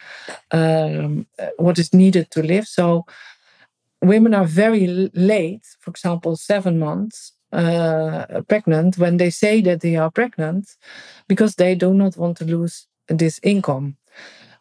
um, 0.51 1.27
what 1.59 1.79
is 1.79 1.93
needed 1.93 2.31
to 2.31 2.43
live. 2.43 2.67
So 2.67 3.05
women 4.03 4.35
are 4.35 4.47
very 4.47 5.11
late, 5.15 5.67
for 5.81 5.91
example, 5.91 6.37
seven 6.37 6.79
months 6.79 7.33
uh, 7.53 8.43
pregnant, 8.49 8.99
when 8.99 9.19
they 9.19 9.31
say 9.31 9.61
that 9.63 9.81
they 9.81 9.97
are 9.97 10.11
pregnant, 10.11 10.77
because 11.29 11.55
they 11.55 11.75
do 11.75 11.95
not 11.95 12.17
want 12.17 12.37
to 12.39 12.45
lose 12.45 12.87
this 13.09 13.39
income. 13.43 13.97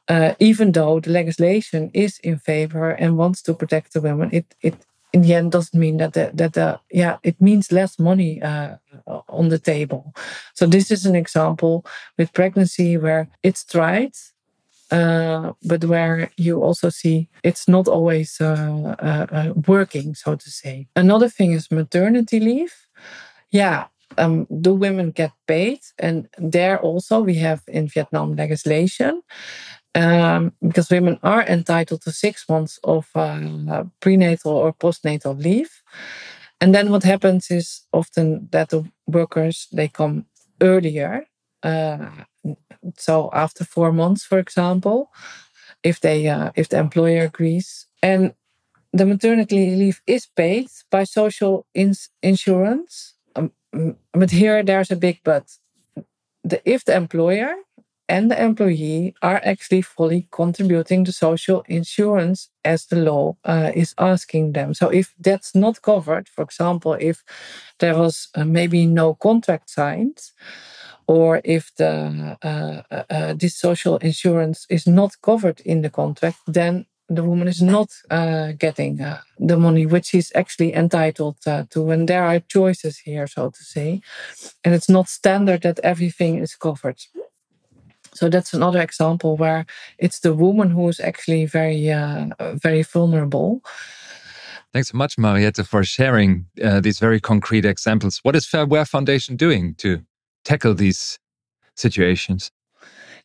Uh, 0.10 0.34
even 0.40 0.74
though 0.74 1.00
the 1.00 1.10
legislation 1.10 1.90
is 1.94 2.20
in 2.20 2.38
favor 2.38 2.92
and 2.92 3.18
wants 3.18 3.42
to 3.42 3.54
protect 3.54 3.94
the 3.94 4.02
women, 4.02 4.30
it 4.34 4.46
it 4.62 4.76
in 5.14 5.22
the 5.22 5.34
end 5.34 5.52
doesn't 5.52 5.80
mean 5.80 5.98
that 5.98 6.14
the, 6.14 6.32
that 6.34 6.54
the, 6.54 6.80
yeah 6.92 7.18
it 7.24 7.40
means 7.40 7.72
less 7.72 8.00
money 8.00 8.42
uh, 8.42 8.76
on 9.30 9.50
the 9.50 9.60
table. 9.60 10.14
So 10.56 10.66
this 10.66 10.92
is 10.92 11.06
an 11.06 11.16
example 11.16 11.86
with 12.18 12.34
pregnancy 12.34 12.98
where 12.98 13.30
it's 13.44 13.64
tried, 13.64 14.14
uh, 14.92 15.54
but 15.64 15.86
where 15.86 16.32
you 16.36 16.62
also 16.62 16.90
see 16.90 17.30
it's 17.44 17.68
not 17.68 17.88
always 17.88 18.42
uh, 18.42 18.96
uh, 19.00 19.28
uh, 19.32 19.54
working, 19.68 20.16
so 20.16 20.36
to 20.36 20.50
say. 20.50 20.88
Another 20.96 21.30
thing 21.30 21.54
is 21.54 21.72
maternity 21.72 22.40
leave. 22.40 22.74
Yeah, 23.52 23.86
um, 24.18 24.48
do 24.62 24.74
women 24.74 25.12
get 25.12 25.32
paid? 25.48 25.80
And 26.00 26.28
there 26.38 26.80
also 26.80 27.22
we 27.22 27.36
have 27.36 27.62
in 27.68 27.88
Vietnam 27.88 28.36
legislation 28.36 29.22
um, 29.96 30.54
because 30.62 30.90
women 30.90 31.20
are 31.24 31.44
entitled 31.44 32.02
to 32.04 32.12
six 32.12 32.48
months 32.50 32.80
of 32.84 33.10
uh, 33.16 33.84
prenatal 34.00 34.52
or 34.52 34.74
postnatal 34.74 35.42
leave. 35.42 35.84
And 36.62 36.74
then 36.74 36.92
what 36.92 37.04
happens 37.04 37.52
is 37.52 37.82
often 37.92 38.48
that 38.52 38.70
the 38.70 38.86
workers 39.08 39.68
they 39.72 39.88
come 39.88 40.26
earlier. 40.62 41.26
Uh, 41.62 42.10
so 42.98 43.30
after 43.34 43.66
four 43.66 43.92
months, 43.92 44.24
for 44.26 44.40
example, 44.40 45.12
if 45.84 46.00
they 46.00 46.28
uh, 46.28 46.52
if 46.56 46.70
the 46.70 46.80
employer 46.80 47.24
agrees, 47.26 47.88
and 48.02 48.34
the 48.94 49.06
maternity 49.06 49.76
leave 49.76 50.02
is 50.08 50.28
paid 50.28 50.70
by 50.92 51.04
social 51.06 51.66
ins- 51.74 52.10
insurance. 52.22 53.16
Um, 53.36 53.52
but 54.14 54.32
here 54.32 54.64
there's 54.64 54.92
a 54.92 54.96
big 54.96 55.22
but. 55.24 55.46
The, 56.46 56.62
if 56.70 56.84
the 56.86 56.96
employer 56.96 57.56
and 58.14 58.30
the 58.30 58.40
employee 58.40 59.16
are 59.24 59.42
actually 59.44 59.82
fully 59.82 60.28
contributing 60.30 61.04
to 61.04 61.12
social 61.12 61.64
insurance 61.68 62.50
as 62.64 62.86
the 62.86 62.96
law 62.96 63.36
uh, 63.44 63.72
is 63.74 63.96
asking 63.98 64.52
them. 64.52 64.76
So, 64.76 64.90
if 64.90 65.16
that's 65.20 65.56
not 65.56 65.82
covered, 65.82 66.30
for 66.30 66.44
example, 66.44 66.94
if 67.00 67.24
there 67.80 67.98
was 67.98 68.28
uh, 68.36 68.46
maybe 68.46 68.86
no 68.86 69.16
contract 69.16 69.72
signed, 69.72 70.20
or 71.08 71.42
if 71.44 71.72
the 71.78 72.38
uh, 72.44 72.82
uh, 72.92 73.04
uh 73.10 73.34
this 73.34 73.56
social 73.58 73.98
insurance 73.98 74.68
is 74.70 74.86
not 74.86 75.12
covered 75.22 75.60
in 75.62 75.82
the 75.82 75.90
contract, 75.90 76.38
then 76.46 76.86
the 77.10 77.24
woman 77.24 77.48
is 77.48 77.62
not 77.62 77.90
getting 78.58 78.98
the 79.38 79.58
money 79.58 79.86
which 79.86 80.06
she's 80.06 80.32
actually 80.36 80.74
entitled 80.74 81.36
to. 81.42 81.92
And 81.92 82.08
there 82.08 82.24
are 82.24 82.40
choices 82.40 82.98
here, 82.98 83.28
so 83.28 83.50
to 83.50 83.64
say. 83.64 84.02
And 84.64 84.74
it's 84.74 84.90
not 84.90 85.10
standard 85.10 85.62
that 85.64 85.80
everything 85.84 86.40
is 86.40 86.56
covered. 86.56 87.00
So 88.14 88.30
that's 88.30 88.54
another 88.54 88.82
example 88.82 89.38
where 89.38 89.66
it's 89.98 90.20
the 90.20 90.34
woman 90.34 90.70
who 90.70 90.88
is 90.90 91.00
actually 91.00 91.46
very, 91.46 91.92
uh, 91.92 92.28
very 92.56 92.84
vulnerable. 92.84 93.62
Thanks 94.74 94.90
so 94.90 94.98
much, 94.98 95.18
Mariette, 95.18 95.66
for 95.68 95.84
sharing 95.84 96.46
uh, 96.64 96.80
these 96.80 97.00
very 97.00 97.20
concrete 97.20 97.66
examples. 97.66 98.20
What 98.24 98.36
is 98.36 98.46
Fair 98.46 98.66
Wear 98.66 98.86
Foundation 98.86 99.36
doing 99.36 99.76
to 99.76 100.02
tackle 100.44 100.74
these 100.74 101.20
situations? 101.76 102.52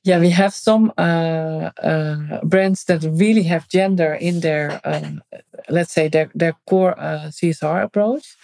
Yeah, 0.05 0.21
we 0.21 0.31
have 0.31 0.55
some 0.55 0.93
uh, 0.97 1.71
uh, 1.83 2.45
brands 2.45 2.85
that 2.85 3.03
really 3.03 3.43
have 3.45 3.69
gender 3.69 4.15
in 4.15 4.41
their, 4.41 4.81
um, 4.85 5.23
let's 5.69 5.93
say, 5.93 6.09
their, 6.09 6.31
their 6.35 6.55
core 6.67 6.99
uh, 6.99 7.31
CSR 7.31 7.83
approach. 7.83 8.37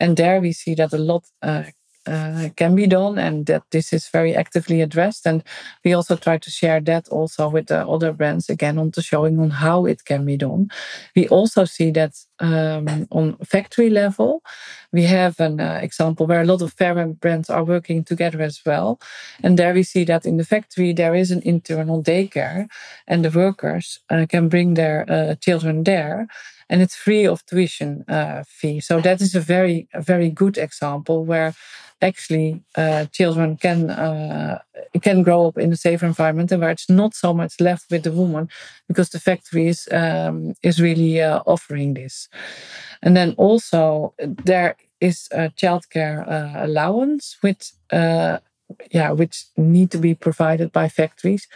And 0.00 0.16
there 0.16 0.40
we 0.40 0.52
see 0.52 0.74
that 0.74 0.92
a 0.92 0.98
lot 0.98 1.24
uh, 1.42 1.64
uh, 2.06 2.48
can 2.56 2.74
be 2.74 2.86
done 2.86 3.18
and 3.18 3.46
that 3.46 3.62
this 3.70 3.92
is 3.92 4.08
very 4.08 4.34
actively 4.34 4.80
addressed. 4.80 5.26
And 5.26 5.42
we 5.84 5.92
also 5.92 6.16
try 6.16 6.38
to 6.38 6.50
share 6.50 6.80
that 6.80 7.08
also 7.08 7.48
with 7.48 7.66
the 7.66 7.86
other 7.86 8.12
brands 8.12 8.48
again 8.48 8.78
on 8.78 8.90
the 8.90 9.02
showing 9.02 9.38
on 9.38 9.50
how 9.50 9.86
it 9.86 10.04
can 10.04 10.24
be 10.24 10.36
done. 10.36 10.68
We 11.14 11.28
also 11.28 11.64
see 11.64 11.90
that 11.92 12.14
um, 12.40 13.06
on 13.10 13.36
factory 13.38 13.90
level 13.90 14.42
we 14.92 15.02
have 15.02 15.40
an 15.40 15.60
uh, 15.60 15.80
example 15.82 16.26
where 16.26 16.40
a 16.40 16.44
lot 16.44 16.62
of 16.62 16.72
fair 16.72 17.06
brands 17.06 17.50
are 17.50 17.64
working 17.64 18.04
together 18.04 18.40
as 18.40 18.60
well. 18.64 19.00
And 19.42 19.58
there 19.58 19.74
we 19.74 19.82
see 19.82 20.04
that 20.04 20.24
in 20.24 20.36
the 20.36 20.44
factory 20.44 20.92
there 20.92 21.14
is 21.14 21.30
an 21.30 21.42
internal 21.44 22.02
daycare 22.02 22.68
and 23.06 23.24
the 23.24 23.30
workers 23.30 24.00
uh, 24.10 24.26
can 24.28 24.48
bring 24.48 24.74
their 24.74 25.04
uh, 25.10 25.34
children 25.36 25.84
there 25.84 26.28
and 26.68 26.82
it's 26.82 26.96
free 26.96 27.26
of 27.26 27.44
tuition 27.46 28.04
uh, 28.08 28.44
fee. 28.46 28.80
So 28.80 29.00
that 29.00 29.20
is 29.20 29.34
a 29.34 29.40
very, 29.40 29.88
a 29.94 30.02
very 30.02 30.30
good 30.30 30.58
example 30.58 31.24
where 31.24 31.54
actually 32.02 32.62
uh, 32.76 33.06
children 33.06 33.56
can 33.56 33.90
uh, 33.90 34.58
can 35.02 35.22
grow 35.22 35.48
up 35.48 35.58
in 35.58 35.72
a 35.72 35.76
safer 35.76 36.06
environment 36.06 36.52
and 36.52 36.60
where 36.60 36.70
it's 36.70 36.90
not 36.90 37.14
so 37.14 37.32
much 37.32 37.60
left 37.60 37.90
with 37.90 38.02
the 38.02 38.12
woman 38.12 38.48
because 38.88 39.10
the 39.10 39.20
factory 39.20 39.68
is 39.68 39.88
um, 39.92 40.54
is 40.62 40.80
really 40.80 41.20
uh, 41.20 41.40
offering 41.46 41.94
this. 41.94 42.28
And 43.02 43.16
then 43.16 43.34
also 43.38 44.14
there 44.18 44.76
is 45.00 45.28
a 45.32 45.50
childcare 45.50 46.26
uh, 46.28 46.64
allowance, 46.64 47.36
which 47.40 47.72
uh, 47.92 48.38
yeah, 48.90 49.12
which 49.12 49.44
need 49.56 49.90
to 49.92 49.98
be 49.98 50.14
provided 50.14 50.72
by 50.72 50.88
factories. 50.88 51.46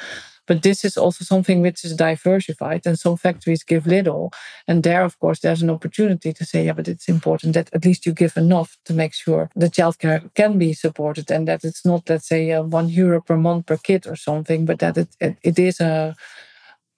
But 0.50 0.62
this 0.62 0.84
is 0.84 0.96
also 0.96 1.24
something 1.24 1.62
which 1.62 1.84
is 1.84 1.94
diversified, 1.94 2.84
and 2.84 2.98
some 2.98 3.16
factories 3.16 3.62
give 3.62 3.86
little. 3.86 4.32
And 4.66 4.82
there, 4.82 5.04
of 5.04 5.16
course, 5.20 5.38
there's 5.38 5.62
an 5.62 5.70
opportunity 5.70 6.32
to 6.32 6.44
say, 6.44 6.64
yeah, 6.64 6.72
but 6.72 6.88
it's 6.88 7.08
important 7.08 7.54
that 7.54 7.70
at 7.72 7.84
least 7.84 8.04
you 8.04 8.12
give 8.12 8.36
enough 8.36 8.76
to 8.86 8.92
make 8.92 9.14
sure 9.14 9.48
the 9.54 9.68
childcare 9.68 10.28
can 10.34 10.58
be 10.58 10.72
supported 10.72 11.30
and 11.30 11.46
that 11.46 11.62
it's 11.62 11.84
not, 11.84 12.08
let's 12.08 12.26
say, 12.26 12.50
uh, 12.50 12.64
one 12.64 12.88
euro 12.88 13.20
per 13.20 13.36
month 13.36 13.66
per 13.66 13.76
kid 13.76 14.08
or 14.08 14.16
something, 14.16 14.64
but 14.64 14.80
that 14.80 14.98
it, 14.98 15.16
it, 15.20 15.36
it 15.44 15.58
is 15.60 15.78
a, 15.78 16.16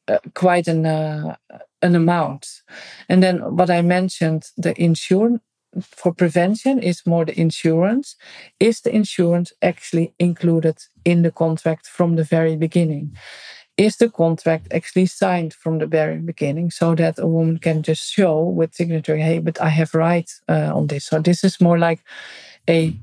a 0.08 0.18
quite 0.32 0.66
an 0.66 0.86
uh, 0.86 1.36
an 1.82 1.94
amount. 1.94 2.62
And 3.10 3.22
then 3.22 3.36
what 3.54 3.68
I 3.68 3.82
mentioned, 3.82 4.44
the 4.56 4.72
insurance 4.80 5.42
for 5.80 6.12
prevention 6.12 6.78
is 6.78 7.06
more 7.06 7.24
the 7.24 7.38
insurance. 7.38 8.16
Is 8.60 8.80
the 8.80 8.94
insurance 8.94 9.52
actually 9.62 10.14
included 10.18 10.78
in 11.04 11.22
the 11.22 11.30
contract 11.30 11.86
from 11.86 12.16
the 12.16 12.24
very 12.24 12.56
beginning? 12.56 13.16
Is 13.78 13.96
the 13.96 14.10
contract 14.10 14.68
actually 14.70 15.06
signed 15.06 15.54
from 15.54 15.78
the 15.78 15.86
very 15.86 16.18
beginning 16.18 16.70
so 16.70 16.94
that 16.94 17.18
a 17.18 17.26
woman 17.26 17.58
can 17.58 17.82
just 17.82 18.12
show 18.12 18.42
with 18.42 18.74
signature, 18.74 19.16
hey, 19.16 19.38
but 19.38 19.60
I 19.60 19.70
have 19.70 19.94
rights 19.94 20.42
uh, 20.48 20.70
on 20.74 20.88
this? 20.88 21.06
So 21.06 21.20
this 21.20 21.42
is 21.42 21.60
more 21.60 21.78
like 21.78 22.00
a, 22.68 22.94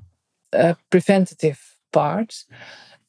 a 0.53 0.76
preventative 0.91 1.59
part. 1.91 2.45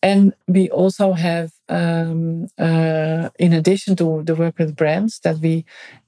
And 0.02 0.32
we 0.48 0.70
also 0.70 1.12
have 1.12 1.52
um, 1.70 2.48
uh, 2.58 3.30
in 3.38 3.52
addition 3.52 3.96
to 3.96 4.22
the 4.24 4.34
work 4.34 4.58
with 4.58 4.76
brands, 4.76 5.20
that 5.20 5.38
we 5.38 5.64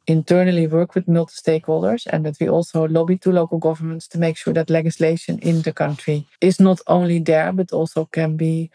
internally 0.06 0.66
work 0.66 0.94
with 0.94 1.08
multi 1.08 1.34
stakeholders 1.34 2.06
and 2.06 2.26
that 2.26 2.36
we 2.40 2.48
also 2.48 2.88
lobby 2.88 3.16
to 3.18 3.30
local 3.30 3.58
governments 3.58 4.08
to 4.08 4.18
make 4.18 4.36
sure 4.36 4.52
that 4.52 4.70
legislation 4.70 5.38
in 5.38 5.62
the 5.62 5.72
country 5.72 6.26
is 6.40 6.58
not 6.58 6.80
only 6.86 7.18
there, 7.18 7.52
but 7.52 7.72
also 7.72 8.06
can 8.06 8.36
be 8.36 8.70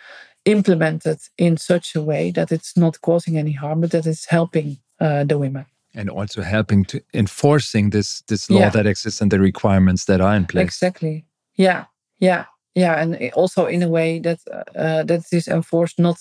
implemented 0.46 1.20
in 1.38 1.58
such 1.58 1.96
a 1.96 2.02
way 2.02 2.32
that 2.32 2.52
it's 2.52 2.78
not 2.78 3.02
causing 3.02 3.38
any 3.38 3.52
harm, 3.52 3.82
but 3.82 3.92
that 3.92 4.08
it's 4.08 4.26
helping 4.26 4.78
uh, 5.00 5.26
the 5.26 5.38
women. 5.38 5.66
And 5.94 6.10
also 6.10 6.42
helping 6.42 6.86
to 6.86 7.02
enforcing 7.14 7.90
this 7.90 8.22
this 8.28 8.50
law 8.50 8.60
yeah. 8.60 8.70
that 8.70 8.86
exists 8.86 9.22
and 9.22 9.32
the 9.32 9.40
requirements 9.40 10.06
that 10.06 10.22
are 10.22 10.36
in 10.36 10.46
place. 10.46 10.64
Exactly. 10.64 11.26
Yeah. 11.56 11.86
Yeah. 12.20 12.46
Yeah. 12.76 13.02
And 13.02 13.32
also 13.34 13.66
in 13.66 13.82
a 13.82 13.90
way 13.90 14.20
that 14.20 14.40
uh, 14.76 15.04
that 15.04 15.24
is 15.32 15.48
enforced 15.48 15.98
not 16.00 16.18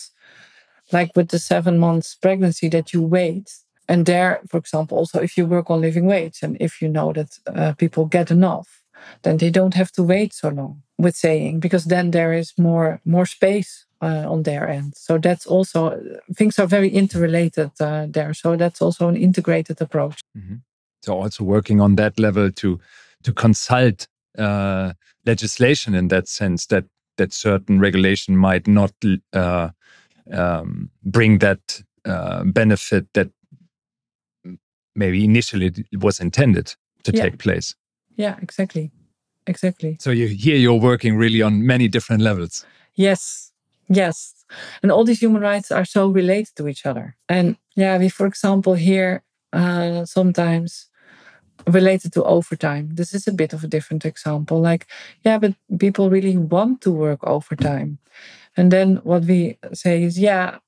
like 0.93 1.11
with 1.17 1.29
the 1.29 1.39
seven 1.39 1.79
months 1.79 2.15
pregnancy 2.15 2.69
that 2.69 2.93
you 2.93 3.03
wait. 3.03 3.53
And 3.89 4.05
there, 4.07 4.41
for 4.49 4.59
example, 4.59 4.99
also 4.99 5.21
if 5.21 5.37
you 5.37 5.47
work 5.47 5.71
on 5.71 5.81
living 5.81 6.07
wage 6.07 6.41
and 6.43 6.57
if 6.61 6.83
you 6.83 6.89
know 6.89 7.13
that 7.13 7.39
uh, 7.47 7.73
people 7.75 8.07
get 8.07 8.31
enough, 8.31 8.83
then 9.23 9.37
they 9.37 9.51
don't 9.51 9.75
have 9.75 9.93
to 9.93 10.03
wait 10.03 10.33
so 10.35 10.49
long 10.49 10.83
with 10.99 11.15
saying 11.15 11.61
because 11.61 11.85
then 11.85 12.11
there 12.11 12.33
is 12.33 12.53
more 12.59 13.01
more 13.05 13.27
space 13.27 13.87
uh, 14.01 14.25
on 14.29 14.43
their 14.43 14.69
end. 14.69 14.95
So 14.97 15.19
that's 15.19 15.47
also 15.47 16.01
things 16.35 16.59
are 16.59 16.67
very 16.67 16.89
interrelated 16.89 17.71
uh, 17.81 18.07
there. 18.09 18.35
So 18.35 18.57
that's 18.57 18.83
also 18.83 19.09
an 19.09 19.17
integrated 19.17 19.81
approach. 19.81 20.21
Mm-hmm. 20.37 20.57
So 21.03 21.15
also 21.15 21.45
working 21.45 21.81
on 21.81 21.97
that 21.97 22.19
level 22.19 22.51
to 22.51 22.81
to 23.23 23.33
consult 23.33 24.07
uh, 24.39 24.93
legislation 25.25 25.95
in 25.95 26.09
that 26.09 26.29
sense 26.29 26.67
that 26.67 26.85
that 27.17 27.33
certain 27.33 27.81
regulation 27.81 28.37
might 28.37 28.67
not 28.67 28.93
uh, 29.33 29.71
um, 30.33 30.91
bring 31.05 31.39
that 31.39 31.83
uh, 32.05 32.45
benefit 32.45 33.07
that 33.15 33.31
maybe 34.95 35.25
initially 35.25 35.73
was 36.01 36.21
intended 36.21 36.75
to 37.05 37.13
yeah. 37.13 37.23
take 37.23 37.39
place. 37.39 37.75
Yeah, 38.17 38.37
exactly, 38.41 38.91
exactly. 39.47 39.97
So 40.01 40.11
you 40.11 40.27
here 40.29 40.57
you're 40.57 40.81
working 40.81 41.17
really 41.17 41.43
on 41.43 41.67
many 41.67 41.89
different 41.89 42.23
levels. 42.23 42.65
Yes, 42.95 43.53
yes, 43.89 44.45
and 44.83 44.91
all 44.91 45.05
these 45.05 45.21
human 45.21 45.43
rights 45.43 45.71
are 45.71 45.85
so 45.85 46.09
related 46.09 46.57
to 46.57 46.69
each 46.69 46.87
other. 46.87 47.17
And 47.29 47.57
yeah, 47.75 47.99
we, 47.99 48.09
for 48.09 48.27
example, 48.27 48.75
here 48.75 49.23
uh, 49.53 50.05
sometimes 50.05 50.89
related 51.67 52.13
to 52.13 52.25
overtime. 52.25 52.91
This 52.95 53.15
is 53.15 53.27
a 53.27 53.33
bit 53.33 53.53
of 53.53 53.65
a 53.65 53.69
different 53.69 54.05
example. 54.05 54.61
Like, 54.61 54.87
yeah, 55.25 55.39
but 55.39 55.55
people 55.79 56.11
really 56.11 56.37
want 56.37 56.81
to 56.83 56.93
work 56.93 57.21
overtime. 57.25 57.99
And 58.57 58.71
then 58.71 58.97
what 59.05 59.25
we 59.25 59.59
say 59.73 60.03
is, 60.03 60.19
yeah, 60.19 60.59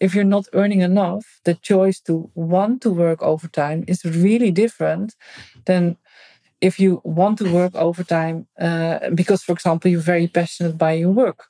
if 0.00 0.14
you're 0.14 0.24
not 0.24 0.46
earning 0.52 0.80
enough, 0.80 1.40
the 1.44 1.54
choice 1.54 2.00
to 2.00 2.30
want 2.34 2.82
to 2.82 2.90
work 2.90 3.22
overtime 3.22 3.84
is 3.86 4.04
really 4.04 4.50
different 4.50 5.14
than 5.66 5.96
if 6.60 6.80
you 6.80 7.00
want 7.04 7.38
to 7.38 7.52
work 7.52 7.74
overtime 7.74 8.46
uh, 8.60 9.10
because, 9.14 9.42
for 9.42 9.52
example, 9.52 9.90
you're 9.90 10.00
very 10.00 10.26
passionate 10.26 10.76
by 10.76 10.92
your 10.92 11.10
work 11.10 11.46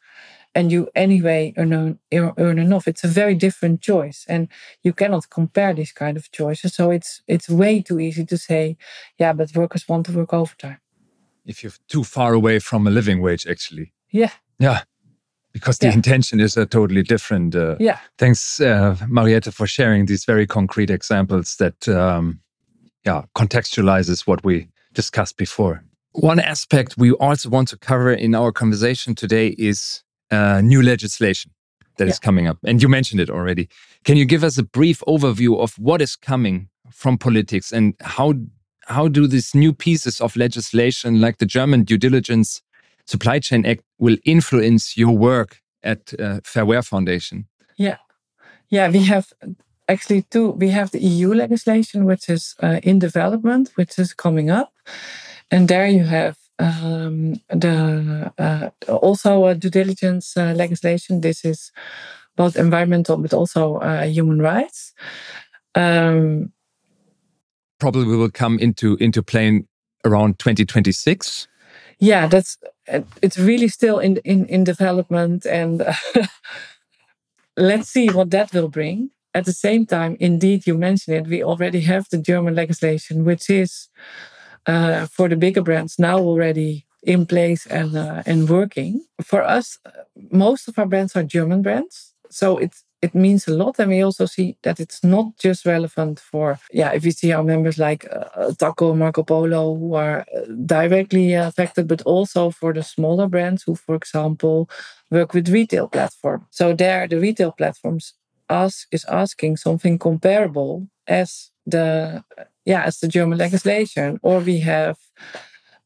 and 0.55 0.70
you 0.70 0.89
anyway 0.95 1.55
earn, 1.57 1.99
earn 2.12 2.59
enough. 2.59 2.87
It's 2.87 3.05
a 3.05 3.09
very 3.09 3.35
different 3.35 3.81
choice, 3.81 4.27
and 4.29 4.49
you 4.83 4.93
cannot 4.93 5.31
compare 5.31 5.73
these 5.73 5.93
kind 5.93 6.18
of 6.18 6.31
choices. 6.31 6.75
So 6.75 6.91
it's 6.91 7.23
it's 7.27 7.49
way 7.49 7.81
too 7.81 7.99
easy 7.99 8.27
to 8.27 8.37
say, 8.37 8.77
yeah, 9.18 9.33
but 9.33 9.57
workers 9.57 9.89
want 9.89 10.07
to 10.07 10.12
work 10.12 10.35
overtime. 10.35 10.79
If 11.47 11.62
you're 11.62 11.79
too 11.89 12.05
far 12.05 12.35
away 12.35 12.59
from 12.59 12.87
a 12.87 12.91
living 12.91 13.23
wage, 13.23 13.47
actually. 13.47 13.93
Yeah. 14.11 14.33
Yeah 14.59 14.83
because 15.53 15.78
the 15.78 15.86
yeah. 15.86 15.94
intention 15.94 16.40
is 16.40 16.57
a 16.57 16.66
totally 16.66 17.03
different. 17.03 17.55
Uh, 17.55 17.76
yeah. 17.78 17.98
Thanks, 18.18 18.61
uh, 18.61 18.96
Mariette, 19.09 19.53
for 19.53 19.66
sharing 19.66 20.07
these 20.07 20.24
very 20.24 20.46
concrete 20.46 20.90
examples 20.90 21.57
that, 21.57 21.88
um, 21.88 22.40
yeah, 23.05 23.22
contextualizes 23.34 24.26
what 24.26 24.44
we 24.44 24.68
discussed 24.92 25.36
before. 25.36 25.84
One 26.12 26.40
aspect 26.40 26.96
we 26.98 27.12
also 27.12 27.48
want 27.48 27.68
to 27.68 27.78
cover 27.78 28.12
in 28.12 28.34
our 28.34 28.53
conversation 28.53 29.14
today 29.14 29.48
is 29.59 30.03
uh, 30.30 30.61
new 30.61 30.82
legislation 30.82 31.50
that 31.96 32.05
yeah. 32.05 32.11
is 32.11 32.18
coming 32.18 32.46
up, 32.46 32.59
and 32.64 32.82
you 32.82 32.88
mentioned 32.88 33.20
it 33.20 33.30
already. 33.30 33.68
Can 34.05 34.16
you 34.16 34.24
give 34.24 34.44
us 34.44 34.59
a 34.59 34.62
brief 34.62 35.03
overview 35.07 35.59
of 35.59 35.74
what 35.78 36.03
is 36.03 36.16
coming 36.16 36.68
from 36.90 37.18
politics 37.18 37.72
and 37.72 37.94
how 38.00 38.34
how 38.86 39.09
do 39.09 39.26
these 39.26 39.55
new 39.55 39.72
pieces 39.72 40.20
of 40.20 40.36
legislation, 40.36 41.20
like 41.20 41.38
the 41.38 41.46
German 41.46 41.84
due 41.84 41.98
diligence 41.98 42.62
Supply 43.07 43.38
Chain 43.38 43.66
Act 43.66 43.82
will 43.98 44.16
influence 44.24 44.96
your 44.96 45.16
work 45.16 45.61
at 45.82 46.12
uh, 46.18 46.40
Fair 46.44 46.64
Wear 46.64 46.82
Foundation? 46.82 47.46
Yeah, 47.76 47.96
yeah, 48.68 48.88
we 48.90 49.00
have 49.05 49.32
actually 49.88 50.22
two. 50.22 50.50
We 50.50 50.70
have 50.70 50.90
the 50.90 51.00
EU 51.00 51.34
legislation, 51.34 52.05
which 52.05 52.28
is 52.28 52.55
uh, 52.62 52.80
in 52.82 52.98
development, 52.98 53.72
which 53.74 53.98
is 53.98 54.14
coming 54.14 54.50
up, 54.50 54.72
and 55.50 55.68
there 55.68 55.86
you 55.86 56.05
have 56.05 56.36
um, 56.59 57.34
the 57.48 58.32
uh, 58.38 58.70
also 58.92 59.46
a 59.46 59.55
due 59.55 59.70
diligence 59.70 60.36
uh, 60.36 60.53
legislation. 60.57 61.20
This 61.20 61.44
is 61.44 61.72
both 62.36 62.57
environmental 62.57 63.16
but 63.16 63.34
also 63.34 63.76
uh, 63.76 64.05
human 64.05 64.40
rights. 64.40 64.94
Um, 65.74 66.53
Probably 67.78 68.16
will 68.16 68.30
come 68.30 68.59
into 68.59 68.96
into 69.00 69.22
play 69.22 69.64
around 70.05 70.38
2026 70.38 71.48
yeah, 72.03 72.26
that's 72.26 72.59
it's 73.22 73.38
really 73.38 73.68
still 73.68 74.00
in 74.00 74.16
in 74.24 74.46
in 74.46 74.64
development, 74.64 75.46
and 75.46 75.82
let's 77.57 77.88
see 77.88 78.09
what 78.09 78.30
that 78.30 78.53
will 78.53 78.68
bring. 78.68 79.11
At 79.34 79.46
the 79.46 79.53
same 79.53 79.86
time, 79.86 80.16
indeed, 80.20 80.66
you 80.66 80.76
mentioned 80.76 81.16
it. 81.16 81.26
We 81.30 81.42
already 81.42 81.80
have 81.82 82.07
the 82.11 82.18
German 82.18 82.55
legislation, 82.55 83.24
which 83.24 83.48
is 83.48 83.88
uh, 84.66 85.07
for 85.07 85.28
the 85.28 85.36
bigger 85.36 85.62
brands 85.62 85.98
now 85.98 86.18
already 86.18 86.86
in 87.03 87.26
place 87.26 87.66
and 87.66 87.96
uh, 87.96 88.22
and 88.26 88.48
working. 88.48 89.05
For 89.22 89.42
us, 89.42 89.78
most 90.30 90.68
of 90.68 90.78
our 90.78 90.86
brands 90.86 91.16
are 91.16 91.24
German 91.24 91.62
brands, 91.62 92.14
so 92.30 92.59
it's 92.59 92.84
it 93.03 93.14
means 93.14 93.48
a 93.48 93.53
lot. 93.53 93.78
And 93.78 93.90
we 93.90 94.00
also 94.00 94.26
see 94.26 94.57
that 94.62 94.78
it's 94.78 95.03
not 95.03 95.36
just 95.36 95.66
relevant 95.66 96.20
for, 96.20 96.59
yeah, 96.70 96.92
if 96.92 97.03
we 97.05 97.11
see 97.11 97.32
our 97.32 97.42
members 97.42 97.76
like 97.76 98.07
uh, 98.11 98.53
Takko, 98.53 98.96
Marco 98.96 99.24
Polo, 99.24 99.76
who 99.76 99.94
are 99.94 100.20
uh, 100.20 100.46
directly 100.64 101.34
affected, 101.34 101.88
but 101.88 102.03
also 102.03 102.50
for 102.50 102.72
the 102.72 102.82
smaller 102.82 103.28
brands 103.28 103.64
who, 103.64 103.74
for 103.74 103.96
example, 103.96 104.70
work 105.11 105.34
with 105.34 105.48
retail 105.48 105.88
platforms. 105.88 106.44
So 106.50 106.72
there, 106.72 107.09
the 107.09 107.18
retail 107.18 107.50
platforms 107.50 108.14
ask 108.48 108.86
is 108.92 109.05
asking 109.07 109.57
something 109.57 109.98
comparable 109.98 110.86
as 111.09 111.50
the, 111.66 112.22
yeah, 112.64 112.84
as 112.84 113.00
the 113.00 113.09
German 113.09 113.38
legislation. 113.38 114.20
Or 114.22 114.38
we 114.38 114.61
have 114.61 114.96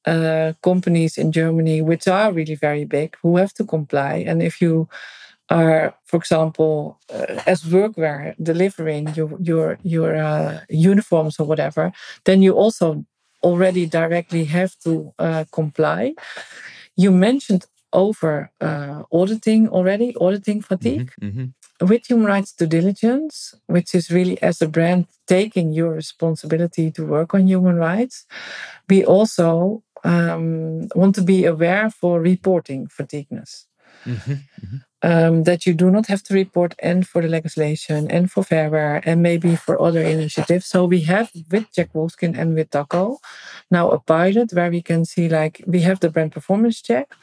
uh, 0.05 0.53
companies 0.63 1.17
in 1.17 1.33
Germany 1.33 1.81
which 1.83 2.07
are 2.07 2.31
really 2.31 2.55
very 2.55 2.85
big 2.85 3.17
who 3.23 3.39
have 3.39 3.55
to 3.55 3.65
comply. 3.65 4.25
And 4.29 4.43
if 4.43 4.61
you 4.61 4.89
are, 5.51 5.95
for 6.05 6.17
example, 6.17 6.99
uh, 7.13 7.41
as 7.47 7.63
workwear 7.63 8.35
delivering 8.43 9.09
your 9.15 9.31
your 9.41 9.79
your 9.83 10.17
uh, 10.17 10.61
uniforms 10.69 11.39
or 11.39 11.47
whatever, 11.47 11.93
then 12.25 12.43
you 12.43 12.53
also 12.53 13.05
already 13.43 13.87
directly 13.87 14.45
have 14.45 14.77
to 14.85 15.13
uh, 15.19 15.45
comply. 15.53 16.15
You 16.97 17.13
mentioned 17.13 17.67
over 17.93 18.51
uh, 18.61 19.03
auditing 19.13 19.69
already, 19.69 20.15
auditing 20.17 20.63
fatigue. 20.63 21.13
Mm-hmm, 21.23 21.41
mm-hmm. 21.41 21.87
With 21.87 22.07
human 22.07 22.27
rights 22.27 22.53
due 22.53 22.67
diligence, 22.67 23.55
which 23.67 23.95
is 23.95 24.11
really 24.11 24.41
as 24.43 24.63
a 24.63 24.69
brand 24.69 25.07
taking 25.27 25.73
your 25.73 25.93
responsibility 25.93 26.91
to 26.93 27.05
work 27.05 27.35
on 27.35 27.47
human 27.47 27.77
rights, 27.77 28.25
we 28.89 29.05
also 29.05 29.83
um, 30.03 30.89
want 30.95 31.15
to 31.17 31.23
be 31.23 31.45
aware 31.45 31.91
for 31.91 32.21
reporting 32.21 32.87
fatigueness. 32.89 33.67
Mm-hmm, 34.07 34.33
mm-hmm 34.33 34.77
um, 35.03 35.45
that 35.45 35.67
you 35.67 35.75
do 35.75 35.91
not 35.91 36.07
have 36.07 36.23
to 36.25 36.35
report 36.35 36.75
and 36.79 37.07
for 37.07 37.23
the 37.23 37.29
legislation 37.29 38.11
and 38.11 38.31
for 38.31 38.43
Fair 38.43 38.71
Wear 38.71 39.03
and 39.05 39.23
maybe 39.23 39.55
for 39.55 39.81
other 39.81 40.01
initiatives. 40.03 40.67
So 40.67 40.85
we 40.85 41.03
have 41.03 41.31
with 41.51 41.73
Jack 41.73 41.93
Wolfskin 41.93 42.37
and 42.39 42.55
with 42.55 42.71
Takko 42.71 43.19
now 43.71 43.91
a 43.91 43.99
pilot 44.01 44.53
where 44.53 44.71
we 44.71 44.83
can 44.83 45.05
see 45.05 45.29
like 45.29 45.63
we 45.67 45.81
have 45.81 46.01
the 46.01 46.11
brand 46.11 46.33
performance 46.33 46.81
check. 46.81 47.15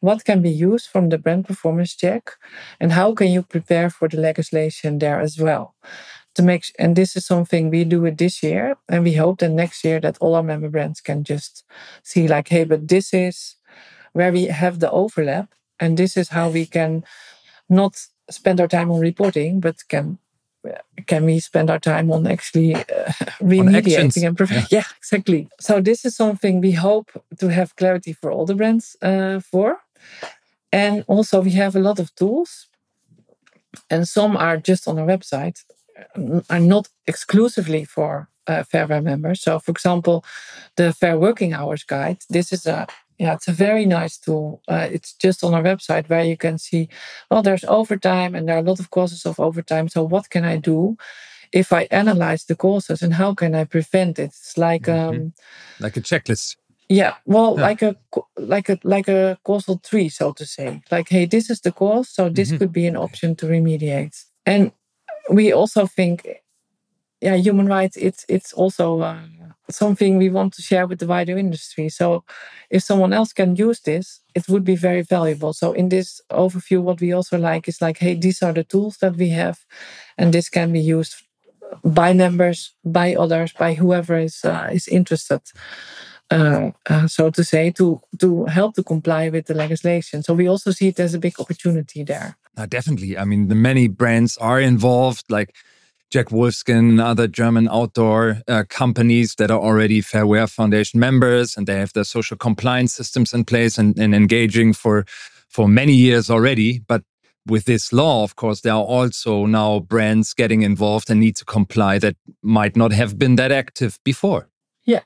What 0.00 0.24
can 0.24 0.42
be 0.42 0.50
used 0.50 0.88
from 0.88 1.08
the 1.08 1.18
brand 1.18 1.46
performance 1.46 1.94
check 1.96 2.32
and 2.80 2.92
how 2.92 3.14
can 3.14 3.28
you 3.28 3.42
prepare 3.42 3.90
for 3.90 4.08
the 4.08 4.18
legislation 4.18 4.98
there 4.98 5.20
as 5.20 5.38
well? 5.38 5.74
To 6.36 6.42
make 6.42 6.64
and 6.78 6.96
this 6.96 7.14
is 7.16 7.26
something 7.26 7.68
we 7.70 7.84
do 7.84 8.04
it 8.06 8.18
this 8.18 8.42
year 8.42 8.76
and 8.88 9.04
we 9.04 9.14
hope 9.14 9.40
that 9.40 9.50
next 9.50 9.84
year 9.84 10.00
that 10.00 10.16
all 10.20 10.34
our 10.34 10.42
member 10.42 10.70
brands 10.70 11.00
can 11.00 11.24
just 11.24 11.64
see 12.02 12.26
like 12.26 12.48
hey 12.48 12.64
but 12.64 12.88
this 12.88 13.12
is 13.12 13.56
where 14.14 14.32
we 14.32 14.44
have 14.46 14.78
the 14.80 14.90
overlap 14.90 15.50
and 15.82 15.96
this 15.96 16.16
is 16.16 16.28
how 16.28 16.48
we 16.48 16.64
can 16.66 17.04
not 17.68 17.92
spend 18.30 18.60
our 18.60 18.68
time 18.68 18.90
on 18.92 19.00
reporting, 19.00 19.60
but 19.60 19.76
can 19.88 20.18
can 21.06 21.24
we 21.24 21.40
spend 21.40 21.70
our 21.70 21.80
time 21.80 22.12
on 22.12 22.26
actually 22.26 22.74
uh, 22.74 23.12
remediating 23.40 24.26
and 24.26 24.36
preventing? 24.36 24.68
Yeah. 24.70 24.78
yeah. 24.78 24.96
exactly. 24.96 25.48
So 25.60 25.80
this 25.80 26.04
is 26.04 26.16
something 26.16 26.60
we 26.60 26.72
hope 26.72 27.10
to 27.40 27.48
have 27.48 27.74
clarity 27.74 28.12
for 28.12 28.30
all 28.30 28.46
the 28.46 28.54
brands 28.54 28.96
uh, 29.02 29.40
for, 29.40 29.78
and 30.70 31.04
also 31.08 31.40
we 31.40 31.50
have 31.52 31.74
a 31.76 31.80
lot 31.80 31.98
of 31.98 32.14
tools. 32.14 32.68
and 33.90 34.06
some 34.06 34.36
are 34.36 34.56
just 34.70 34.86
on 34.88 34.98
our 34.98 35.06
website, 35.06 35.64
are 36.50 36.60
not 36.60 36.88
exclusively 37.06 37.84
for 37.84 38.28
uh, 38.46 38.62
Fair 38.64 38.86
Wear 38.86 39.02
members. 39.02 39.40
So, 39.40 39.58
for 39.58 39.70
example, 39.70 40.24
the 40.76 40.92
Fair 40.92 41.18
Working 41.18 41.52
Hours 41.52 41.84
Guide. 41.84 42.18
This 42.28 42.52
is 42.52 42.66
a 42.66 42.86
yeah, 43.18 43.34
it's 43.34 43.48
a 43.48 43.52
very 43.52 43.86
nice 43.86 44.18
tool. 44.18 44.62
Uh, 44.68 44.88
it's 44.90 45.14
just 45.14 45.44
on 45.44 45.54
our 45.54 45.62
website 45.62 46.08
where 46.08 46.24
you 46.24 46.36
can 46.36 46.58
see, 46.58 46.88
well, 47.30 47.42
there's 47.42 47.64
overtime 47.64 48.34
and 48.34 48.48
there 48.48 48.56
are 48.56 48.60
a 48.60 48.68
lot 48.70 48.80
of 48.80 48.90
causes 48.90 49.26
of 49.26 49.38
overtime. 49.38 49.88
So, 49.88 50.02
what 50.02 50.30
can 50.30 50.44
I 50.44 50.56
do 50.56 50.96
if 51.52 51.72
I 51.72 51.88
analyze 51.90 52.44
the 52.44 52.56
causes 52.56 53.02
and 53.02 53.14
how 53.14 53.34
can 53.34 53.54
I 53.54 53.64
prevent 53.64 54.18
it? 54.18 54.24
It's 54.24 54.58
like 54.58 54.82
mm-hmm. 54.82 55.16
um, 55.16 55.32
like 55.80 55.96
a 55.96 56.00
checklist. 56.00 56.56
Yeah, 56.88 57.14
well, 57.24 57.54
yeah. 57.56 57.62
like 57.62 57.82
a 57.82 57.96
like 58.36 58.68
a 58.68 58.78
like 58.82 59.08
a 59.08 59.38
causal 59.44 59.78
tree, 59.78 60.08
so 60.08 60.32
to 60.32 60.44
say. 60.44 60.82
Like, 60.90 61.08
hey, 61.08 61.26
this 61.26 61.48
is 61.48 61.60
the 61.60 61.72
cause, 61.72 62.08
so 62.08 62.28
this 62.28 62.48
mm-hmm. 62.48 62.58
could 62.58 62.72
be 62.72 62.86
an 62.86 62.96
option 62.96 63.34
to 63.36 63.46
remediate. 63.46 64.24
And 64.44 64.72
we 65.30 65.52
also 65.52 65.86
think, 65.86 66.26
yeah, 67.22 67.36
human 67.36 67.66
rights. 67.66 67.96
It's 67.96 68.26
it's 68.28 68.52
also 68.52 69.00
uh, 69.00 69.18
something 69.70 70.18
we 70.18 70.28
want 70.28 70.52
to 70.54 70.62
share 70.62 70.86
with 70.86 70.98
the 70.98 71.06
wider 71.06 71.38
industry. 71.38 71.88
So, 71.88 72.24
if 72.68 72.82
someone 72.82 73.12
else 73.12 73.32
can 73.32 73.54
use 73.54 73.80
this, 73.80 74.20
it 74.34 74.48
would 74.48 74.64
be 74.64 74.76
very 74.76 75.02
valuable. 75.02 75.52
So, 75.52 75.72
in 75.72 75.88
this 75.88 76.20
overview, 76.30 76.82
what 76.82 77.00
we 77.00 77.12
also 77.12 77.38
like 77.38 77.68
is 77.68 77.80
like, 77.80 77.98
hey, 77.98 78.14
these 78.14 78.42
are 78.42 78.52
the 78.52 78.64
tools 78.64 78.96
that 78.98 79.16
we 79.16 79.28
have, 79.30 79.64
and 80.18 80.34
this 80.34 80.48
can 80.48 80.72
be 80.72 80.80
used 80.80 81.14
by 81.84 82.12
members, 82.12 82.74
by 82.84 83.14
others, 83.14 83.52
by 83.52 83.74
whoever 83.74 84.18
is 84.18 84.44
uh, 84.44 84.68
is 84.72 84.88
interested. 84.88 85.40
Uh, 86.30 86.70
uh, 86.88 87.06
so 87.06 87.30
to 87.30 87.44
say, 87.44 87.70
to 87.70 88.00
to 88.18 88.46
help 88.46 88.74
to 88.74 88.82
comply 88.82 89.30
with 89.30 89.46
the 89.46 89.54
legislation. 89.54 90.22
So 90.22 90.34
we 90.34 90.48
also 90.48 90.72
see 90.72 90.88
it 90.88 90.98
as 90.98 91.14
a 91.14 91.18
big 91.18 91.38
opportunity 91.38 92.04
there. 92.04 92.36
Uh, 92.56 92.66
definitely. 92.66 93.16
I 93.16 93.24
mean, 93.24 93.48
the 93.48 93.54
many 93.54 93.88
brands 93.88 94.36
are 94.38 94.60
involved, 94.60 95.24
like 95.30 95.54
Jack 96.12 96.28
Wolfskin, 96.28 96.90
and 96.90 97.00
other 97.00 97.26
German 97.26 97.68
outdoor 97.68 98.42
uh, 98.46 98.64
companies 98.68 99.36
that 99.36 99.50
are 99.50 99.58
already 99.58 100.02
Fair 100.02 100.26
Wear 100.26 100.46
Foundation 100.46 101.00
members, 101.00 101.56
and 101.56 101.66
they 101.66 101.78
have 101.78 101.94
their 101.94 102.04
social 102.04 102.36
compliance 102.36 102.92
systems 102.92 103.32
in 103.32 103.44
place 103.44 103.78
and, 103.78 103.98
and 103.98 104.14
engaging 104.14 104.74
for 104.74 105.06
for 105.48 105.66
many 105.66 105.94
years 105.94 106.28
already. 106.28 106.80
But 106.80 107.02
with 107.46 107.64
this 107.64 107.92
law, 107.92 108.24
of 108.24 108.36
course, 108.36 108.60
there 108.60 108.74
are 108.74 108.84
also 108.84 109.46
now 109.46 109.80
brands 109.80 110.34
getting 110.34 110.60
involved 110.62 111.10
and 111.10 111.18
need 111.18 111.36
to 111.36 111.46
comply 111.46 111.98
that 112.00 112.16
might 112.42 112.76
not 112.76 112.92
have 112.92 113.18
been 113.18 113.36
that 113.36 113.50
active 113.50 113.98
before. 114.04 114.50
Yeah, 114.84 115.04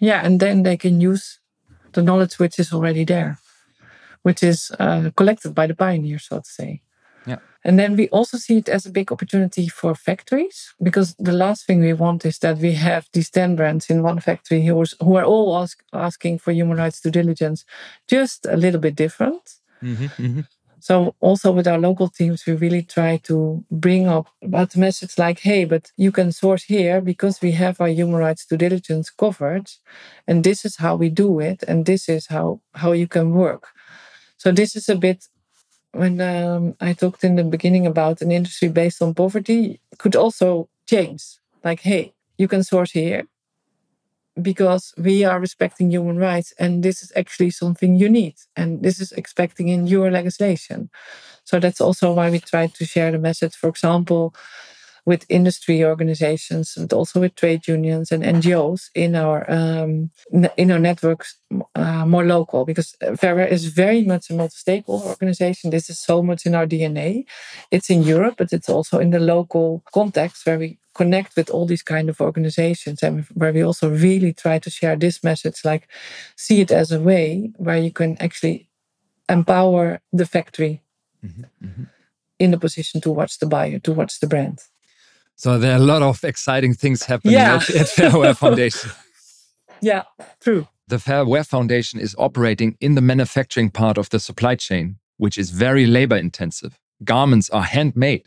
yeah, 0.00 0.20
and 0.24 0.40
then 0.40 0.64
they 0.64 0.76
can 0.76 1.00
use 1.00 1.38
the 1.92 2.02
knowledge 2.02 2.40
which 2.40 2.58
is 2.58 2.72
already 2.72 3.04
there, 3.04 3.38
which 4.22 4.42
is 4.42 4.72
uh, 4.80 5.10
collected 5.16 5.54
by 5.54 5.68
the 5.68 5.76
pioneers, 5.76 6.24
so 6.24 6.38
to 6.38 6.50
say. 6.50 6.82
Yeah. 7.26 7.38
And 7.62 7.78
then 7.78 7.96
we 7.96 8.08
also 8.08 8.38
see 8.38 8.56
it 8.56 8.68
as 8.68 8.86
a 8.86 8.90
big 8.90 9.12
opportunity 9.12 9.68
for 9.68 9.94
factories 9.94 10.74
because 10.82 11.14
the 11.18 11.32
last 11.32 11.66
thing 11.66 11.80
we 11.80 11.92
want 11.92 12.24
is 12.24 12.38
that 12.38 12.58
we 12.58 12.72
have 12.72 13.08
these 13.12 13.30
10 13.30 13.56
brands 13.56 13.90
in 13.90 14.02
one 14.02 14.20
factory 14.20 14.64
who, 14.64 14.80
is, 14.80 14.94
who 15.00 15.16
are 15.16 15.24
all 15.24 15.58
ask, 15.58 15.82
asking 15.92 16.38
for 16.38 16.52
human 16.52 16.78
rights 16.78 17.00
due 17.00 17.10
diligence, 17.10 17.64
just 18.08 18.46
a 18.46 18.56
little 18.56 18.80
bit 18.80 18.96
different. 18.96 19.56
Mm-hmm, 19.82 20.04
mm-hmm. 20.04 20.40
So 20.80 21.14
also 21.20 21.52
with 21.52 21.68
our 21.68 21.78
local 21.78 22.08
teams, 22.08 22.46
we 22.46 22.54
really 22.54 22.82
try 22.82 23.18
to 23.24 23.62
bring 23.70 24.08
up 24.08 24.28
about 24.40 24.70
the 24.70 24.80
message 24.80 25.18
like, 25.18 25.40
hey, 25.40 25.66
but 25.66 25.92
you 25.98 26.10
can 26.10 26.32
source 26.32 26.64
here 26.64 27.02
because 27.02 27.42
we 27.42 27.52
have 27.52 27.78
our 27.82 27.88
human 27.88 28.16
rights 28.16 28.46
due 28.46 28.56
diligence 28.56 29.10
covered. 29.10 29.70
And 30.26 30.42
this 30.42 30.64
is 30.64 30.76
how 30.76 30.96
we 30.96 31.10
do 31.10 31.38
it. 31.38 31.62
And 31.68 31.84
this 31.84 32.08
is 32.08 32.28
how, 32.28 32.62
how 32.74 32.92
you 32.92 33.06
can 33.06 33.32
work. 33.32 33.68
So 34.38 34.50
this 34.50 34.74
is 34.74 34.88
a 34.88 34.96
bit 34.96 35.26
when 35.92 36.20
um, 36.20 36.74
I 36.80 36.92
talked 36.92 37.24
in 37.24 37.36
the 37.36 37.44
beginning 37.44 37.86
about 37.86 38.22
an 38.22 38.30
industry 38.32 38.68
based 38.68 39.02
on 39.02 39.14
poverty 39.14 39.80
could 39.98 40.16
also 40.16 40.68
change. 40.86 41.22
Like, 41.64 41.80
hey, 41.80 42.14
you 42.38 42.48
can 42.48 42.62
source 42.64 42.92
here 42.92 43.24
because 44.40 44.94
we 44.96 45.24
are 45.24 45.40
respecting 45.40 45.90
human 45.90 46.16
rights 46.16 46.52
and 46.58 46.82
this 46.82 47.02
is 47.02 47.12
actually 47.16 47.50
something 47.50 47.96
you 47.96 48.08
need 48.08 48.34
and 48.56 48.82
this 48.82 49.00
is 49.00 49.12
expecting 49.12 49.68
in 49.68 49.86
your 49.86 50.10
legislation 50.10 50.88
so 51.44 51.58
that's 51.58 51.80
also 51.80 52.12
why 52.12 52.30
we 52.30 52.38
try 52.38 52.66
to 52.68 52.84
share 52.86 53.10
the 53.10 53.18
message 53.18 53.54
for 53.54 53.68
example 53.68 54.34
with 55.06 55.26
industry 55.28 55.84
organizations 55.84 56.76
and 56.76 56.92
also 56.92 57.20
with 57.20 57.34
trade 57.34 57.66
unions 57.66 58.12
and 58.12 58.22
NGOs 58.22 58.90
in 58.94 59.16
our 59.16 59.50
um, 59.50 60.10
in 60.56 60.70
our 60.70 60.78
networks 60.78 61.36
uh, 61.74 62.06
more 62.06 62.24
local 62.24 62.64
because 62.64 62.94
Fair 63.16 63.34
Wear 63.34 63.46
is 63.46 63.66
very 63.66 64.04
much 64.04 64.30
a 64.30 64.34
multi-stakeholder 64.34 65.06
organization. 65.06 65.70
This 65.70 65.90
is 65.90 65.98
so 65.98 66.22
much 66.22 66.46
in 66.46 66.54
our 66.54 66.66
DNA. 66.66 67.24
It's 67.70 67.90
in 67.90 68.02
Europe, 68.02 68.34
but 68.38 68.52
it's 68.52 68.68
also 68.68 68.98
in 68.98 69.10
the 69.10 69.20
local 69.20 69.82
context 69.92 70.46
where 70.46 70.58
we 70.58 70.78
connect 70.94 71.36
with 71.36 71.50
all 71.50 71.66
these 71.66 71.82
kind 71.82 72.08
of 72.08 72.20
organizations 72.20 73.02
and 73.02 73.24
where 73.34 73.52
we 73.52 73.62
also 73.62 73.88
really 73.88 74.32
try 74.32 74.58
to 74.58 74.70
share 74.70 74.96
this 74.96 75.22
message 75.22 75.64
like 75.64 75.88
see 76.36 76.60
it 76.60 76.70
as 76.70 76.90
a 76.90 77.00
way 77.00 77.50
where 77.56 77.78
you 77.78 77.92
can 77.92 78.16
actually 78.18 78.68
empower 79.28 80.00
the 80.12 80.26
factory 80.26 80.82
mm-hmm, 81.24 81.44
mm-hmm. 81.64 81.84
in 82.38 82.50
the 82.50 82.58
position 82.58 83.00
to 83.00 83.10
watch 83.10 83.38
the 83.38 83.46
buyer 83.46 83.78
to 83.78 83.92
watch 83.92 84.18
the 84.20 84.26
brand 84.26 84.58
so 85.40 85.58
there 85.58 85.72
are 85.72 85.76
a 85.76 85.86
lot 85.94 86.02
of 86.02 86.22
exciting 86.24 86.74
things 86.74 87.04
happening 87.04 87.34
yeah. 87.34 87.56
at, 87.56 87.70
at 87.70 87.88
Fair 87.88 88.18
Wear 88.18 88.34
foundation 88.44 88.90
yeah 89.80 90.02
true 90.40 90.66
the 90.88 90.98
Fair 90.98 91.24
Wear 91.24 91.44
foundation 91.44 92.00
is 92.00 92.14
operating 92.18 92.76
in 92.80 92.94
the 92.94 93.00
manufacturing 93.00 93.70
part 93.70 93.98
of 93.98 94.10
the 94.10 94.20
supply 94.20 94.54
chain 94.54 94.96
which 95.16 95.38
is 95.38 95.50
very 95.50 95.86
labor 95.86 96.16
intensive 96.16 96.78
garments 97.04 97.48
are 97.50 97.62
handmade 97.62 98.26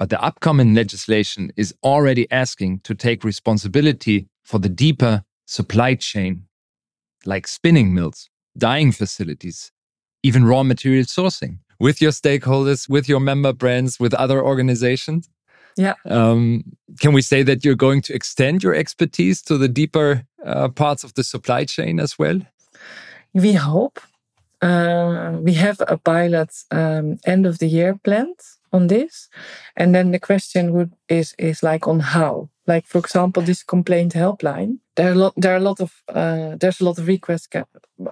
but 0.00 0.08
the 0.08 0.22
upcoming 0.22 0.74
legislation 0.74 1.52
is 1.58 1.74
already 1.82 2.26
asking 2.30 2.80
to 2.84 2.94
take 2.94 3.22
responsibility 3.22 4.28
for 4.42 4.58
the 4.58 4.70
deeper 4.70 5.24
supply 5.44 5.94
chain, 5.94 6.44
like 7.26 7.46
spinning 7.46 7.92
mills, 7.92 8.30
dyeing 8.56 8.92
facilities, 8.92 9.72
even 10.22 10.46
raw 10.46 10.62
material 10.62 11.04
sourcing 11.04 11.58
with 11.78 12.00
your 12.00 12.12
stakeholders, 12.12 12.88
with 12.88 13.10
your 13.10 13.20
member 13.20 13.52
brands, 13.52 14.00
with 14.00 14.14
other 14.14 14.42
organizations. 14.42 15.28
Yeah. 15.76 15.94
Um, 16.04 16.64
can 17.00 17.12
we 17.12 17.22
say 17.22 17.42
that 17.42 17.64
you're 17.64 17.74
going 17.74 18.02
to 18.02 18.14
extend 18.14 18.62
your 18.62 18.74
expertise 18.74 19.42
to 19.42 19.58
the 19.58 19.68
deeper 19.68 20.26
uh, 20.44 20.68
parts 20.68 21.04
of 21.04 21.14
the 21.14 21.24
supply 21.24 21.64
chain 21.64 22.00
as 22.00 22.18
well? 22.18 22.40
We 23.32 23.52
hope. 23.52 24.00
Uh, 24.62 25.38
we 25.40 25.54
have 25.54 25.80
a 25.88 25.96
pilot 25.96 26.50
um, 26.70 27.18
end 27.24 27.46
of 27.46 27.58
the 27.58 27.66
year 27.66 27.98
planned 28.04 28.40
on 28.72 28.86
this 28.86 29.28
and 29.76 29.94
then 29.94 30.10
the 30.10 30.18
question 30.18 30.72
would 30.72 30.92
is 31.08 31.34
is 31.38 31.62
like 31.62 31.88
on 31.88 32.00
how 32.00 32.48
like 32.66 32.86
for 32.86 32.98
example 32.98 33.42
this 33.42 33.62
complaint 33.62 34.12
helpline 34.12 34.78
there 34.96 35.08
are 35.08 35.12
a 35.12 35.18
lot 35.18 35.34
there 35.36 35.52
are 35.52 35.56
a 35.56 35.68
lot 35.68 35.80
of 35.80 36.02
uh, 36.08 36.56
there's 36.60 36.80
a 36.80 36.84
lot 36.84 36.98
of 36.98 37.08
requests 37.08 37.48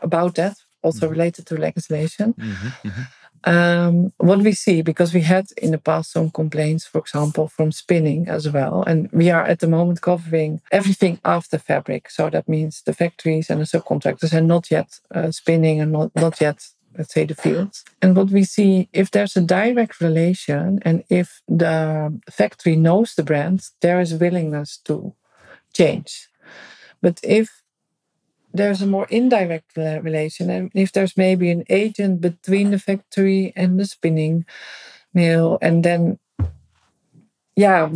about 0.03 0.35
that 0.35 0.57
also 0.83 1.07
mm-hmm. 1.07 1.13
related 1.13 1.47
to 1.47 1.55
legislation 1.57 2.35
mm-hmm, 2.35 2.89
mm-hmm. 2.89 3.03
Um, 3.45 4.13
what 4.19 4.41
we 4.41 4.53
see 4.53 4.83
because 4.83 5.15
we 5.15 5.21
had 5.21 5.47
in 5.57 5.71
the 5.71 5.79
past 5.79 6.13
some 6.13 6.31
complaints 6.31 6.85
for 6.87 6.99
example 6.99 7.49
from 7.49 7.71
spinning 7.73 8.29
as 8.29 8.51
well 8.51 8.83
and 8.87 9.09
we 9.13 9.31
are 9.31 9.45
at 9.45 9.61
the 9.61 9.69
moment 9.69 10.01
covering 10.01 10.61
everything 10.73 11.21
after 11.25 11.57
fabric 11.59 12.11
so 12.11 12.31
that 12.31 12.49
means 12.49 12.83
the 12.83 12.93
factories 12.93 13.49
and 13.49 13.61
the 13.61 13.65
subcontractors 13.65 14.35
are 14.35 14.41
not 14.41 14.71
yet 14.71 15.01
uh, 15.15 15.31
spinning 15.31 15.81
and 15.81 15.93
not, 15.93 16.11
not 16.17 16.41
yet 16.41 16.69
let's 16.99 17.15
say 17.15 17.25
the 17.25 17.35
fields. 17.35 17.85
And 18.03 18.17
what 18.17 18.31
we 18.31 18.45
see, 18.45 18.89
if 18.93 19.11
there's 19.11 19.37
a 19.37 19.41
direct 19.41 20.01
relation 20.01 20.81
and 20.83 21.05
if 21.09 21.41
the 21.47 22.21
factory 22.29 22.77
knows 22.77 23.15
the 23.15 23.23
brand, 23.23 23.69
there 23.81 24.01
is 24.01 24.15
willingness 24.15 24.79
to 24.85 25.15
change. 25.73 26.29
But 27.01 27.21
if 27.23 27.63
there's 28.59 28.83
a 28.83 28.87
more 28.87 29.07
indirect 29.09 29.77
relation, 29.77 30.51
and 30.51 30.71
if 30.75 30.93
there's 30.93 31.17
maybe 31.17 31.51
an 31.51 31.65
agent 31.71 32.21
between 32.21 32.71
the 32.71 32.79
factory 32.79 33.53
and 33.57 33.81
the 33.81 33.87
spinning 33.87 34.45
mill, 35.15 35.59
and 35.63 35.83
then, 35.83 36.19
yeah, 37.57 37.89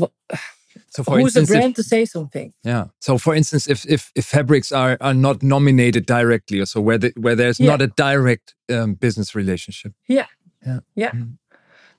so 0.92 1.02
for 1.02 1.18
who's 1.18 1.36
instance, 1.36 1.48
the 1.48 1.54
brand 1.54 1.70
if, 1.70 1.76
to 1.76 1.82
say 1.82 2.04
something? 2.04 2.52
Yeah. 2.64 2.86
So 3.00 3.18
for 3.18 3.34
instance, 3.34 3.66
if 3.66 3.84
if, 3.88 4.12
if 4.14 4.26
fabrics 4.26 4.72
are, 4.72 4.98
are 5.00 5.14
not 5.14 5.42
nominated 5.42 6.04
directly, 6.06 6.60
or 6.60 6.66
so 6.66 6.80
where 6.80 6.98
the, 6.98 7.12
where 7.16 7.34
there's 7.34 7.58
yeah. 7.58 7.70
not 7.70 7.80
a 7.82 7.86
direct 7.86 8.54
um, 8.70 8.94
business 8.94 9.34
relationship. 9.34 9.92
Yeah. 10.06 10.26
Yeah. 10.66 10.80
Yeah. 10.94 11.10
Mm. 11.12 11.38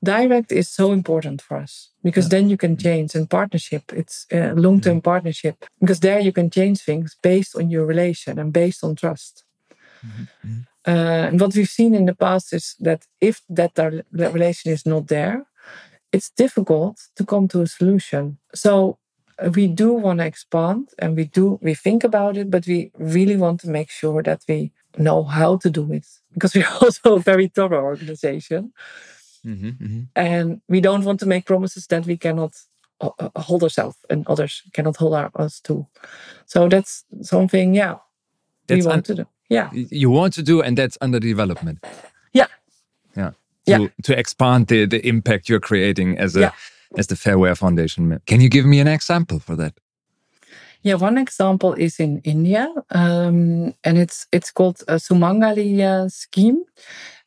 Direct 0.03 0.51
is 0.51 0.69
so 0.69 0.91
important 0.91 1.41
for 1.41 1.57
us 1.57 1.89
because 2.03 2.25
yeah. 2.25 2.39
then 2.39 2.49
you 2.49 2.57
can 2.57 2.75
change 2.75 3.15
and 3.15 3.29
partnership. 3.29 3.93
It's 3.93 4.25
a 4.31 4.53
long 4.53 4.81
term 4.81 4.99
mm. 4.99 5.03
partnership 5.03 5.65
because 5.79 6.01
there 6.01 6.19
you 6.19 6.33
can 6.33 6.49
change 6.49 6.81
things 6.81 7.15
based 7.21 7.55
on 7.55 7.69
your 7.69 7.85
relation 7.85 8.37
and 8.37 8.51
based 8.51 8.83
on 8.83 8.95
trust. 8.95 9.45
Mm-hmm. 10.05 10.59
Uh, 10.85 11.27
and 11.27 11.39
what 11.39 11.55
we've 11.55 11.69
seen 11.69 11.95
in 11.95 12.05
the 12.05 12.15
past 12.15 12.53
is 12.53 12.75
that 12.79 13.07
if 13.21 13.41
that 13.49 13.75
that 13.75 14.33
relation 14.33 14.71
is 14.71 14.85
not 14.85 15.07
there, 15.07 15.45
it's 16.11 16.29
difficult 16.29 16.99
to 17.15 17.25
come 17.25 17.47
to 17.47 17.61
a 17.61 17.67
solution. 17.67 18.37
So 18.53 18.97
uh, 19.39 19.49
we 19.49 19.67
do 19.67 19.93
want 19.93 20.19
to 20.19 20.25
expand 20.25 20.89
and 20.99 21.15
we 21.15 21.25
do 21.25 21.59
we 21.61 21.73
think 21.73 22.03
about 22.03 22.35
it, 22.35 22.51
but 22.51 22.67
we 22.67 22.91
really 22.97 23.37
want 23.37 23.61
to 23.61 23.69
make 23.69 23.89
sure 23.89 24.21
that 24.23 24.43
we 24.49 24.73
know 24.97 25.23
how 25.23 25.57
to 25.57 25.69
do 25.69 25.91
it 25.93 26.05
because 26.33 26.53
we're 26.55 26.77
also 26.81 27.15
a 27.15 27.19
very 27.19 27.47
thorough 27.47 27.83
organization. 27.83 28.73
Mm-hmm, 29.45 29.69
mm-hmm. 29.69 30.01
And 30.15 30.61
we 30.67 30.81
don't 30.81 31.03
want 31.03 31.19
to 31.19 31.25
make 31.25 31.45
promises 31.45 31.87
that 31.87 32.05
we 32.05 32.17
cannot 32.17 32.55
uh, 33.01 33.09
uh 33.19 33.29
hold 33.41 33.63
ourselves 33.63 33.97
and 34.09 34.25
others 34.27 34.61
cannot 34.73 34.95
hold 34.97 35.13
our, 35.13 35.31
us 35.35 35.59
to. 35.61 35.85
So 36.45 36.69
that's 36.69 37.03
something, 37.21 37.75
yeah, 37.75 37.97
that's 38.67 38.85
we 38.85 38.89
want 38.89 39.05
to 39.05 39.15
do. 39.15 39.25
Yeah. 39.49 39.69
You 39.73 40.09
want 40.09 40.33
to 40.33 40.43
do, 40.43 40.61
and 40.61 40.77
that's 40.77 40.97
under 41.01 41.19
development. 41.19 41.83
Yeah. 42.33 42.47
Yeah. 43.15 43.29
To, 43.29 43.35
yeah. 43.65 43.87
to 44.03 44.17
expand 44.17 44.67
the, 44.67 44.85
the 44.85 45.05
impact 45.07 45.47
you're 45.47 45.59
creating 45.59 46.17
as 46.17 46.35
a 46.35 46.39
yeah. 46.39 46.51
as 46.97 47.07
the 47.07 47.15
Fair 47.15 47.37
Wear 47.37 47.55
Foundation. 47.55 48.19
Can 48.25 48.41
you 48.41 48.49
give 48.49 48.65
me 48.65 48.79
an 48.79 48.87
example 48.87 49.39
for 49.39 49.55
that? 49.55 49.73
Yeah, 50.83 50.95
one 50.95 51.17
example 51.17 51.73
is 51.73 51.97
in 51.99 52.19
India, 52.25 52.67
um, 52.91 53.73
and 53.85 53.97
it's 53.97 54.27
it's 54.33 54.51
called 54.51 54.81
a 54.89 54.95
Sumangali 54.95 55.79
uh, 55.79 56.09
scheme, 56.09 56.63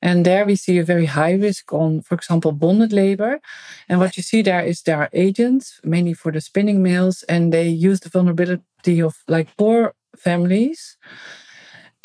and 0.02 0.26
there 0.26 0.44
we 0.46 0.56
see 0.56 0.78
a 0.78 0.84
very 0.84 1.06
high 1.06 1.32
risk 1.34 1.72
on, 1.72 2.02
for 2.02 2.14
example, 2.16 2.52
bonded 2.52 2.92
labor. 2.92 3.40
And 3.88 4.00
what 4.00 4.16
you 4.16 4.22
see 4.22 4.42
there 4.42 4.62
is 4.62 4.82
there 4.82 4.98
are 4.98 5.10
agents, 5.12 5.80
mainly 5.84 6.14
for 6.14 6.32
the 6.32 6.40
spinning 6.40 6.82
mills, 6.82 7.24
and 7.28 7.52
they 7.52 7.68
use 7.68 8.00
the 8.00 8.10
vulnerability 8.10 9.00
of 9.02 9.16
like 9.28 9.56
poor 9.56 9.94
families 10.18 10.96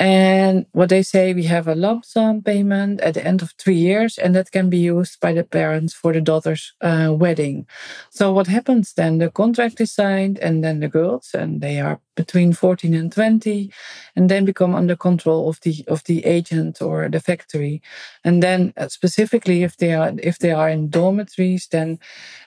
and 0.02 0.66
what 0.72 0.88
they 0.88 1.04
say, 1.04 1.32
we 1.32 1.44
have 1.44 1.68
a 1.68 1.76
lump 1.76 2.04
sum 2.04 2.42
payment 2.42 3.00
at 3.02 3.14
the 3.14 3.24
end 3.24 3.40
of 3.40 3.52
three 3.56 3.76
years, 3.76 4.18
and 4.18 4.34
that 4.34 4.50
can 4.50 4.68
be 4.68 4.78
used 4.78 5.20
by 5.20 5.32
the 5.32 5.44
parents 5.44 5.94
for 5.94 6.12
the 6.12 6.20
daughter's 6.20 6.72
uh, 6.80 7.14
wedding. 7.16 7.68
So 8.10 8.32
what 8.32 8.48
happens 8.48 8.94
then? 8.94 9.18
The 9.18 9.30
contract 9.30 9.80
is 9.80 9.92
signed, 9.92 10.40
and 10.40 10.64
then 10.64 10.80
the 10.80 10.88
girls, 10.88 11.30
and 11.34 11.60
they 11.60 11.78
are 11.78 12.00
between 12.16 12.52
14 12.52 12.94
and 12.94 13.12
20, 13.12 13.72
and 14.16 14.28
then 14.28 14.44
become 14.44 14.74
under 14.74 14.96
control 14.96 15.48
of 15.48 15.60
the 15.60 15.84
of 15.86 16.02
the 16.04 16.24
agent 16.24 16.82
or 16.82 17.08
the 17.08 17.20
factory. 17.20 17.80
And 18.24 18.42
then 18.42 18.72
uh, 18.76 18.88
specifically, 18.88 19.62
if 19.62 19.76
they 19.76 19.94
are 19.94 20.12
if 20.20 20.40
they 20.40 20.50
are 20.50 20.68
in 20.68 20.90
dormitories, 20.90 21.68
then 21.70 22.00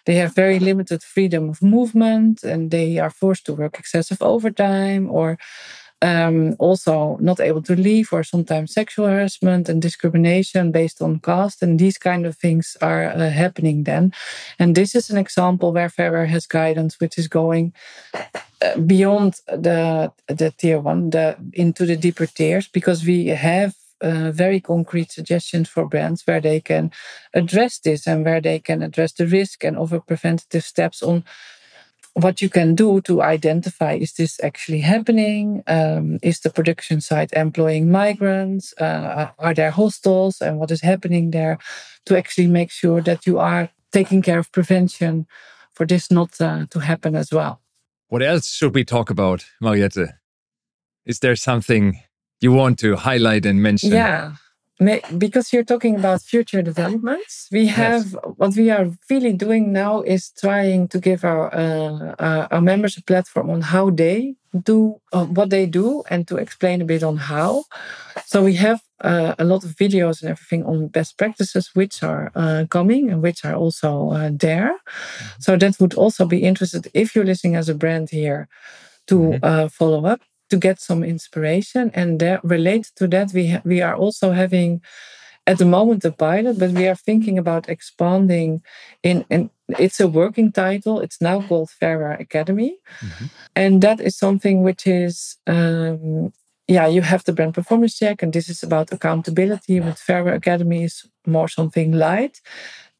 they 0.06 0.16
have 0.16 0.36
very 0.36 0.60
limited 0.60 1.03
freedom 1.03 1.49
of 1.49 1.62
movement, 1.62 2.43
and 2.43 2.70
they 2.70 2.99
are 2.99 3.10
forced 3.10 3.45
to 3.45 3.53
work 3.53 3.80
excessive 3.80 4.22
overtime 4.22 5.10
or 5.10 5.38
um, 6.06 6.56
also 6.60 7.18
not 7.20 7.39
able 7.39 7.64
to 7.64 7.76
leave 7.76 8.14
or 8.14 8.24
sometimes 8.24 8.74
sexual 8.74 9.08
harassment 9.08 9.68
and 9.68 9.82
discrimination 9.82 10.72
based 10.72 11.01
on 11.01 11.20
caste 11.20 11.64
and 11.64 11.80
these 11.80 11.97
kind 11.97 12.26
of 12.28 12.38
things 12.38 12.78
are 12.82 13.06
uh, 13.08 13.30
happening 13.30 13.84
then. 13.86 14.14
And 14.60 14.76
this 14.76 14.93
is 14.93 15.10
an 15.10 15.18
example 15.18 15.74
where 15.74 15.89
Fair 15.89 16.12
Wear 16.12 16.28
has 16.28 16.45
guidance 16.45 16.99
which 16.99 17.18
is 17.18 17.28
going 17.28 17.74
uh, 18.62 18.78
beyond 18.86 19.41
the 19.47 20.12
the 20.28 20.51
tier 20.51 20.80
one 20.80 21.10
the 21.10 21.38
into 21.53 21.86
the 21.86 21.97
deeper 21.97 22.28
tiers 22.28 22.68
because 22.68 23.03
we 23.03 23.28
have 23.28 23.74
uh, 24.01 24.32
very 24.32 24.60
concrete 24.60 25.12
suggestions 25.12 25.70
for 25.70 25.88
brands 25.88 26.22
where 26.28 26.41
they 26.41 26.60
can 26.60 26.91
address 27.34 27.80
this 27.80 28.06
and 28.06 28.26
where 28.26 28.41
they 28.41 28.60
can 28.60 28.84
address 28.84 29.14
the 29.14 29.26
risk 29.26 29.64
and 29.64 29.78
offer 29.78 29.99
preventative 29.99 30.64
steps 30.64 31.01
on 31.01 31.24
what 32.16 32.41
you 32.41 32.49
can 32.49 32.76
do 32.76 33.01
to 33.01 33.22
identify 33.22 33.93
is 33.93 34.13
this 34.13 34.39
actually 34.41 34.80
happening? 34.80 35.63
Um, 35.68 36.18
is 36.24 36.39
the 36.39 36.49
production 36.49 37.01
site 37.01 37.32
employing 37.34 37.91
migrants? 37.91 38.74
Uh, 38.80 39.32
are 39.38 39.53
there 39.53 39.72
hostels? 39.72 40.41
And 40.41 40.57
what 40.57 40.72
is 40.72 40.82
happening 40.82 41.32
there 41.32 41.57
to 42.05 42.18
actually 42.18 42.47
make 42.47 42.72
sure 42.72 43.01
that 43.01 43.26
you 43.26 43.38
are 43.39 43.70
taking 43.91 44.22
care 44.22 44.39
of 44.39 44.51
prevention 44.51 45.28
for 45.74 45.86
this 45.86 46.09
not 46.09 46.39
uh, 46.39 46.66
to 46.70 46.80
happen 46.80 47.16
as 47.16 47.32
well? 47.32 47.61
What 48.07 48.24
else 48.24 48.47
should 48.47 48.74
we 48.74 48.86
talk 48.86 49.09
about, 49.09 49.45
Mariette? 49.59 50.16
Is 51.05 51.20
there 51.20 51.36
something 51.36 51.99
you 52.39 52.53
want 52.53 52.80
to 52.80 52.95
highlight 52.95 53.45
and 53.45 53.61
mention? 53.61 53.91
Yeah 53.91 54.36
because 55.17 55.53
you're 55.53 55.63
talking 55.63 55.95
about 55.95 56.21
future 56.21 56.61
developments, 56.61 57.47
we 57.51 57.67
have 57.67 58.11
yes. 58.11 58.15
what 58.36 58.55
we 58.55 58.69
are 58.69 58.88
really 59.09 59.32
doing 59.32 59.71
now 59.71 60.01
is 60.01 60.32
trying 60.32 60.89
to 60.89 60.99
give 60.99 61.23
our 61.23 61.53
uh, 61.53 62.15
uh, 62.19 62.47
our 62.51 62.61
members 62.61 62.97
a 62.97 63.03
platform 63.03 63.49
on 63.49 63.61
how 63.61 63.89
they 63.89 64.36
do 64.63 64.99
uh, 65.13 65.26
what 65.26 65.49
they 65.49 65.65
do 65.65 66.03
and 66.09 66.28
to 66.28 66.38
explain 66.38 66.82
a 66.82 66.86
bit 66.86 67.03
on 67.03 67.17
how. 67.17 67.63
So 68.26 68.43
we 68.43 68.55
have 68.55 68.82
uh, 69.01 69.36
a 69.39 69.45
lot 69.45 69.63
of 69.63 69.71
videos 69.71 70.21
and 70.21 70.32
everything 70.32 70.65
on 70.65 70.88
best 70.88 71.17
practices 71.17 71.71
which 71.73 72.03
are 72.03 72.32
uh, 72.36 72.65
coming 72.69 73.09
and 73.09 73.21
which 73.21 73.45
are 73.45 73.55
also 73.55 74.11
uh, 74.11 74.30
there. 74.34 74.73
Mm-hmm. 74.73 75.41
So 75.41 75.55
that 75.55 75.80
would 75.80 75.93
also 75.93 76.26
be 76.26 76.43
interested 76.43 76.89
if 76.93 77.15
you're 77.15 77.26
listening 77.26 77.55
as 77.55 77.69
a 77.69 77.76
brand 77.76 78.09
here 78.09 78.47
to 79.07 79.15
mm-hmm. 79.15 79.67
follow 79.67 80.05
up 80.05 80.21
to 80.50 80.58
get 80.58 80.80
some 80.80 81.04
inspiration. 81.04 81.91
And 81.93 82.20
there, 82.20 82.39
related 82.43 82.96
to 82.98 83.08
that, 83.10 83.32
we 83.34 83.48
ha- 83.52 83.62
we 83.64 83.82
are 83.82 83.96
also 83.96 84.32
having 84.32 84.82
at 85.48 85.58
the 85.58 85.66
moment 85.66 86.06
a 86.06 86.12
pilot, 86.12 86.58
but 86.58 86.72
we 86.72 86.88
are 86.88 86.96
thinking 86.96 87.38
about 87.38 87.70
expanding 87.70 88.62
in, 89.04 89.26
in 89.30 89.50
it's 89.80 90.00
a 90.00 90.08
working 90.08 90.52
title. 90.52 91.00
It's 91.00 91.22
now 91.22 91.41
called 91.41 91.70
Fair 91.70 92.00
Wear 92.00 92.14
Academy. 92.14 92.78
Mm-hmm. 93.02 93.26
And 93.56 93.82
that 93.82 94.00
is 94.00 94.18
something 94.18 94.64
which 94.64 94.88
is 94.88 95.38
um, 95.48 96.32
yeah, 96.68 96.88
you 96.88 97.02
have 97.02 97.24
the 97.24 97.34
brand 97.34 97.54
performance 97.54 97.98
check, 97.98 98.24
and 98.24 98.34
this 98.34 98.50
is 98.50 98.64
about 98.64 98.91
accountability. 98.91 99.80
With 99.80 100.00
Fair 100.00 100.24
Wear 100.24 100.34
Academy 100.34 100.84
is 100.84 101.08
more 101.28 101.48
something 101.48 101.91
light. 101.91 102.41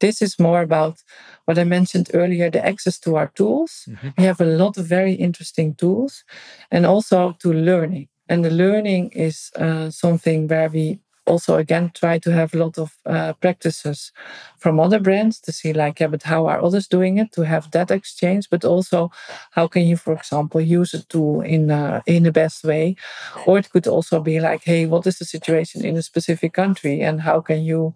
This 0.00 0.22
is 0.22 0.38
more 0.38 0.62
about 0.62 1.02
what 1.46 1.58
I 1.58 1.64
mentioned 1.64 2.10
earlier 2.12 2.50
the 2.50 2.64
access 2.64 2.98
to 3.00 3.16
our 3.16 3.28
tools. 3.34 3.88
Mm-hmm. 3.88 4.08
We 4.18 4.24
have 4.24 4.40
a 4.40 4.44
lot 4.44 4.76
of 4.76 4.86
very 4.86 5.14
interesting 5.14 5.74
tools 5.74 6.24
and 6.70 6.86
also 6.86 7.32
to 7.40 7.52
learning. 7.52 8.08
And 8.28 8.44
the 8.44 8.50
learning 8.50 9.10
is 9.10 9.50
uh, 9.56 9.90
something 9.90 10.48
where 10.48 10.68
we 10.68 10.98
also 11.26 11.56
again 11.56 11.90
try 11.94 12.18
to 12.18 12.32
have 12.32 12.54
a 12.54 12.58
lot 12.58 12.78
of 12.78 12.96
uh, 13.06 13.32
practices 13.34 14.12
from 14.58 14.80
other 14.80 15.00
brands 15.00 15.40
to 15.40 15.52
see 15.52 15.72
like 15.72 16.00
yeah 16.00 16.06
but 16.06 16.22
how 16.22 16.46
are 16.46 16.62
others 16.62 16.88
doing 16.88 17.18
it 17.18 17.32
to 17.32 17.42
have 17.42 17.70
that 17.70 17.90
exchange? 17.90 18.48
But 18.50 18.64
also 18.64 19.10
how 19.50 19.68
can 19.68 19.82
you 19.82 19.96
for 19.96 20.12
example 20.14 20.60
use 20.60 20.94
a 20.94 21.04
tool 21.04 21.40
in 21.40 21.70
uh, 21.70 22.00
in 22.06 22.22
the 22.22 22.32
best 22.32 22.64
way? 22.64 22.96
Or 23.46 23.58
it 23.58 23.70
could 23.70 23.86
also 23.86 24.20
be 24.20 24.40
like 24.40 24.64
hey 24.64 24.86
what 24.86 25.06
is 25.06 25.18
the 25.18 25.24
situation 25.24 25.84
in 25.84 25.96
a 25.96 26.02
specific 26.02 26.52
country 26.52 27.02
and 27.02 27.20
how 27.20 27.40
can 27.40 27.62
you 27.62 27.94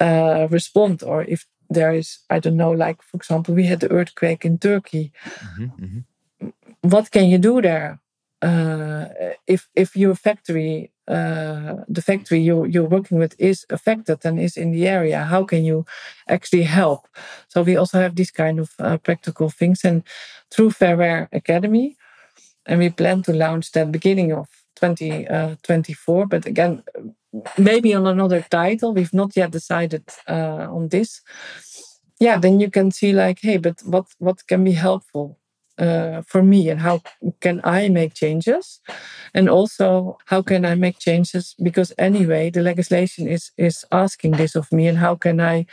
uh, 0.00 0.48
respond? 0.50 1.02
Or 1.02 1.24
if 1.24 1.46
there 1.68 1.92
is 1.92 2.20
i 2.30 2.38
don't 2.38 2.56
know 2.56 2.70
like 2.70 3.02
for 3.02 3.16
example 3.16 3.52
we 3.52 3.66
had 3.66 3.80
the 3.80 3.90
earthquake 3.90 4.44
in 4.44 4.58
turkey. 4.58 5.12
Mm-hmm, 5.24 5.84
mm-hmm. 5.84 6.48
what 6.82 7.10
can 7.10 7.26
you 7.26 7.38
do 7.38 7.60
there? 7.60 8.00
Uh, 8.42 9.06
if 9.46 9.68
if 9.74 9.96
your 9.96 10.14
factory 10.14 10.92
uh, 11.08 11.76
the 11.88 12.02
factory 12.02 12.40
you're, 12.40 12.66
you're 12.66 12.88
working 12.88 13.18
with 13.18 13.34
is 13.38 13.64
affected 13.70 14.24
and 14.24 14.40
is 14.40 14.56
in 14.56 14.72
the 14.72 14.86
area 14.86 15.24
how 15.24 15.44
can 15.44 15.64
you 15.64 15.84
actually 16.28 16.62
help 16.62 17.06
so 17.48 17.62
we 17.62 17.76
also 17.76 18.00
have 18.00 18.16
these 18.16 18.30
kind 18.30 18.58
of 18.58 18.70
uh, 18.78 18.96
practical 18.98 19.48
things 19.50 19.84
and 19.84 20.02
through 20.50 20.70
Fair 20.70 20.96
Wear 20.96 21.28
academy 21.32 21.96
and 22.66 22.80
we 22.80 22.90
plan 22.90 23.22
to 23.22 23.32
launch 23.32 23.72
that 23.72 23.92
beginning 23.92 24.32
of 24.32 24.48
2024 24.76 26.22
uh, 26.22 26.26
but 26.26 26.46
again 26.46 26.82
maybe 27.58 27.94
on 27.94 28.06
another 28.06 28.44
title. 28.50 28.94
We've 28.94 29.12
not 29.12 29.36
yet 29.36 29.50
decided 29.50 30.04
uh, 30.28 30.66
on 30.70 30.88
this. 30.88 31.20
Yeah, 32.18 32.38
then 32.38 32.60
you 32.60 32.70
can 32.70 32.90
see 32.90 33.12
like, 33.12 33.40
hey, 33.42 33.58
but 33.58 33.80
what 33.84 34.06
what 34.18 34.46
can 34.46 34.64
be 34.64 34.72
helpful 34.72 35.38
uh, 35.78 36.22
for 36.22 36.42
me, 36.42 36.68
and 36.70 36.80
how 36.80 37.02
can 37.40 37.60
I 37.64 37.88
make 37.88 38.14
changes, 38.14 38.80
and 39.34 39.48
also 39.48 40.18
how 40.26 40.42
can 40.42 40.64
I 40.64 40.74
make 40.74 40.98
changes 40.98 41.54
because 41.62 41.92
anyway, 41.98 42.50
the 42.50 42.62
legislation 42.62 43.28
is 43.28 43.50
is 43.56 43.84
asking 43.90 44.32
this 44.32 44.56
of 44.56 44.72
me, 44.72 44.88
and 44.88 44.98
how 44.98 45.14
can 45.16 45.40
I 45.40 45.66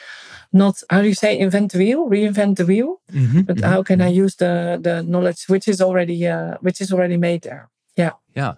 not 0.51 0.82
how 0.89 1.01
do 1.01 1.08
you 1.08 1.16
say 1.16 1.38
invent 1.38 1.72
the 1.72 1.80
wheel, 1.80 2.10
reinvent 2.10 2.58
the 2.58 2.66
wheel, 2.66 3.01
mm-hmm, 3.12 3.41
but 3.41 3.58
mm-hmm, 3.58 3.70
how 3.70 3.84
can 3.84 4.01
I 4.01 4.08
mm-hmm. 4.08 4.24
use 4.24 4.36
the 4.36 4.80
the 4.82 5.04
knowledge 5.04 5.45
which 5.47 5.68
is 5.68 5.82
already 5.82 6.28
uh, 6.28 6.58
which 6.62 6.82
is 6.82 6.91
already 6.91 7.18
made 7.18 7.41
there? 7.43 7.70
Yeah, 7.95 8.14
yeah 8.36 8.56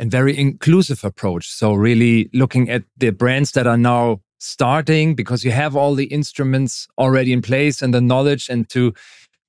and 0.00 0.10
very 0.10 0.36
inclusive 0.36 1.04
approach. 1.04 1.50
So 1.52 1.74
really 1.74 2.30
looking 2.32 2.70
at 2.70 2.84
the 2.96 3.10
brands 3.10 3.52
that 3.52 3.66
are 3.66 3.76
now 3.76 4.22
starting 4.38 5.14
because 5.14 5.44
you 5.44 5.50
have 5.50 5.76
all 5.76 5.94
the 5.94 6.06
instruments 6.06 6.88
already 6.96 7.34
in 7.34 7.42
place 7.42 7.82
and 7.82 7.92
the 7.92 8.00
knowledge 8.00 8.48
and 8.48 8.66
to 8.70 8.94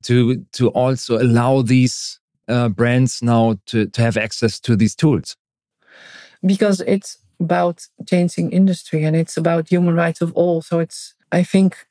to 0.04 0.46
to 0.54 0.70
also 0.70 1.18
allow 1.18 1.62
these 1.62 2.20
uh, 2.48 2.70
brands 2.70 3.22
now 3.22 3.58
to 3.68 3.88
to 3.88 4.02
have 4.02 4.18
access 4.18 4.60
to 4.62 4.76
these 4.76 4.96
tools. 4.96 5.36
Because 6.46 6.82
it's 6.82 7.18
about 7.40 7.88
changing 8.08 8.52
industry 8.52 9.04
and 9.04 9.16
it's 9.16 9.38
about 9.38 9.70
human 9.70 9.96
rights 9.96 10.22
of 10.22 10.34
all. 10.34 10.62
So 10.62 10.80
it's 10.80 11.16
i 11.34 11.44
think 11.44 11.88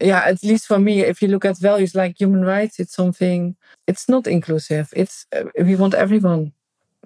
yeah 0.00 0.22
at 0.24 0.42
least 0.44 0.66
for 0.66 0.78
me 0.78 1.00
if 1.00 1.20
you 1.20 1.28
look 1.28 1.44
at 1.44 1.58
values 1.58 1.94
like 1.94 2.20
human 2.20 2.44
rights 2.44 2.78
it's 2.78 2.92
something 2.94 3.56
it's 3.86 4.08
not 4.08 4.26
inclusive. 4.26 4.92
It's 4.96 5.26
uh, 5.34 5.44
we 5.62 5.76
want 5.76 5.94
everyone 5.94 6.52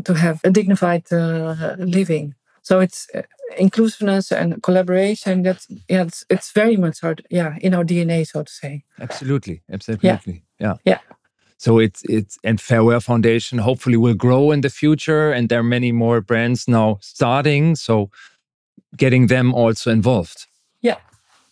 to 0.05 0.15
have 0.15 0.41
a 0.45 0.51
dignified 0.51 1.13
uh, 1.13 1.77
living. 1.79 2.35
So 2.71 2.79
it's 2.79 3.09
uh, 3.13 3.23
inclusiveness 3.59 4.31
and 4.31 4.63
collaboration. 4.63 5.43
That's 5.43 5.67
yeah, 5.89 6.05
it's, 6.05 6.25
it's 6.31 6.53
very 6.53 6.77
much 6.77 7.01
hard. 7.01 7.27
Yeah, 7.29 7.57
in 7.61 7.75
our 7.75 7.85
DNA, 7.85 8.25
so 8.25 8.45
to 8.45 8.53
say. 8.53 8.85
Absolutely, 9.01 9.63
absolutely. 9.73 10.09
Yeah, 10.09 10.21
yeah. 10.61 10.77
yeah. 10.85 10.99
So 11.59 11.81
it's 11.81 12.03
it's 12.05 12.39
and 12.45 12.61
Fair 12.61 12.85
Wear 12.85 13.01
Foundation 13.01 13.59
hopefully 13.59 13.97
will 13.97 14.15
grow 14.15 14.53
in 14.53 14.61
the 14.61 14.71
future, 14.71 15.33
and 15.33 15.49
there 15.49 15.59
are 15.59 15.65
many 15.65 15.91
more 15.91 16.21
brands 16.21 16.69
now 16.69 16.99
starting. 17.01 17.75
So 17.75 18.09
getting 18.97 19.27
them 19.27 19.53
also 19.53 19.91
involved. 19.91 20.47
Yeah, 20.81 20.99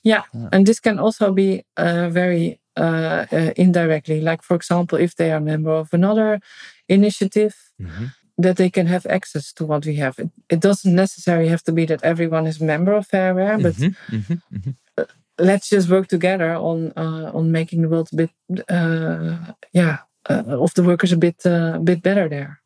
Yeah, 0.04 0.22
and 0.52 0.66
this 0.66 0.80
can 0.80 1.00
also 1.00 1.32
be 1.32 1.64
uh, 1.76 2.10
very 2.10 2.60
uh, 2.76 3.26
uh, 3.32 3.50
indirectly. 3.56 4.20
Like, 4.20 4.42
for 4.42 4.54
example, 4.54 4.98
if 4.98 5.16
they 5.16 5.32
are 5.32 5.38
a 5.38 5.40
member 5.40 5.72
of 5.72 5.92
another 5.92 6.40
initiative, 6.88 7.54
mm-hmm. 7.80 8.06
That 8.40 8.56
they 8.56 8.70
can 8.70 8.86
have 8.86 9.04
access 9.06 9.52
to 9.54 9.64
what 9.66 9.84
we 9.84 9.96
have. 9.96 10.18
It, 10.18 10.30
it, 10.48 10.60
doesn't 10.60 10.94
necessarily 10.94 11.48
have 11.48 11.64
to 11.64 11.72
be 11.72 11.86
that 11.86 12.04
everyone 12.04 12.46
is 12.46 12.60
a 12.60 12.64
member 12.64 12.92
of 12.92 13.06
Fair 13.06 13.34
Wear, 13.34 13.58
but 13.58 13.74
mm-hmm. 13.74 14.16
Mm-hmm. 14.16 14.56
mm-hmm. 14.56 14.70
Uh, 14.96 15.04
let's 15.38 15.68
just 15.68 15.90
work 15.90 16.06
together 16.06 16.54
on 16.54 16.92
uh, 16.96 17.32
on 17.34 17.50
making 17.50 17.82
the 17.82 17.88
world 17.88 18.08
a 18.12 18.16
bit, 18.16 18.30
uh, 18.68 19.52
yeah, 19.72 19.98
of 20.28 20.74
the 20.74 20.84
workers 20.84 21.12
a 21.12 21.16
bit 21.16 21.44
a 21.44 21.80
bit 21.82 22.02
better 22.02 22.28
there. 22.28 22.60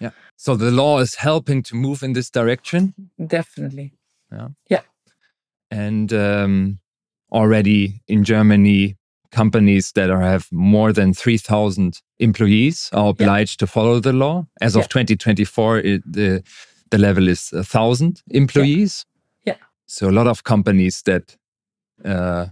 Yeah. 0.00 0.10
So 0.36 0.56
the 0.56 0.70
law 0.70 1.00
is 1.00 1.16
helping 1.16 1.62
to 1.64 1.74
move 1.74 2.02
in 2.02 2.12
this 2.12 2.30
direction. 2.30 2.94
Definitely. 3.26 3.92
Yeah. 4.32 4.48
Yeah. 4.68 4.82
And 5.70 6.12
um, 6.12 6.78
already 7.32 8.02
in 8.06 8.24
Germany, 8.24 8.97
companies 9.32 9.92
that 9.92 10.10
are, 10.10 10.20
have 10.20 10.48
more 10.50 10.92
than 10.92 11.12
3,000 11.14 12.00
employees 12.18 12.90
are 12.92 13.08
obliged 13.08 13.60
yeah. 13.60 13.66
to 13.66 13.70
follow 13.70 14.00
the 14.00 14.12
law. 14.12 14.46
As 14.60 14.74
yeah. 14.74 14.82
of 14.82 14.88
2024, 14.88 15.78
it, 15.78 16.12
the, 16.12 16.42
the 16.90 16.98
level 16.98 17.28
is 17.28 17.50
1,000 17.52 18.22
employees. 18.30 19.04
Yeah. 19.44 19.54
yeah. 19.54 19.58
So 19.86 20.08
a 20.08 20.12
lot 20.12 20.26
of 20.26 20.44
companies 20.44 21.02
that 21.02 21.36
uh, 22.04 22.46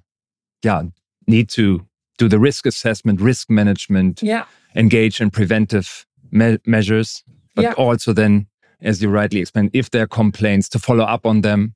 yeah, 0.62 0.82
need 1.26 1.48
to 1.50 1.86
do 2.18 2.28
the 2.28 2.38
risk 2.38 2.66
assessment, 2.66 3.20
risk 3.20 3.50
management, 3.50 4.22
yeah. 4.22 4.44
engage 4.74 5.20
in 5.20 5.30
preventive 5.30 6.06
me 6.30 6.58
measures, 6.66 7.22
but 7.54 7.74
also 7.74 8.12
then, 8.12 8.46
as 8.82 9.00
you 9.00 9.08
rightly 9.08 9.40
explained, 9.40 9.70
if 9.72 9.90
there 9.90 10.02
are 10.02 10.08
complaints, 10.08 10.68
to 10.70 10.78
follow 10.78 11.04
up 11.04 11.24
on 11.24 11.42
them, 11.42 11.74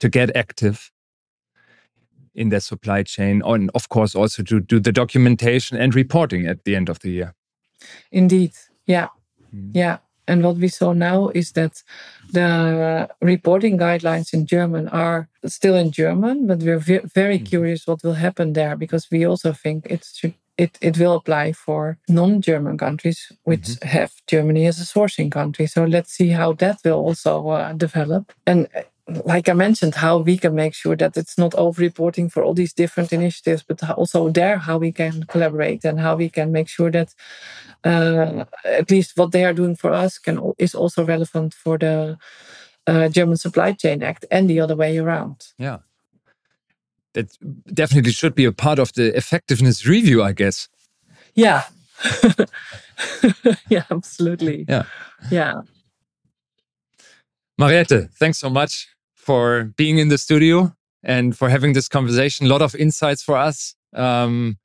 to 0.00 0.08
get 0.08 0.34
active 0.36 0.90
in 2.38 2.48
their 2.50 2.60
supply 2.60 3.02
chain, 3.02 3.42
and 3.44 3.70
of 3.74 3.88
course 3.88 4.14
also 4.14 4.42
to 4.42 4.60
do 4.60 4.80
the 4.80 4.92
documentation 4.92 5.76
and 5.76 5.94
reporting 5.94 6.46
at 6.46 6.64
the 6.64 6.76
end 6.76 6.88
of 6.88 6.98
the 7.00 7.10
year. 7.10 7.34
Indeed, 8.10 8.52
yeah, 8.86 9.08
mm. 9.54 9.70
yeah. 9.74 9.98
And 10.26 10.44
what 10.44 10.56
we 10.56 10.68
saw 10.68 10.92
now 10.92 11.30
is 11.34 11.52
that 11.52 11.82
the 12.32 13.08
reporting 13.22 13.78
guidelines 13.78 14.34
in 14.34 14.44
German 14.44 14.88
are 14.88 15.26
still 15.46 15.74
in 15.74 15.90
German, 15.90 16.46
but 16.46 16.58
we're 16.58 16.78
very 17.14 17.38
mm. 17.38 17.46
curious 17.46 17.86
what 17.86 18.02
will 18.04 18.14
happen 18.14 18.52
there 18.52 18.76
because 18.76 19.08
we 19.10 19.26
also 19.26 19.52
think 19.52 19.86
it 19.86 20.06
should 20.14 20.34
it, 20.58 20.76
it 20.80 20.98
will 20.98 21.14
apply 21.14 21.52
for 21.52 21.98
non-German 22.08 22.76
countries 22.78 23.32
which 23.44 23.60
mm-hmm. 23.60 23.88
have 23.88 24.12
Germany 24.26 24.66
as 24.66 24.80
a 24.80 24.84
sourcing 24.84 25.30
country. 25.30 25.66
So 25.66 25.84
let's 25.84 26.12
see 26.12 26.30
how 26.30 26.52
that 26.54 26.80
will 26.84 26.98
also 26.98 27.48
uh, 27.48 27.72
develop. 27.74 28.32
And 28.44 28.66
like 29.24 29.48
I 29.48 29.54
mentioned, 29.54 29.94
how 29.94 30.18
we 30.18 30.36
can 30.36 30.54
make 30.54 30.74
sure 30.74 30.96
that 30.96 31.16
it's 31.16 31.38
not 31.38 31.54
over-reporting 31.54 32.28
for 32.28 32.42
all 32.42 32.54
these 32.54 32.72
different 32.72 33.12
initiatives, 33.12 33.62
but 33.62 33.82
also 33.90 34.28
there 34.28 34.58
how 34.58 34.78
we 34.78 34.92
can 34.92 35.24
collaborate 35.24 35.84
and 35.84 35.98
how 35.98 36.16
we 36.16 36.28
can 36.28 36.52
make 36.52 36.68
sure 36.68 36.90
that 36.90 37.14
uh, 37.84 38.44
at 38.64 38.90
least 38.90 39.16
what 39.16 39.32
they 39.32 39.44
are 39.44 39.54
doing 39.54 39.76
for 39.76 39.92
us 39.92 40.18
can 40.18 40.52
is 40.58 40.74
also 40.74 41.04
relevant 41.04 41.54
for 41.54 41.78
the 41.78 42.18
uh, 42.86 43.08
German 43.08 43.36
Supply 43.36 43.72
Chain 43.72 44.02
Act 44.02 44.24
and 44.30 44.48
the 44.48 44.60
other 44.60 44.76
way 44.76 44.98
around. 44.98 45.46
Yeah, 45.58 45.78
that 47.14 47.36
definitely 47.72 48.12
should 48.12 48.34
be 48.34 48.44
a 48.44 48.52
part 48.52 48.78
of 48.78 48.92
the 48.92 49.16
effectiveness 49.16 49.86
review, 49.86 50.22
I 50.22 50.32
guess. 50.32 50.68
Yeah. 51.34 51.64
yeah, 53.68 53.84
absolutely. 53.90 54.66
Yeah. 54.68 54.84
Yeah. 55.30 55.62
Mariette, 57.56 58.10
thanks 58.14 58.38
so 58.38 58.50
much 58.50 58.88
for 59.28 59.64
being 59.76 59.98
in 59.98 60.08
the 60.08 60.16
studio 60.16 60.72
and 61.02 61.36
for 61.36 61.50
having 61.50 61.74
this 61.74 61.86
conversation. 61.86 62.46
A 62.46 62.48
lot 62.48 62.62
of 62.62 62.74
insights 62.74 63.22
for 63.22 63.36
us. 63.36 63.74
Um, 63.92 64.56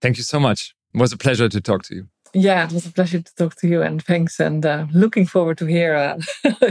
thank 0.00 0.16
you 0.16 0.24
so 0.24 0.40
much. 0.40 0.74
It 0.92 1.00
was 1.00 1.12
a 1.12 1.16
pleasure 1.16 1.48
to 1.48 1.60
talk 1.60 1.84
to 1.84 1.94
you. 1.94 2.08
Yeah, 2.34 2.64
it 2.66 2.72
was 2.72 2.84
a 2.84 2.90
pleasure 2.90 3.20
to 3.20 3.34
talk 3.36 3.54
to 3.60 3.68
you, 3.68 3.80
and 3.82 4.02
thanks. 4.02 4.40
And 4.40 4.66
uh, 4.66 4.86
looking 4.92 5.26
forward 5.26 5.56
to 5.58 5.66
hear 5.66 5.94
uh, 5.94 6.18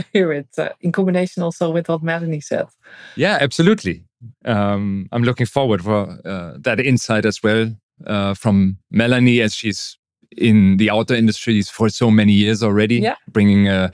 hear 0.12 0.32
it 0.32 0.48
uh, 0.58 0.70
in 0.80 0.92
combination 0.92 1.42
also 1.42 1.70
with 1.70 1.88
what 1.88 2.02
Melanie 2.02 2.42
said. 2.42 2.66
Yeah, 3.16 3.38
absolutely. 3.40 4.04
Um, 4.44 5.08
I'm 5.12 5.22
looking 5.22 5.46
forward 5.46 5.82
for 5.82 6.18
uh, 6.26 6.58
that 6.58 6.80
insight 6.80 7.24
as 7.24 7.42
well 7.42 7.74
uh, 8.06 8.34
from 8.34 8.76
Melanie, 8.90 9.40
as 9.40 9.54
she's 9.54 9.96
in 10.36 10.76
the 10.76 10.90
outdoor 10.90 11.16
industries 11.16 11.70
for 11.70 11.88
so 11.88 12.10
many 12.10 12.32
years 12.32 12.62
already, 12.62 12.96
yeah. 12.96 13.16
bringing 13.28 13.68
a 13.68 13.92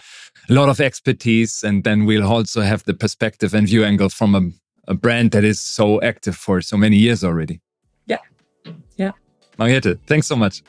a 0.49 0.53
lot 0.53 0.69
of 0.69 0.81
expertise. 0.81 1.63
And 1.63 1.85
then 1.85 2.05
we'll 2.07 2.27
also 2.27 2.63
have 2.63 2.85
the 2.85 2.95
perspective 2.95 3.55
and 3.55 3.67
view 3.67 3.85
angle 3.85 4.09
from 4.09 4.35
a, 4.35 4.91
a 4.91 4.95
brand 4.95 5.31
that 5.33 5.45
is 5.45 5.61
so 5.61 6.01
active 6.03 6.37
for 6.37 6.61
so 6.61 6.77
many 6.77 6.97
years 6.97 7.23
already. 7.25 7.61
Yeah. 8.07 8.19
Yeah. 8.97 9.13
Mariette, 9.59 9.99
thanks 10.07 10.27
so 10.27 10.37
much. 10.37 10.63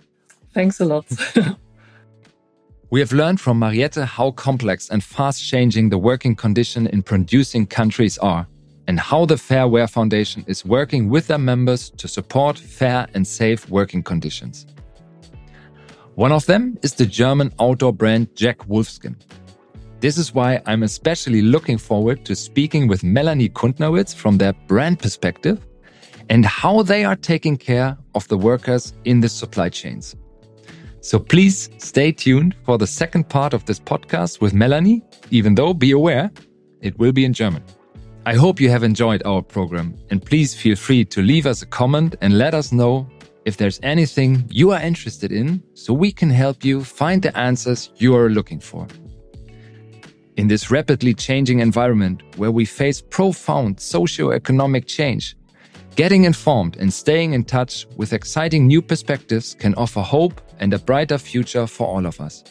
Thanks 0.53 0.79
a 0.79 0.85
lot. 0.85 1.05
we 2.89 2.99
have 2.99 3.13
learned 3.13 3.39
from 3.39 3.59
Mariette 3.59 3.95
how 3.95 4.31
complex 4.31 4.89
and 4.89 5.03
fast 5.03 5.47
changing 5.47 5.89
the 5.89 5.97
working 5.97 6.35
condition 6.35 6.87
in 6.87 7.03
producing 7.03 7.65
countries 7.67 8.17
are 8.17 8.47
and 8.87 8.99
how 8.99 9.23
the 9.23 9.37
Fair 9.37 9.67
Wear 9.67 9.85
Foundation 9.87 10.43
is 10.47 10.65
working 10.65 11.09
with 11.09 11.27
their 11.27 11.37
members 11.37 11.91
to 11.91 12.07
support 12.07 12.57
fair 12.57 13.07
and 13.13 13.25
safe 13.27 13.69
working 13.69 14.01
conditions. 14.01 14.65
One 16.15 16.31
of 16.31 16.47
them 16.47 16.77
is 16.81 16.95
the 16.95 17.05
German 17.05 17.53
outdoor 17.59 17.93
brand 17.93 18.35
Jack 18.35 18.57
Wolfskin. 18.67 19.15
This 19.99 20.17
is 20.17 20.33
why 20.33 20.61
I'm 20.65 20.83
especially 20.83 21.41
looking 21.41 21.77
forward 21.77 22.23
to 22.23 22.33
speaking 22.33 22.87
with 22.87 23.03
Melanie 23.03 23.49
Kuntnawitz 23.49 24.15
from 24.15 24.37
their 24.37 24.53
brand 24.53 24.99
perspective 24.99 25.65
and 26.29 26.45
how 26.45 26.83
they 26.83 27.03
are 27.03 27.17
taking 27.17 27.57
care 27.57 27.97
of 28.15 28.25
the 28.29 28.37
workers 28.37 28.93
in 29.03 29.19
the 29.19 29.27
supply 29.27 29.67
chains. 29.67 30.15
So 31.01 31.19
please 31.19 31.69
stay 31.79 32.13
tuned 32.13 32.55
for 32.63 32.77
the 32.77 32.87
second 32.87 33.27
part 33.27 33.53
of 33.53 33.65
this 33.65 33.79
podcast 33.79 34.39
with 34.39 34.53
Melanie, 34.53 35.01
even 35.31 35.55
though 35.55 35.73
be 35.73 35.91
aware, 35.91 36.31
it 36.81 36.97
will 36.97 37.11
be 37.11 37.25
in 37.25 37.33
German. 37.33 37.63
I 38.25 38.35
hope 38.35 38.61
you 38.61 38.69
have 38.69 38.83
enjoyed 38.83 39.21
our 39.25 39.41
program 39.41 39.95
and 40.11 40.23
please 40.23 40.55
feel 40.55 40.77
free 40.77 41.03
to 41.05 41.21
leave 41.21 41.45
us 41.45 41.61
a 41.61 41.65
comment 41.65 42.15
and 42.21 42.37
let 42.37 42.53
us 42.53 42.71
know 42.71 43.05
if 43.43 43.57
there's 43.57 43.81
anything 43.83 44.45
you 44.49 44.71
are 44.71 44.81
interested 44.81 45.33
in 45.33 45.61
so 45.73 45.93
we 45.93 46.13
can 46.13 46.29
help 46.29 46.63
you 46.63 46.85
find 46.85 47.21
the 47.21 47.37
answers 47.37 47.91
you 47.97 48.15
are 48.15 48.29
looking 48.29 48.61
for. 48.61 48.87
In 50.39 50.47
this 50.47 50.71
rapidly 50.71 51.13
changing 51.13 51.59
environment 51.59 52.23
where 52.37 52.49
we 52.49 52.63
face 52.63 53.01
profound 53.01 53.77
socio-economic 53.77 54.87
change, 54.87 55.35
getting 55.97 56.23
informed 56.23 56.77
and 56.77 56.93
staying 56.93 57.33
in 57.33 57.43
touch 57.43 57.85
with 57.97 58.13
exciting 58.13 58.65
new 58.65 58.81
perspectives 58.81 59.53
can 59.53 59.75
offer 59.75 59.99
hope 59.99 60.39
and 60.59 60.73
a 60.73 60.79
brighter 60.79 61.17
future 61.17 61.67
for 61.67 61.87
all 61.87 62.05
of 62.05 62.21
us. 62.21 62.45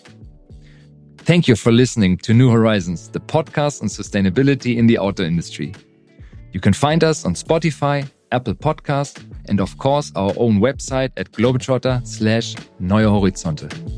Thank 1.16 1.48
you 1.48 1.56
for 1.56 1.72
listening 1.72 2.18
to 2.18 2.34
New 2.34 2.50
Horizons, 2.50 3.08
the 3.08 3.20
podcast 3.20 3.80
on 3.80 3.88
sustainability 3.88 4.76
in 4.76 4.86
the 4.86 4.98
outdoor 4.98 5.24
industry. 5.24 5.74
You 6.52 6.60
can 6.60 6.74
find 6.74 7.02
us 7.02 7.24
on 7.24 7.32
Spotify, 7.32 8.06
Apple 8.32 8.54
Podcast, 8.54 9.24
and 9.46 9.60
of 9.60 9.78
course 9.78 10.12
our 10.14 10.34
own 10.36 10.60
website 10.60 11.12
at 11.16 11.32
globetrotter 11.32 12.06
slash 12.06 12.54
Neue 12.80 13.08
Horizonte. 13.08 13.97